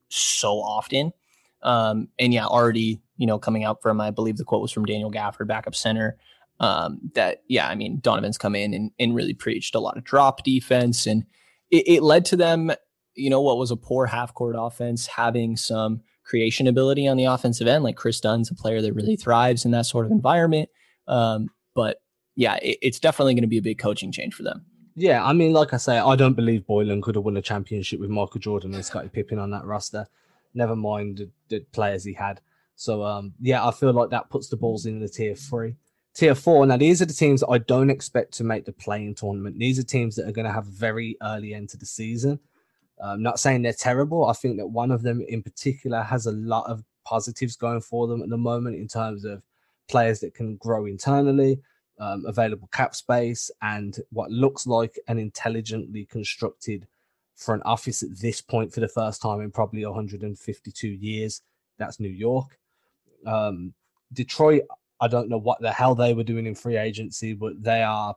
so 0.08 0.54
often. 0.54 1.12
Um, 1.62 2.08
and 2.18 2.32
yeah, 2.32 2.46
already 2.46 3.00
you 3.16 3.26
know 3.26 3.38
coming 3.38 3.64
out 3.64 3.82
from 3.82 4.00
I 4.00 4.10
believe 4.10 4.36
the 4.36 4.44
quote 4.44 4.62
was 4.62 4.72
from 4.72 4.86
Daniel 4.86 5.10
Gafford, 5.10 5.46
backup 5.46 5.74
center. 5.74 6.16
Um, 6.58 7.00
that 7.14 7.42
yeah, 7.48 7.68
I 7.68 7.74
mean 7.74 8.00
Donovan's 8.00 8.38
come 8.38 8.54
in 8.54 8.74
and, 8.74 8.90
and 8.98 9.14
really 9.14 9.34
preached 9.34 9.74
a 9.74 9.80
lot 9.80 9.96
of 9.96 10.04
drop 10.04 10.42
defense, 10.42 11.06
and 11.06 11.24
it, 11.70 11.86
it 11.86 12.02
led 12.02 12.24
to 12.26 12.36
them, 12.36 12.72
you 13.14 13.30
know, 13.30 13.40
what 13.40 13.58
was 13.58 13.70
a 13.70 13.76
poor 13.76 14.06
half 14.06 14.34
court 14.34 14.56
offense 14.58 15.06
having 15.06 15.56
some 15.56 16.00
creation 16.24 16.66
ability 16.66 17.06
on 17.06 17.16
the 17.16 17.24
offensive 17.24 17.66
end. 17.66 17.84
Like 17.84 17.96
Kris 17.96 18.20
Dunn's 18.20 18.50
a 18.50 18.54
player 18.54 18.80
that 18.80 18.92
really 18.92 19.16
thrives 19.16 19.64
in 19.64 19.70
that 19.72 19.86
sort 19.86 20.06
of 20.06 20.12
environment. 20.12 20.68
Um, 21.10 21.50
but 21.74 22.00
yeah, 22.36 22.56
it, 22.62 22.78
it's 22.80 23.00
definitely 23.00 23.34
going 23.34 23.42
to 23.42 23.48
be 23.48 23.58
a 23.58 23.62
big 23.62 23.78
coaching 23.78 24.12
change 24.12 24.34
for 24.34 24.44
them. 24.44 24.64
Yeah, 24.96 25.24
I 25.24 25.32
mean, 25.32 25.52
like 25.52 25.74
I 25.74 25.76
say, 25.76 25.98
I 25.98 26.16
don't 26.16 26.34
believe 26.34 26.66
Boylen 26.68 27.02
could 27.02 27.14
have 27.14 27.24
won 27.24 27.36
a 27.36 27.42
championship 27.42 28.00
with 28.00 28.10
Michael 28.10 28.40
Jordan 28.40 28.74
and 28.74 28.84
Scottie 28.84 29.08
Pippen 29.08 29.38
on 29.38 29.50
that 29.50 29.64
roster. 29.64 30.06
Never 30.54 30.76
mind 30.76 31.18
the, 31.18 31.30
the 31.48 31.60
players 31.72 32.04
he 32.04 32.12
had. 32.12 32.40
So 32.76 33.04
um, 33.04 33.34
yeah, 33.40 33.66
I 33.66 33.70
feel 33.72 33.92
like 33.92 34.10
that 34.10 34.30
puts 34.30 34.48
the 34.48 34.56
Bulls 34.56 34.86
in 34.86 35.00
the 35.00 35.08
tier 35.08 35.34
three. 35.34 35.76
Tier 36.14 36.34
four. 36.34 36.66
Now 36.66 36.76
these 36.76 37.02
are 37.02 37.06
the 37.06 37.12
teams 37.12 37.44
I 37.48 37.58
don't 37.58 37.90
expect 37.90 38.32
to 38.34 38.44
make 38.44 38.64
the 38.64 38.72
play-in 38.72 39.14
tournament. 39.14 39.58
These 39.58 39.78
are 39.78 39.84
teams 39.84 40.16
that 40.16 40.26
are 40.26 40.32
going 40.32 40.46
to 40.46 40.52
have 40.52 40.66
a 40.66 40.70
very 40.70 41.16
early 41.22 41.54
end 41.54 41.68
to 41.70 41.76
the 41.76 41.86
season. 41.86 42.40
I'm 43.02 43.22
not 43.22 43.40
saying 43.40 43.62
they're 43.62 43.72
terrible. 43.72 44.26
I 44.26 44.32
think 44.32 44.58
that 44.58 44.66
one 44.66 44.90
of 44.90 45.02
them 45.02 45.22
in 45.26 45.42
particular 45.42 46.02
has 46.02 46.26
a 46.26 46.32
lot 46.32 46.68
of 46.68 46.84
positives 47.04 47.56
going 47.56 47.80
for 47.80 48.06
them 48.06 48.22
at 48.22 48.28
the 48.28 48.36
moment 48.36 48.76
in 48.76 48.88
terms 48.88 49.24
of 49.24 49.42
players 49.90 50.20
that 50.20 50.34
can 50.34 50.56
grow 50.56 50.86
internally, 50.86 51.60
um, 51.98 52.24
available 52.26 52.68
cap 52.72 52.94
space, 52.94 53.50
and 53.62 53.98
what 54.10 54.30
looks 54.30 54.66
like 54.66 54.98
an 55.08 55.18
intelligently 55.18 56.06
constructed 56.06 56.86
front 57.36 57.62
office 57.64 58.02
at 58.02 58.18
this 58.18 58.40
point 58.40 58.72
for 58.72 58.80
the 58.80 58.88
first 58.88 59.22
time 59.22 59.40
in 59.40 59.50
probably 59.50 59.84
152 59.84 60.88
years. 60.88 61.42
That's 61.78 62.00
New 62.00 62.08
York. 62.08 62.58
Um, 63.26 63.74
Detroit, 64.12 64.62
I 65.00 65.08
don't 65.08 65.28
know 65.28 65.38
what 65.38 65.60
the 65.60 65.72
hell 65.72 65.94
they 65.94 66.14
were 66.14 66.24
doing 66.24 66.46
in 66.46 66.54
free 66.54 66.76
agency, 66.76 67.32
but 67.32 67.62
they 67.62 67.82
are 67.82 68.14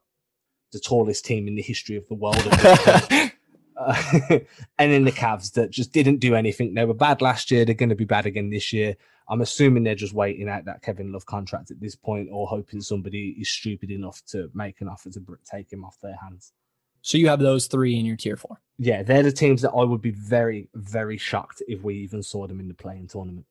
the 0.72 0.80
tallest 0.80 1.24
team 1.26 1.48
in 1.48 1.56
the 1.56 1.62
history 1.62 1.96
of 1.96 2.08
the 2.08 2.16
world. 2.16 2.46
uh, 2.52 3.30
and 4.78 4.92
in 4.92 5.06
the 5.06 5.12
Cavs 5.12 5.54
that 5.54 5.72
just 5.72 5.94
didn't 5.94 6.18
do 6.18 6.36
anything. 6.36 6.74
They 6.74 6.86
were 6.86 6.94
bad 6.94 7.22
last 7.22 7.52
year. 7.52 7.66
They're 7.66 7.76
going 7.76 7.90
to 7.90 7.96
be 7.96 8.06
bad 8.06 8.26
again 8.26 8.50
this 8.50 8.74
year. 8.74 8.96
I'm 9.30 9.42
assuming 9.42 9.84
they're 9.84 9.96
just 9.96 10.14
waiting 10.14 10.50
out 10.50 10.66
that 10.66 10.82
Kevin 10.82 11.12
Love 11.12 11.26
contract 11.26 11.72
at 11.72 11.80
this 11.80 11.96
point, 11.96 12.30
or 12.32 12.48
hoping 12.48 12.82
somebody 12.82 13.36
is 13.40 13.50
stupid 13.50 13.92
enough 13.92 14.22
to 14.28 14.50
make 14.54 14.82
an 14.82 14.90
offer 14.90 15.10
to 15.10 15.22
take 15.50 15.72
him 15.72 15.86
off 15.86 15.98
their 16.02 16.18
hands. 16.22 16.54
So 17.02 17.18
you 17.18 17.28
have 17.28 17.40
those 17.40 17.68
three 17.68 18.00
in 18.00 18.06
your 18.06 18.16
tier 18.16 18.38
four. 18.38 18.62
Yeah, 18.78 19.04
they're 19.04 19.24
the 19.24 19.32
teams 19.32 19.62
that 19.62 19.72
I 19.72 19.84
would 19.84 20.02
be 20.02 20.12
very, 20.12 20.70
very 20.74 21.18
shocked 21.18 21.62
if 21.68 21.82
we 21.84 21.96
even 21.96 22.24
saw 22.24 22.48
them 22.48 22.60
in 22.60 22.68
the 22.68 22.74
play-in 22.74 23.08
tournament. 23.08 23.46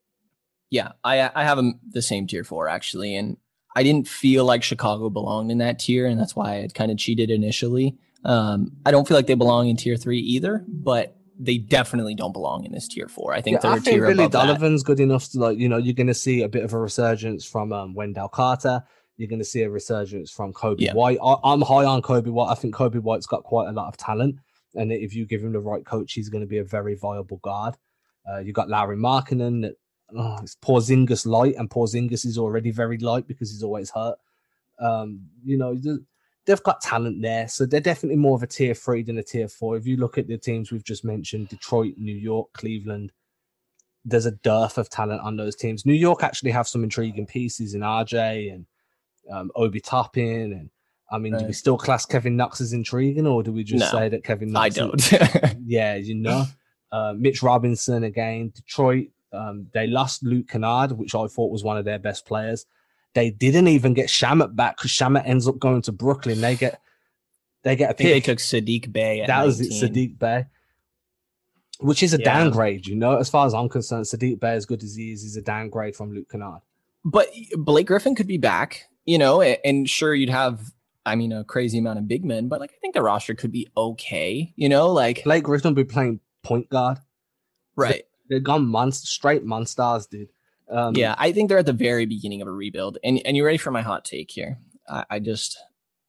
Yeah, 0.70 0.92
I 1.04 1.30
I 1.35 1.44
have 1.44 1.58
them 1.58 1.78
the 1.90 2.00
same 2.00 2.26
tier 2.26 2.44
four 2.44 2.68
actually, 2.68 3.14
and 3.14 3.37
I 3.76 3.82
didn't 3.82 4.08
feel 4.08 4.44
like 4.44 4.62
Chicago 4.62 5.11
belonged 5.11 5.50
in 5.50 5.58
that 5.58 5.78
tier, 5.78 6.06
and 6.06 6.18
that's 6.18 6.35
why 6.35 6.52
I 6.52 6.54
had 6.56 6.74
kind 6.74 6.90
of 6.90 6.98
cheated 6.98 7.30
initially. 7.30 7.96
Um, 8.24 8.72
I 8.87 8.90
don't 8.90 9.06
feel 9.06 9.16
like 9.16 9.26
they 9.26 9.35
belong 9.35 9.68
in 9.68 9.76
tier 9.76 9.96
three 9.96 10.20
either, 10.20 10.64
but 10.68 11.16
they 11.38 11.59
definitely 11.59 12.14
don't 12.14 12.33
belong 12.33 12.64
in 12.64 12.73
this 12.73 12.88
tier 12.88 13.09
four. 13.09 13.33
I 13.33 13.40
think 13.40 13.57
yeah, 13.57 13.61
they're 13.61 13.71
I 13.73 13.79
think 13.79 13.97
tier 13.97 14.07
Billy 14.07 14.29
Donovan's 14.29 14.83
good 14.83 15.01
enough 15.01 15.31
to 15.31 15.38
like, 15.38 15.59
you 15.59 15.68
know, 15.68 15.79
you're 15.79 15.95
going 15.95 16.07
to 16.07 16.14
see 16.14 16.42
a 16.42 16.49
bit 16.49 16.64
of 16.64 16.73
a 16.73 16.79
resurgence 16.79 17.45
from 17.45 17.73
um, 17.73 17.95
Wendell 17.95 18.29
Carter. 18.29 18.83
You're 19.16 19.29
going 19.29 19.38
to 19.38 19.45
see 19.45 19.62
a 19.62 19.71
resurgence 19.71 20.31
from 20.31 20.53
Coby 20.53 20.81
yeah. 20.81 20.95
White. 20.95 21.18
I, 21.23 21.53
am 21.53 21.62
high 21.62 21.85
on 21.85 22.03
Coby 22.03 22.29
White. 22.29 22.51
I 22.51 22.55
think 22.55 22.75
Coby 22.75 23.01
White's 23.01 23.27
got 23.27 23.45
quite 23.45 23.68
a 23.68 23.73
lot 23.73 23.88
of 23.88 23.97
talent, 23.97 24.37
and 24.75 24.92
if 24.92 25.14
you 25.14 25.27
give 25.27 25.42
him 25.42 25.53
the 25.53 25.61
right 25.61 25.85
coach, 25.85 26.12
he's 26.12 26.29
going 26.29 26.42
to 26.42 26.49
be 26.49 26.59
a 26.59 26.64
very 26.64 26.95
viable 26.95 27.38
guard. 27.38 27.77
Uh, 28.31 28.38
you 28.38 28.53
got 28.53 28.68
Lauri 28.68 28.97
Markkanen 28.97 29.62
that 29.62 29.75
oh, 30.16 30.38
it's 30.42 30.57
Porzingis 30.57 31.27
light, 31.27 31.57
and 31.57 31.71
Porzingis 31.71 32.25
is 32.25 32.38
already 32.38 32.71
very 32.71 32.99
light 32.99 33.27
because 33.27 33.51
he's 33.51 33.62
always 33.62 33.90
hurt. 33.90 34.18
Um, 34.79 35.27
you 35.45 35.59
know, 35.59 35.77
they've 36.46 36.62
got 36.62 36.81
talent 36.81 37.22
there, 37.22 37.48
so 37.48 37.66
they're 37.66 37.81
definitely 37.81 38.16
more 38.16 38.37
of 38.37 38.42
a 38.42 38.46
tier 38.46 38.74
three 38.74 39.02
than 39.02 39.18
a 39.18 39.22
tier 39.22 39.48
four. 39.48 39.76
If 39.76 39.87
you 39.87 39.96
look 39.96 40.18
at 40.18 40.26
the 40.26 40.38
teams 40.38 40.72
we've 40.72 40.85
just 40.85 41.05
mentioned, 41.05 41.48
Detroit, 41.48 41.94
New 41.96 42.14
York, 42.14 42.52
Cleveland, 42.52 43.12
there's 44.05 44.26
a 44.26 44.33
dearth 44.33 44.78
of 44.78 44.90
talent 44.90 45.20
on 45.22 45.37
those 45.37 45.55
teams. 45.55 45.87
New 45.87 45.92
York 45.92 46.22
actually 46.22 46.50
have 46.50 46.66
some 46.66 46.83
intriguing 46.83 47.26
pieces 47.26 47.74
in 47.74 47.83
RJ 47.83 48.52
and 48.52 48.66
um, 49.31 49.50
Obi 49.55 49.81
Toppin, 49.81 50.52
and 50.52 50.70
I 51.11 51.18
mean, 51.18 51.35
right. 51.35 51.40
do 51.40 51.46
we 51.46 51.52
still 51.52 51.78
class 51.78 52.05
Kevin 52.07 52.37
Knox 52.37 52.61
as 52.61 52.72
intriguing, 52.72 53.26
or 53.26 53.42
do 53.42 53.52
we 53.52 53.62
just 53.62 53.92
no, 53.92 53.98
say 53.98 54.09
that 54.09 54.24
Kevin 54.24 54.52
Knox? 54.52 54.78
I 54.78 54.81
don't. 54.81 55.12
yeah, 55.64 55.94
you 55.94 56.14
know, 56.16 56.44
uh, 56.90 57.14
Mitch 57.16 57.42
Robinson 57.42 58.05
again, 58.05 58.52
Detroit. 58.55 59.09
Um, 59.33 59.68
they 59.72 59.87
lost 59.87 60.22
Luke 60.24 60.48
Kennard, 60.48 60.92
which 60.92 61.14
I 61.14 61.26
thought 61.26 61.50
was 61.50 61.64
one 61.64 61.78
of 61.78 61.85
their 61.85 61.98
best 61.98 62.26
players. 62.26 62.66
They 63.14 63.31
didn't 63.31 63.68
even 63.68 63.94
get 63.94 64.09
Shamet 64.09 64.57
back 64.57 64.77
because 64.77 64.90
Shamet 64.90 65.27
ends 65.27 65.46
up 65.46 65.59
going 65.59 65.83
to 65.83 65.92
Brooklyn. 65.92 66.40
They 66.40 66.57
get 66.57 66.81
they 67.62 67.77
get 67.77 67.90
a 67.90 67.94
pick. 67.94 68.07
They 68.07 68.20
took 68.20 68.38
Saddiq 68.38 68.92
Bey. 68.92 69.20
that 69.20 69.29
19. 69.29 69.46
was 69.46 69.61
it, 69.61 69.70
Saddiq 69.70 70.18
Bey, 70.18 70.46
which 71.81 72.03
is 72.03 72.14
a 72.14 72.18
yeah. 72.18 72.25
downgrade. 72.25 72.87
You 72.87 72.96
know, 72.96 73.18
as 73.18 73.29
far 73.29 73.46
as 73.46 73.55
I'm 73.55 73.68
concerned, 73.68 74.07
Saddiq 74.07 74.40
Bey, 74.40 74.53
as 74.53 74.66
good 74.66 74.83
as 74.83 74.94
he 74.94 75.12
is, 75.12 75.25
is 75.25 75.37
a 75.37 75.42
downgrade 75.42 75.94
from 75.94 76.12
Luke 76.12 76.31
Kennard. 76.31 76.62
But 77.05 77.29
Blake 77.57 77.87
Griffin 77.87 78.14
could 78.14 78.27
be 78.27 78.38
back. 78.38 78.87
You 79.05 79.18
know, 79.18 79.42
and 79.42 79.88
sure 79.88 80.14
you'd 80.14 80.31
have. 80.31 80.72
I 81.05 81.16
mean, 81.16 81.33
a 81.33 81.42
crazy 81.42 81.79
amount 81.79 81.98
of 81.98 82.07
big 82.07 82.25
men, 82.25 82.46
but 82.46 82.61
like 82.61 82.70
I 82.70 82.79
think 82.81 82.94
the 82.94 83.03
roster 83.03 83.35
could 83.35 83.51
be 83.51 83.68
okay. 83.77 84.53
You 84.55 84.68
know, 84.68 84.92
like 84.92 85.25
Blake 85.25 85.42
Griffin 85.42 85.70
will 85.70 85.83
be 85.83 85.85
playing 85.85 86.20
point 86.44 86.68
guard. 86.68 86.98
Right. 87.75 88.05
They've 88.31 88.42
gone 88.42 88.66
monster, 88.66 89.07
straight 89.07 89.44
monsters, 89.44 90.07
dude. 90.07 90.29
Um, 90.72 90.96
yeah, 90.96 91.14
I 91.18 91.32
think 91.32 91.48
they're 91.48 91.58
at 91.58 91.66
the 91.66 91.72
very 91.72 92.06
beginning 92.06 92.42
of 92.42 92.48
a 92.48 92.52
rebuild. 92.52 92.98
And 93.04 93.20
and 93.24 93.37
you 93.37 93.44
ready 93.44 93.58
for 93.58 93.70
my 93.70 93.82
hot 93.82 94.04
take 94.04 94.30
here? 94.30 94.58
I, 94.88 95.04
I 95.11 95.18
just 95.18 95.58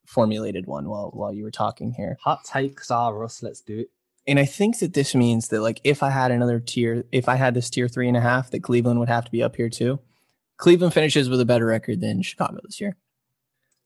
formulated 0.06 0.67
one 0.67 0.89
while 0.89 1.12
while 1.13 1.34
you 1.34 1.43
were 1.43 1.52
talking 1.52 1.91
here. 1.91 2.17
Hot 2.23 2.43
takes 2.45 2.89
are 2.89 3.23
us. 3.23 3.43
Let's 3.43 3.62
do 3.62 3.80
it. 3.80 3.89
And 4.26 4.39
I 4.39 4.45
think 4.45 4.80
that 4.80 4.93
this 4.93 5.13
means 5.13 5.49
that 5.49 5.62
like 5.62 5.82
if 5.84 6.02
I 6.02 6.10
had 6.10 6.32
another 6.32 6.60
tier, 6.60 7.04
if 7.12 7.28
I 7.28 7.36
had 7.36 7.54
this 7.54 7.69
tier 7.69 7.89
three 7.89 8.08
and 8.08 8.15
a 8.15 8.21
half, 8.21 8.52
that 8.52 8.63
Cleveland 8.63 8.99
would 8.99 9.10
have 9.10 9.26
to 9.26 9.32
be 9.32 9.43
up 9.43 9.56
here 9.56 9.69
too. 9.69 9.99
Cleveland 10.58 10.93
finishes 10.93 11.30
with 11.30 11.41
a 11.41 11.45
better 11.45 11.65
record 11.65 11.99
than 11.99 12.21
Chicago 12.21 12.60
this 12.63 12.80
year. 12.80 12.95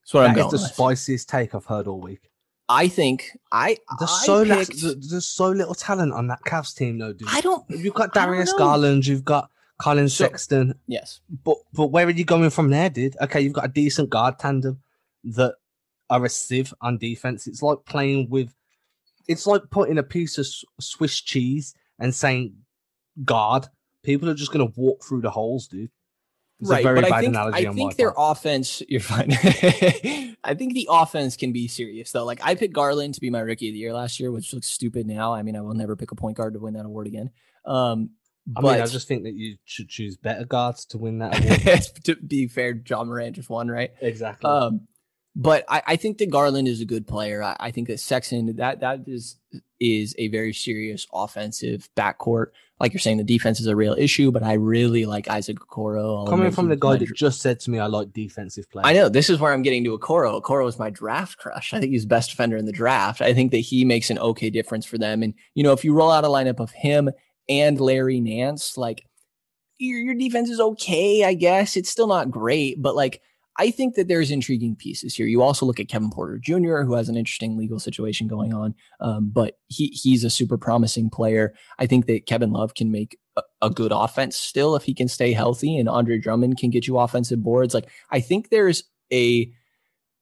That's 0.03 0.13
what 0.13 0.21
that 0.21 0.29
I'm 0.29 0.35
going. 0.35 0.49
the 0.51 0.57
with. 0.57 0.71
spiciest 0.71 1.27
take 1.27 1.55
I've 1.55 1.65
heard 1.65 1.87
all 1.87 1.99
week. 1.99 2.29
I 2.69 2.87
think 2.87 3.31
I 3.51 3.77
there's 3.97 4.11
I 4.11 4.25
so 4.25 4.45
picked, 4.45 4.81
there's 4.81 5.25
so 5.25 5.49
little 5.49 5.73
talent 5.73 6.13
on 6.13 6.27
that 6.27 6.41
Cavs 6.45 6.75
team 6.75 6.99
though, 6.99 7.13
dude. 7.13 7.29
I 7.31 7.41
don't. 7.41 7.63
You've 7.69 7.93
got 7.93 8.13
Darius 8.13 8.53
Garland. 8.53 9.07
You've 9.07 9.25
got 9.25 9.49
Collin 9.79 10.09
so, 10.09 10.25
Sexton. 10.25 10.75
Yes. 10.87 11.21
But 11.43 11.57
but 11.73 11.87
where 11.87 12.07
are 12.07 12.11
you 12.11 12.25
going 12.25 12.49
from 12.49 12.69
there, 12.69 12.89
dude? 12.89 13.15
Okay, 13.21 13.41
you've 13.41 13.53
got 13.53 13.65
a 13.65 13.69
decent 13.69 14.09
guard 14.09 14.39
tandem 14.39 14.81
that 15.23 15.55
are 16.09 16.25
a 16.25 16.29
sieve 16.29 16.73
on 16.81 16.97
defense. 16.97 17.47
It's 17.47 17.61
like 17.61 17.79
playing 17.85 18.29
with 18.29 18.53
it's 19.27 19.45
like 19.45 19.63
putting 19.69 19.97
a 19.97 20.03
piece 20.03 20.37
of 20.37 20.47
Swiss 20.79 21.19
cheese 21.21 21.73
and 21.99 22.13
saying 22.13 22.55
guard. 23.23 23.67
People 24.03 24.29
are 24.29 24.35
just 24.35 24.51
gonna 24.51 24.71
walk 24.75 25.03
through 25.03 25.21
the 25.21 25.29
holes, 25.29 25.67
dude. 25.67 25.91
It's 26.59 26.71
right, 26.71 26.83
but 26.83 27.11
I 27.11 27.21
think, 27.21 27.35
I 27.35 27.71
think 27.71 27.97
their 27.97 28.11
part. 28.11 28.37
offense. 28.37 28.81
You're 28.89 28.99
fine. 28.99 29.31
I 30.43 30.55
think 30.55 30.73
the 30.73 30.87
offense 30.89 31.37
can 31.37 31.51
be 31.51 31.67
serious 31.67 32.11
though. 32.11 32.25
Like 32.25 32.39
I 32.43 32.55
picked 32.55 32.73
Garland 32.73 33.13
to 33.13 33.21
be 33.21 33.29
my 33.29 33.41
rookie 33.41 33.69
of 33.69 33.73
the 33.73 33.79
year 33.79 33.93
last 33.93 34.19
year, 34.19 34.31
which 34.31 34.53
looks 34.53 34.67
stupid 34.67 35.05
now. 35.05 35.33
I 35.33 35.43
mean, 35.43 35.55
I 35.55 35.61
will 35.61 35.75
never 35.75 35.95
pick 35.95 36.11
a 36.11 36.15
point 36.15 36.37
guard 36.37 36.53
to 36.53 36.59
win 36.59 36.73
that 36.73 36.85
award 36.85 37.05
again. 37.05 37.29
Um, 37.65 38.11
I 38.55 38.61
but, 38.61 38.73
mean, 38.73 38.81
I 38.81 38.85
just 38.85 39.07
think 39.07 39.23
that 39.23 39.33
you 39.33 39.57
should 39.65 39.89
choose 39.89 40.15
better 40.15 40.45
guards 40.45 40.85
to 40.87 40.97
win 40.97 41.19
that. 41.19 41.37
award. 41.65 41.81
to 42.05 42.15
be 42.15 42.47
fair, 42.47 42.79
Ja 42.87 43.03
Morant 43.03 43.35
just 43.35 43.49
won, 43.49 43.67
right? 43.67 43.91
Exactly. 44.01 44.49
Um, 44.49 44.87
but 45.35 45.65
I, 45.69 45.83
I, 45.85 45.95
think 45.97 46.17
that 46.17 46.31
Garland 46.31 46.67
is 46.67 46.81
a 46.81 46.85
good 46.85 47.05
player. 47.05 47.43
I, 47.43 47.55
I, 47.59 47.71
think 47.71 47.87
that 47.89 47.99
Sexton 47.99 48.55
that 48.55 48.79
that 48.79 49.01
is 49.05 49.37
is 49.79 50.15
a 50.17 50.29
very 50.29 50.51
serious 50.51 51.05
offensive 51.13 51.89
backcourt. 51.95 52.47
Like 52.79 52.93
you're 52.93 52.99
saying, 52.99 53.17
the 53.17 53.23
defense 53.23 53.59
is 53.59 53.67
a 53.67 53.75
real 53.75 53.93
issue, 53.97 54.31
but 54.31 54.41
I 54.41 54.53
really 54.53 55.05
like 55.05 55.27
Isaac 55.27 55.57
Okoro. 55.59 56.27
Coming 56.27 56.51
from 56.51 56.69
the 56.69 56.75
guy 56.75 56.97
that 56.97 57.13
just 57.15 57.41
said 57.41 57.59
to 57.61 57.71
me, 57.71 57.77
I 57.77 57.85
like 57.85 58.13
defensive 58.13 58.69
play. 58.69 58.81
I 58.83 58.93
know 58.93 59.09
this 59.09 59.29
is 59.29 59.39
where 59.39 59.53
I'm 59.53 59.61
getting 59.61 59.83
to 59.83 59.97
Okoro. 59.97 60.41
Okoro 60.41 60.67
is 60.67 60.79
my 60.79 60.89
draft 60.89 61.37
crush. 61.37 61.73
I 61.73 61.79
think 61.79 61.91
he's 61.91 62.05
best 62.05 62.31
defender 62.31 62.57
in 62.57 62.65
the 62.65 62.71
draft. 62.71 63.21
I 63.21 63.33
think 63.33 63.51
that 63.51 63.57
he 63.57 63.85
makes 63.85 64.09
an 64.09 64.17
okay 64.17 64.49
difference 64.49 64.85
for 64.85 64.97
them. 64.97 65.21
And 65.21 65.35
you 65.53 65.63
know, 65.63 65.73
if 65.73 65.83
you 65.83 65.93
roll 65.93 66.09
out 66.09 66.23
a 66.23 66.27
lineup 66.27 66.59
of 66.59 66.71
him 66.71 67.09
and 67.49 67.79
Larry 67.79 68.19
Nance, 68.19 68.77
like 68.77 69.03
your, 69.77 69.99
your 69.99 70.15
defense 70.15 70.49
is 70.49 70.59
okay, 70.59 71.23
I 71.23 71.33
guess. 71.33 71.77
It's 71.77 71.89
still 71.89 72.07
not 72.07 72.31
great, 72.31 72.81
but 72.81 72.95
like 72.95 73.21
I 73.59 73.71
think 73.71 73.95
that 73.95 74.07
there's 74.07 74.29
intriguing 74.29 74.75
pieces 74.75 75.15
here. 75.15 75.25
You 75.25 75.41
also 75.41 75.65
look 75.65 75.79
at 75.79 75.87
Kevin 75.87 76.11
Porter 76.11 76.37
Jr., 76.37 76.81
who 76.81 76.93
has 76.93 77.09
an 77.09 77.17
interesting 77.17 77.57
legal 77.57 77.79
situation 77.79 78.27
going 78.27 78.53
on, 78.53 78.75
um, 78.99 79.29
but 79.33 79.57
he 79.67 79.87
he's 79.87 80.23
a 80.23 80.29
super 80.29 80.57
promising 80.57 81.09
player. 81.09 81.55
I 81.79 81.87
think 81.87 82.05
that 82.05 82.27
Kevin 82.27 82.51
Love 82.51 82.75
can 82.75 82.91
make 82.91 83.17
a, 83.35 83.41
a, 83.63 83.69
good 83.69 83.91
offense 83.91 84.35
still 84.35 84.75
if 84.75 84.83
he 84.83 84.93
can 84.93 85.07
stay 85.07 85.33
healthy, 85.33 85.77
and 85.77 85.89
Andre 85.89 86.19
Drummond 86.19 86.57
can 86.57 86.69
get 86.69 86.87
you 86.87 86.99
offensive 86.99 87.41
boards. 87.41 87.73
Like 87.73 87.89
I 88.11 88.19
think 88.19 88.49
there's 88.49 88.83
a 89.11 89.51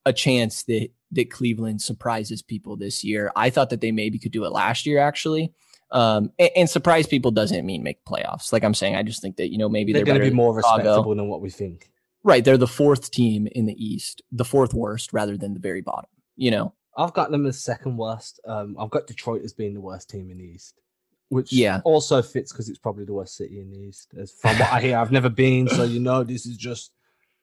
a 0.06 0.12
chance 0.14 0.62
that 0.64 0.88
that 1.12 1.30
Cleveland 1.30 1.82
surprises 1.82 2.42
people 2.42 2.76
this 2.76 3.04
year. 3.04 3.30
I 3.36 3.50
thought 3.50 3.70
that 3.70 3.80
they 3.80 3.92
maybe 3.92 4.18
could 4.18 4.32
do 4.32 4.44
it 4.44 4.52
last 4.52 4.86
year, 4.86 4.98
actually. 4.98 5.52
Um, 5.90 6.32
and, 6.38 6.50
and, 6.56 6.70
surprise 6.70 7.06
people 7.06 7.30
doesn't 7.30 7.64
mean 7.64 7.82
make 7.82 8.04
playoffs. 8.04 8.52
Like 8.52 8.64
I'm 8.64 8.74
saying, 8.74 8.96
I 8.96 9.04
just 9.04 9.22
think 9.22 9.36
that 9.36 9.52
you 9.52 9.58
know 9.58 9.68
maybe 9.68 9.92
they're, 9.92 10.04
they're 10.04 10.14
going 10.14 10.24
to 10.24 10.30
be 10.30 10.34
more 10.34 10.52
respectable 10.52 11.14
than 11.14 11.28
what 11.28 11.40
we 11.40 11.50
think. 11.50 11.90
Right, 12.24 12.44
they're 12.44 12.56
the 12.56 12.66
fourth 12.66 13.12
team 13.12 13.46
in 13.52 13.66
the 13.66 13.84
East, 13.84 14.22
the 14.32 14.44
fourth 14.44 14.74
worst 14.74 15.12
rather 15.12 15.36
than 15.36 15.54
the 15.54 15.60
very 15.60 15.82
bottom. 15.82 16.10
You 16.34 16.50
know, 16.50 16.74
I've 16.96 17.12
got 17.12 17.30
them 17.30 17.46
as 17.46 17.62
second 17.62 17.96
worst. 17.96 18.40
Um, 18.46 18.76
I've 18.80 18.90
got 18.90 19.06
Detroit 19.06 19.42
as 19.44 19.52
being 19.52 19.74
the 19.74 19.80
worst 19.80 20.10
team 20.10 20.30
in 20.30 20.38
the 20.38 20.44
East, 20.44 20.80
which 21.28 21.52
yeah 21.52 21.80
also 21.84 22.20
fits 22.20 22.52
because 22.52 22.68
it's 22.68 22.80
probably 22.80 23.04
the 23.04 23.12
worst 23.12 23.36
city 23.36 23.60
in 23.60 23.70
the 23.70 23.78
East. 23.78 24.12
As 24.18 24.32
from 24.32 24.58
what 24.58 24.72
I 24.72 24.80
hear, 24.80 24.98
I've 24.98 25.12
never 25.12 25.28
been, 25.28 25.68
so 25.68 25.84
you 25.84 26.00
know 26.00 26.24
this 26.24 26.46
is 26.46 26.56
just 26.56 26.90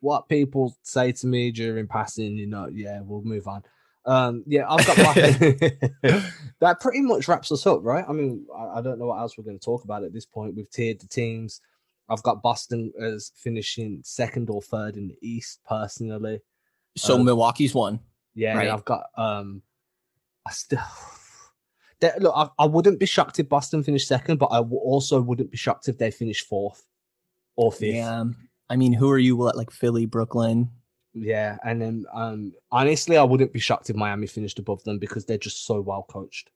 what 0.01 0.27
people 0.27 0.75
say 0.83 1.13
to 1.13 1.27
me 1.27 1.51
during 1.51 1.87
passing. 1.87 2.35
You 2.35 2.47
know, 2.47 2.69
yeah, 2.73 2.99
we'll 3.01 3.23
move 3.23 3.47
on. 3.47 3.63
Um, 4.05 4.43
yeah, 4.45 4.65
I've 4.69 4.85
got 4.85 4.97
my. 4.97 5.13
that 6.59 6.79
pretty 6.81 7.01
much 7.01 7.27
wraps 7.27 7.51
us 7.51 7.65
up, 7.65 7.79
right? 7.83 8.05
I 8.07 8.11
mean, 8.11 8.45
I, 8.55 8.79
I 8.79 8.81
don't 8.81 8.99
know 8.99 9.07
what 9.07 9.19
else 9.19 9.37
we're 9.37 9.43
going 9.43 9.59
to 9.59 9.63
talk 9.63 9.83
about 9.83 10.03
at 10.03 10.13
this 10.13 10.25
point. 10.25 10.55
We've 10.55 10.69
tiered 10.69 10.99
the 10.99 11.07
teams. 11.07 11.61
I've 12.09 12.23
got 12.23 12.41
Boston 12.41 12.91
as 13.01 13.31
finishing 13.35 14.01
second 14.03 14.49
or 14.49 14.61
third 14.61 14.97
in 14.97 15.07
the 15.07 15.17
East, 15.21 15.61
personally. 15.65 16.41
So 16.97 17.15
Um, 17.15 17.25
Milwaukee's 17.25 17.73
one. 17.73 17.99
Yeah, 18.35 18.57
Right. 18.57 18.67
I've 18.69 18.85
got 18.85 19.03
um, 19.17 19.61
I 20.45 20.51
still. 20.51 20.79
Look, 22.19 22.33
I, 22.35 22.49
I 22.59 22.65
wouldn't 22.65 22.99
be 22.99 23.05
shocked 23.05 23.39
if 23.39 23.47
Boston 23.47 23.81
finished 23.81 24.09
second, 24.09 24.37
but 24.37 24.47
I 24.51 24.57
w- 24.57 24.75
also 24.77 25.21
wouldn't 25.21 25.51
be 25.51 25.57
shocked 25.57 25.87
if 25.87 25.97
they 25.97 26.11
finished 26.11 26.47
fourth 26.47 26.83
or 27.55 27.71
fifth. 27.71 27.95
Yeah. 27.95 28.25
I 28.69 28.75
mean, 28.75 28.91
who 28.91 29.09
are 29.09 29.17
you? 29.17 29.37
What 29.37 29.55
like 29.55 29.71
Philly, 29.71 30.05
Brooklyn? 30.05 30.69
Yeah, 31.13 31.57
and 31.63 31.81
then 31.81 32.05
um, 32.13 32.53
honestly, 32.71 33.17
I 33.17 33.23
wouldn't 33.23 33.53
be 33.53 33.59
shocked 33.59 33.89
if 33.89 33.95
Miami 33.95 34.27
finished 34.27 34.59
above 34.59 34.83
them 34.83 34.97
because 34.97 35.25
they're 35.25 35.37
just 35.37 35.65
so 35.65 35.79
well 35.79 36.03
coached. 36.09 36.49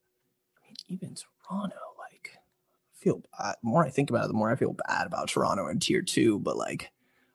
Even 0.88 1.16
Toronto. 1.16 1.76
Like, 2.00 2.32
I 2.36 2.98
feel 3.04 3.22
bad. 3.38 3.56
The 3.62 3.68
more 3.68 3.86
I 3.86 3.90
think 3.90 4.10
about 4.10 4.26
it, 4.26 4.30
the 4.30 4.34
more 4.34 4.52
I 4.52 4.56
feel 4.56 4.76
bad 4.88 5.06
about 5.06 5.30
Toronto 5.30 5.68
in 5.68 5.80
tier 5.80 6.02
two. 6.02 6.40
But 6.40 6.58
like, 6.58 6.92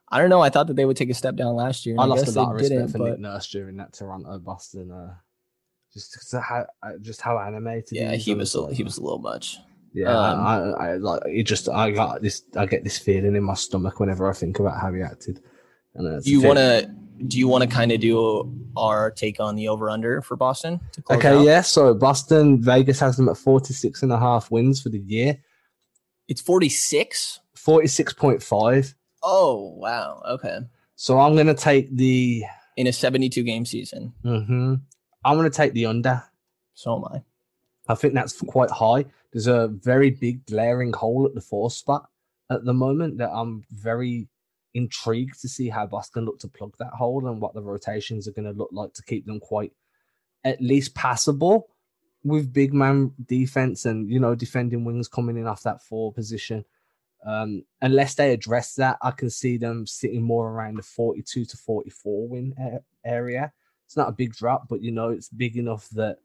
I 0.08 0.18
don't 0.18 0.30
know. 0.30 0.40
I 0.40 0.50
thought 0.50 0.66
that 0.66 0.74
they 0.76 0.84
would 0.84 0.96
take 0.96 1.10
a 1.10 1.14
step 1.14 1.36
down 1.36 1.54
last 1.54 1.86
year. 1.86 1.94
and 1.94 2.02
I 2.02 2.06
lost 2.06 2.22
a 2.22 2.26
guess 2.26 2.36
lot 2.36 2.54
of 2.54 2.60
respect 2.60 2.90
for 2.90 2.98
but 2.98 3.10
Nick 3.10 3.20
Nurse 3.20 3.48
during 3.48 3.76
that 3.76 3.92
Toronto 3.92 4.38
Boston. 4.38 4.90
Uh, 4.90 5.14
just 5.92 6.34
how 6.34 6.66
uh, 6.82 6.92
just 7.00 7.20
how 7.20 7.38
animated. 7.38 7.92
yeah, 7.92 8.14
he 8.14 8.34
was 8.34 8.54
a, 8.54 8.72
he 8.74 8.82
was 8.82 8.98
a 8.98 9.02
little 9.02 9.18
much. 9.18 9.58
Yeah, 9.94 10.08
um, 10.08 10.40
I, 10.40 10.86
I 10.86 10.96
like 10.96 11.22
it. 11.26 11.42
Just 11.44 11.68
I 11.68 11.90
got 11.90 12.22
this. 12.22 12.42
I 12.56 12.66
get 12.66 12.82
this 12.82 12.98
feeling 12.98 13.36
in 13.36 13.42
my 13.44 13.54
stomach 13.54 14.00
whenever 14.00 14.28
I 14.28 14.32
think 14.32 14.58
about 14.58 14.80
how 14.80 14.92
he 14.92 15.02
acted. 15.02 15.40
And 15.94 16.08
uh, 16.08 16.20
you 16.24 16.40
want 16.40 16.58
to? 16.58 16.90
Do 17.26 17.38
you 17.38 17.46
want 17.48 17.62
to 17.62 17.68
kind 17.68 17.92
of 17.92 18.00
do 18.00 18.52
our 18.76 19.10
take 19.10 19.38
on 19.38 19.54
the 19.56 19.68
over 19.68 19.88
under 19.90 20.22
for 20.22 20.36
Boston? 20.36 20.80
To 20.92 21.02
Okay, 21.14 21.28
out? 21.28 21.44
yeah. 21.44 21.60
So 21.60 21.94
Boston, 21.94 22.60
Vegas 22.62 22.98
has 23.00 23.16
them 23.16 23.28
at 23.28 23.36
46 23.36 24.02
and 24.02 24.12
a 24.12 24.18
half 24.18 24.50
wins 24.50 24.80
for 24.82 24.88
the 24.88 24.98
year. 24.98 25.38
It's 26.28 26.40
forty 26.40 26.68
six. 26.68 27.40
46.5. 27.56 28.94
Oh 29.22 29.74
wow. 29.76 30.22
Okay. 30.28 30.58
So 30.96 31.18
I'm 31.20 31.34
going 31.34 31.46
to 31.46 31.54
take 31.54 31.94
the. 31.96 32.44
In 32.76 32.86
a 32.86 32.92
seventy 32.92 33.28
two 33.28 33.42
game 33.42 33.66
season. 33.66 34.14
mhm. 34.24 34.80
I'm 35.24 35.36
going 35.36 35.48
to 35.50 35.56
take 35.56 35.74
the 35.74 35.86
under. 35.86 36.22
So 36.74 36.96
am 36.96 37.04
I. 37.04 37.22
I 37.88 37.94
think 37.94 38.14
that's 38.14 38.40
quite 38.40 38.70
high. 38.70 39.04
There's 39.32 39.46
a 39.46 39.68
very 39.68 40.10
big 40.10 40.46
glaring 40.46 40.92
hole 40.92 41.26
at 41.26 41.34
the 41.34 41.40
four 41.42 41.70
spot 41.70 42.08
at 42.50 42.64
the 42.64 42.72
moment 42.72 43.18
that 43.18 43.30
I'm 43.30 43.62
very 43.70 44.28
intrigued 44.74 45.40
to 45.40 45.48
see 45.48 45.68
how 45.68 45.86
Boston 45.86 46.24
look 46.24 46.38
to 46.40 46.48
plug 46.48 46.74
that 46.78 46.92
hole 46.92 47.26
and 47.28 47.40
what 47.40 47.54
the 47.54 47.62
rotations 47.62 48.26
are 48.26 48.32
going 48.32 48.50
to 48.50 48.58
look 48.58 48.70
like 48.72 48.92
to 48.94 49.02
keep 49.04 49.26
them 49.26 49.40
quite 49.40 49.72
at 50.44 50.60
least 50.60 50.94
passable 50.94 51.68
with 52.24 52.52
big 52.52 52.72
man 52.72 53.12
defense 53.26 53.84
and 53.84 54.08
you 54.10 54.20
know 54.20 54.34
defending 54.34 54.84
wings 54.84 55.08
coming 55.08 55.36
in 55.36 55.46
off 55.46 55.62
that 55.62 55.82
four 55.82 56.12
position. 56.12 56.64
Um, 57.24 57.64
unless 57.80 58.14
they 58.14 58.32
address 58.32 58.74
that, 58.74 58.98
I 59.00 59.12
can 59.12 59.30
see 59.30 59.56
them 59.56 59.86
sitting 59.86 60.22
more 60.22 60.50
around 60.50 60.76
the 60.76 60.82
42 60.82 61.44
to 61.44 61.56
44 61.56 62.28
win 62.28 62.54
area. 63.04 63.52
It's 63.86 63.96
not 63.96 64.08
a 64.08 64.12
big 64.12 64.34
drop, 64.34 64.68
but 64.68 64.82
you 64.82 64.90
know 64.90 65.10
it's 65.10 65.28
big 65.28 65.56
enough 65.56 65.88
that 65.90 66.18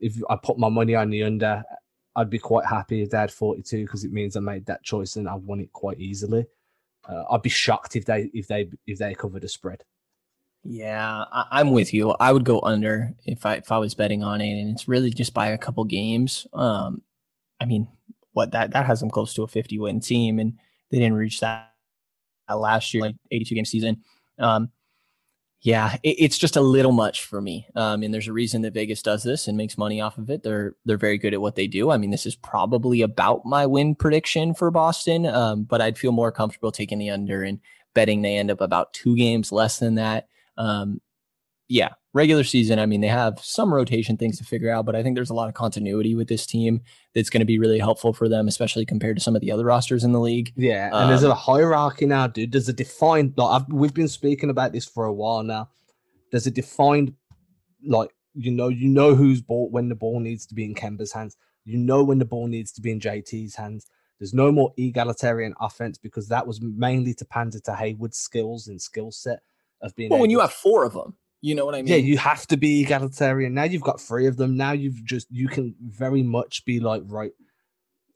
if 0.00 0.16
I 0.30 0.36
put 0.36 0.58
my 0.58 0.68
money 0.68 0.94
on 0.94 1.10
the 1.10 1.24
under, 1.24 1.64
I'd 2.16 2.30
be 2.30 2.38
quite 2.38 2.66
happy 2.66 3.02
if 3.02 3.10
they 3.10 3.18
had 3.18 3.30
42 3.30 3.84
because 3.84 4.04
it 4.04 4.12
means 4.12 4.36
I 4.36 4.40
made 4.40 4.66
that 4.66 4.82
choice 4.82 5.16
and 5.16 5.28
I 5.28 5.34
won 5.34 5.60
it 5.60 5.72
quite 5.72 6.00
easily. 6.00 6.46
Uh, 7.08 7.24
I'd 7.30 7.42
be 7.42 7.48
shocked 7.48 7.96
if 7.96 8.04
they 8.04 8.30
if 8.34 8.46
they 8.48 8.68
if 8.86 8.98
they 8.98 9.14
covered 9.14 9.44
a 9.44 9.48
spread. 9.48 9.82
Yeah, 10.64 11.24
I, 11.32 11.46
I'm 11.52 11.70
with 11.70 11.94
you. 11.94 12.10
I 12.20 12.32
would 12.32 12.44
go 12.44 12.60
under 12.60 13.14
if 13.24 13.46
I 13.46 13.54
if 13.54 13.72
I 13.72 13.78
was 13.78 13.94
betting 13.94 14.22
on 14.22 14.40
it, 14.40 14.60
and 14.60 14.70
it's 14.70 14.88
really 14.88 15.10
just 15.10 15.32
by 15.32 15.48
a 15.48 15.58
couple 15.58 15.84
games. 15.84 16.46
Um, 16.52 17.02
I 17.60 17.64
mean, 17.64 17.88
what 18.32 18.52
that 18.52 18.72
that 18.72 18.86
has 18.86 19.00
them 19.00 19.10
close 19.10 19.32
to 19.34 19.42
a 19.42 19.48
50 19.48 19.78
win 19.78 20.00
team, 20.00 20.38
and 20.38 20.58
they 20.90 20.98
didn't 20.98 21.14
reach 21.14 21.40
that, 21.40 21.72
that 22.48 22.58
last 22.58 22.92
year, 22.92 23.04
like 23.04 23.16
82 23.30 23.54
game 23.54 23.64
season. 23.64 24.02
Um, 24.38 24.70
yeah, 25.60 25.96
it, 26.02 26.16
it's 26.18 26.38
just 26.38 26.56
a 26.56 26.60
little 26.60 26.92
much 26.92 27.24
for 27.24 27.40
me. 27.40 27.66
Um, 27.74 28.02
and 28.02 28.14
there's 28.14 28.28
a 28.28 28.32
reason 28.32 28.62
that 28.62 28.74
Vegas 28.74 29.02
does 29.02 29.22
this 29.22 29.48
and 29.48 29.56
makes 29.56 29.76
money 29.76 30.00
off 30.00 30.18
of 30.18 30.30
it. 30.30 30.42
They're 30.42 30.76
they're 30.84 30.96
very 30.96 31.18
good 31.18 31.34
at 31.34 31.40
what 31.40 31.56
they 31.56 31.66
do. 31.66 31.90
I 31.90 31.96
mean, 31.96 32.10
this 32.10 32.26
is 32.26 32.36
probably 32.36 33.02
about 33.02 33.44
my 33.44 33.66
win 33.66 33.94
prediction 33.94 34.54
for 34.54 34.70
Boston. 34.70 35.26
Um, 35.26 35.64
but 35.64 35.80
I'd 35.80 35.98
feel 35.98 36.12
more 36.12 36.30
comfortable 36.30 36.70
taking 36.70 36.98
the 36.98 37.10
under 37.10 37.42
and 37.42 37.58
betting 37.94 38.22
they 38.22 38.36
end 38.36 38.50
up 38.50 38.60
about 38.60 38.92
two 38.92 39.16
games 39.16 39.50
less 39.50 39.78
than 39.78 39.96
that. 39.96 40.28
Um, 40.56 41.00
yeah, 41.68 41.90
regular 42.18 42.44
season. 42.44 42.78
I 42.78 42.84
mean, 42.86 43.00
they 43.00 43.06
have 43.08 43.38
some 43.42 43.72
rotation 43.72 44.16
things 44.16 44.36
to 44.38 44.44
figure 44.44 44.70
out, 44.70 44.84
but 44.84 44.94
I 44.94 45.02
think 45.02 45.14
there's 45.14 45.30
a 45.30 45.34
lot 45.34 45.48
of 45.48 45.54
continuity 45.54 46.14
with 46.14 46.28
this 46.28 46.44
team 46.44 46.82
that's 47.14 47.30
going 47.30 47.40
to 47.40 47.46
be 47.46 47.58
really 47.58 47.78
helpful 47.78 48.12
for 48.12 48.28
them, 48.28 48.48
especially 48.48 48.84
compared 48.84 49.16
to 49.16 49.22
some 49.22 49.34
of 49.34 49.40
the 49.40 49.50
other 49.52 49.64
rosters 49.64 50.04
in 50.04 50.12
the 50.12 50.20
league. 50.20 50.52
Yeah, 50.56 50.90
and 50.92 51.08
there's 51.10 51.24
Um, 51.24 51.30
a 51.30 51.34
hierarchy 51.34 52.04
now, 52.06 52.26
dude. 52.26 52.52
There's 52.52 52.68
a 52.68 52.72
defined 52.74 53.34
like 53.36 53.62
I've, 53.62 53.72
we've 53.72 53.94
been 53.94 54.08
speaking 54.08 54.50
about 54.50 54.72
this 54.72 54.84
for 54.84 55.04
a 55.06 55.12
while 55.12 55.42
now. 55.42 55.70
There's 56.30 56.46
a 56.46 56.50
defined 56.50 57.14
like 57.86 58.10
you 58.34 58.50
know 58.50 58.68
you 58.68 58.88
know 58.88 59.14
who's 59.14 59.40
ball 59.40 59.70
when 59.70 59.88
the 59.88 59.94
ball 59.94 60.20
needs 60.20 60.44
to 60.46 60.54
be 60.54 60.64
in 60.64 60.74
Kemba's 60.74 61.12
hands. 61.12 61.36
You 61.64 61.78
know 61.78 62.02
when 62.04 62.18
the 62.18 62.24
ball 62.24 62.46
needs 62.48 62.72
to 62.72 62.80
be 62.82 62.90
in 62.90 63.00
JT's 63.00 63.54
hands. 63.54 63.86
There's 64.18 64.34
no 64.34 64.50
more 64.50 64.72
egalitarian 64.76 65.54
offense 65.60 65.96
because 65.96 66.26
that 66.28 66.44
was 66.46 66.60
mainly 66.60 67.14
to 67.14 67.24
pander 67.24 67.60
to 67.60 67.74
Hayward's 67.76 68.18
skills 68.18 68.66
and 68.66 68.82
skill 68.82 69.12
set 69.12 69.40
of 69.80 69.94
being. 69.94 70.10
Well, 70.10 70.18
when 70.20 70.30
you 70.30 70.38
to- 70.38 70.42
have 70.42 70.52
four 70.52 70.84
of 70.84 70.92
them, 70.92 71.16
you 71.40 71.54
know 71.54 71.64
what 71.64 71.74
I 71.74 71.82
mean? 71.82 71.88
yeah, 71.88 71.96
you 71.96 72.18
have 72.18 72.46
to 72.48 72.56
be 72.56 72.82
egalitarian. 72.82 73.54
Now 73.54 73.64
you've 73.64 73.82
got 73.82 74.00
three 74.00 74.26
of 74.26 74.36
them. 74.36 74.56
Now 74.56 74.72
you've 74.72 75.04
just 75.04 75.28
you 75.30 75.48
can 75.48 75.74
very 75.80 76.22
much 76.22 76.64
be 76.64 76.80
like, 76.80 77.02
right, 77.06 77.30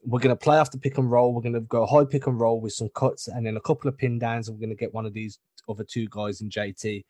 we're 0.03 0.19
gonna 0.19 0.35
play 0.35 0.57
off 0.57 0.71
the 0.71 0.77
pick 0.77 0.97
and 0.97 1.09
roll. 1.09 1.33
We're 1.33 1.41
gonna 1.41 1.61
go 1.61 1.85
high 1.85 2.05
pick 2.05 2.27
and 2.27 2.39
roll 2.39 2.59
with 2.59 2.73
some 2.73 2.89
cuts 2.89 3.27
and 3.27 3.45
then 3.45 3.55
a 3.55 3.61
couple 3.61 3.87
of 3.87 3.97
pin 3.97 4.19
downs. 4.19 4.47
And 4.47 4.57
we're 4.57 4.65
gonna 4.65 4.75
get 4.75 4.93
one 4.93 5.05
of 5.05 5.13
these 5.13 5.39
other 5.69 5.83
two 5.83 6.07
guys 6.09 6.41
in 6.41 6.49
JT. 6.49 7.05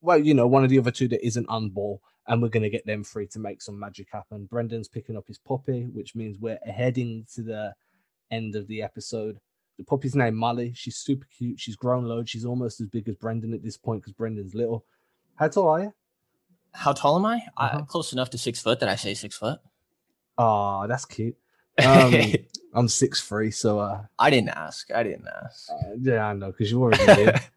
Well, 0.00 0.18
you 0.18 0.34
know, 0.34 0.46
one 0.46 0.64
of 0.64 0.70
the 0.70 0.78
other 0.78 0.90
two 0.90 1.08
that 1.08 1.24
isn't 1.24 1.48
on 1.48 1.70
ball, 1.70 2.00
and 2.26 2.42
we're 2.42 2.48
gonna 2.48 2.70
get 2.70 2.86
them 2.86 3.04
free 3.04 3.28
to 3.28 3.38
make 3.38 3.62
some 3.62 3.78
magic 3.78 4.08
happen. 4.12 4.48
Brenden's 4.50 4.88
picking 4.88 5.16
up 5.16 5.28
his 5.28 5.38
puppy, 5.38 5.88
which 5.92 6.14
means 6.14 6.38
we're 6.38 6.58
heading 6.64 7.26
to 7.34 7.42
the 7.42 7.74
end 8.30 8.56
of 8.56 8.66
the 8.66 8.82
episode. 8.82 9.38
The 9.78 9.84
puppy's 9.84 10.14
named 10.14 10.36
Molly. 10.36 10.72
She's 10.74 10.96
super 10.96 11.26
cute. 11.36 11.58
She's 11.60 11.76
grown 11.76 12.04
loads. 12.04 12.30
She's 12.30 12.44
almost 12.44 12.80
as 12.80 12.88
big 12.88 13.08
as 13.08 13.16
Brenden 13.16 13.54
at 13.54 13.62
this 13.62 13.76
point 13.76 14.02
because 14.02 14.12
Brenden's 14.12 14.54
little. 14.54 14.84
How 15.36 15.48
tall 15.48 15.68
are 15.68 15.80
you? 15.80 15.94
How 16.72 16.92
tall 16.92 17.16
am 17.16 17.26
I? 17.26 17.36
Uh-huh. 17.56 17.78
I 17.78 17.82
close 17.82 18.12
enough 18.12 18.30
to 18.30 18.38
six 18.38 18.60
foot 18.60 18.80
that 18.80 18.88
I 18.88 18.96
say 18.96 19.14
six 19.14 19.36
foot. 19.36 19.58
Oh, 20.38 20.86
that's 20.88 21.04
cute. 21.04 21.36
Um, 21.84 22.14
I'm 22.72 22.88
six 22.88 23.20
three, 23.20 23.50
so 23.50 23.80
uh, 23.80 24.02
I 24.16 24.30
didn't 24.30 24.50
ask. 24.50 24.92
I 24.92 25.02
didn't 25.02 25.26
ask. 25.26 25.68
uh, 25.70 25.94
yeah, 26.00 26.24
I 26.26 26.32
know 26.32 26.52
because 26.52 26.70
you 26.70 26.80
already 26.80 27.04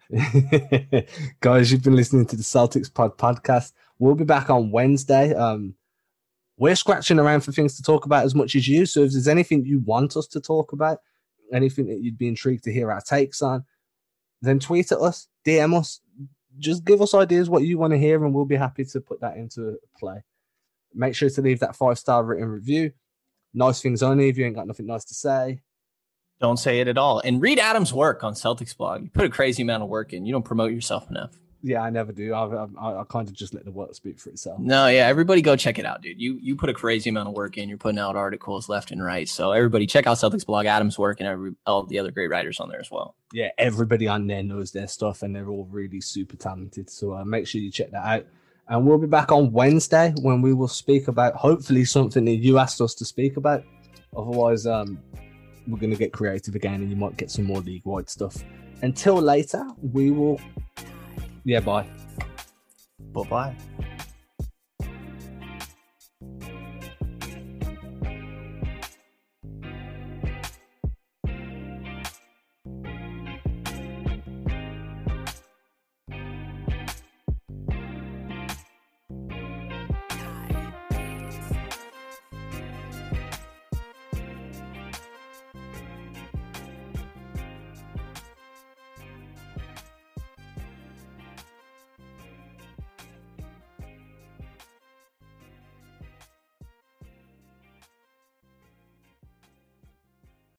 did. 0.10 1.08
Guys, 1.40 1.72
you've 1.72 1.84
been 1.84 1.96
listening 1.96 2.26
to 2.28 2.36
the 2.36 2.42
Celtics 2.42 2.92
Pod 2.92 3.16
podcast. 3.18 3.74
We'll 4.00 4.16
be 4.16 4.24
back 4.24 4.50
on 4.50 4.72
Wednesday. 4.72 5.36
Um, 5.36 5.76
we're 6.58 6.76
scratching 6.76 7.20
around 7.20 7.42
for 7.42 7.52
things 7.52 7.78
to 7.78 7.84
talk 7.84 8.06
about 8.06 8.26
as 8.26 8.34
much 8.34 8.56
as 8.56 8.68
you. 8.68 8.88
So 8.88 9.02
if 9.04 9.12
there's 9.12 9.28
anything 9.28 9.66
you 9.66 9.80
want 9.80 10.18
us 10.18 10.26
to 10.30 10.42
talk 10.42 10.72
about, 10.72 10.98
anything 11.54 11.86
that 11.88 12.00
you'd 12.00 12.18
be 12.18 12.28
intrigued 12.28 12.64
to 12.64 12.74
hear 12.74 12.92
our 12.92 13.02
takes 13.02 13.44
on, 13.44 13.66
then 14.42 14.60
tweet 14.60 14.92
at 14.92 15.00
us, 15.00 15.28
DM 15.46 15.78
us, 15.78 16.02
just 16.60 16.86
give 16.86 17.02
us 17.02 17.14
ideas 17.14 17.50
what 17.50 17.64
you 17.64 17.78
want 17.78 17.92
to 17.92 18.00
hear, 18.00 18.24
and 18.24 18.34
we'll 18.34 18.46
be 18.46 18.56
happy 18.56 18.86
to 18.86 19.02
put 19.02 19.22
that 19.22 19.38
into 19.38 19.78
play. 19.98 20.24
Make 20.94 21.16
sure 21.16 21.30
to 21.30 21.42
leave 21.42 21.60
that 21.60 21.76
five 21.76 21.98
star 21.98 22.24
written 22.24 22.48
review. 22.48 22.92
Nice 23.54 23.82
things 23.82 24.04
only 24.04 24.30
if 24.30 24.38
you 24.38 24.46
ain't 24.46 24.56
got 24.56 24.68
nothing 24.68 24.88
nice 24.88 25.06
to 25.06 25.14
say. 25.14 25.62
Don't 26.40 26.58
say 26.58 26.80
it 26.80 26.88
at 26.88 26.98
all. 26.98 27.20
And 27.26 27.42
read 27.42 27.60
Adam's 27.60 27.94
work 27.94 28.24
on 28.24 28.34
Celtics 28.34 28.78
blog. 28.78 29.04
You 29.04 29.10
put 29.10 29.26
a 29.26 29.30
crazy 29.30 29.64
amount 29.64 29.84
of 29.84 29.90
work 29.90 30.14
in. 30.14 30.26
You 30.26 30.34
don't 30.34 30.46
promote 30.46 30.72
yourself 30.72 31.10
enough. 31.10 31.40
Yeah, 31.64 31.82
I 31.82 31.90
never 31.90 32.12
do. 32.12 32.34
I, 32.34 32.68
I, 32.80 33.02
I 33.02 33.04
kind 33.10 33.28
of 33.28 33.34
just 33.34 33.54
let 33.54 33.66
the 33.66 33.72
work 33.72 33.94
speak 33.96 34.20
for 34.20 34.30
itself. 34.30 34.60
No, 34.60 34.88
yeah, 34.88 35.08
everybody 35.08 35.42
go 35.42 35.56
check 35.56 35.80
it 35.80 35.86
out, 35.86 36.02
dude. 36.02 36.22
You 36.22 36.38
you 36.42 36.56
put 36.56 36.70
a 36.70 36.74
crazy 36.74 37.10
amount 37.10 37.30
of 37.30 37.36
work 37.36 37.58
in. 37.58 37.68
You're 37.68 37.78
putting 37.78 38.00
out 38.00 38.16
articles 38.16 38.70
left 38.70 38.92
and 38.92 39.04
right. 39.04 39.28
So 39.28 39.52
everybody 39.52 39.88
check 39.88 40.06
out 40.08 40.18
Celtics 40.18 40.46
blog, 40.46 40.66
Adam's 40.66 41.00
work, 41.00 41.20
and 41.20 41.28
every, 41.28 41.56
all 41.66 41.84
the 41.84 42.00
other 42.00 42.12
great 42.12 42.30
writers 42.30 42.60
on 42.60 42.70
there 42.70 42.80
as 42.80 42.92
well. 42.92 43.16
Yeah, 43.34 43.50
everybody 43.58 44.08
on 44.08 44.28
there 44.28 44.44
knows 44.44 44.72
their 44.72 44.88
stuff 44.88 45.24
and 45.24 45.36
they're 45.36 45.50
all 45.50 45.68
really 45.72 46.02
super 46.02 46.38
talented. 46.38 46.90
So 46.90 47.14
uh, 47.14 47.26
make 47.26 47.48
sure 47.48 47.60
you 47.60 47.72
check 47.72 47.92
that 47.92 48.06
out. 48.06 48.26
And 48.70 48.86
we'll 48.86 48.98
be 48.98 49.08
back 49.08 49.32
on 49.32 49.52
Wednesday 49.52 50.14
when 50.22 50.42
we 50.42 50.54
will 50.54 50.68
speak 50.68 51.08
about 51.08 51.36
hopefully 51.36 51.86
something 51.86 52.26
that 52.26 52.36
you 52.36 52.60
asked 52.60 52.82
us 52.82 52.94
to 52.96 53.06
speak 53.06 53.38
about. 53.38 53.64
Otherwise, 54.16 54.68
um, 54.68 55.00
we're 55.68 55.80
going 55.80 55.92
to 55.92 55.98
get 55.98 56.12
creative 56.14 56.56
again 56.56 56.76
and 56.76 56.90
you 56.90 56.96
might 56.96 57.18
get 57.18 57.32
some 57.32 57.46
more 57.46 57.62
league 57.62 57.86
wide 57.86 58.10
stuff. 58.10 58.44
Until 58.82 59.16
later, 59.16 59.66
we 59.82 60.12
will. 60.12 60.40
Yeah, 61.48 61.62
bye. 61.62 61.88
Bye 63.14 63.24
bye. 63.30 63.56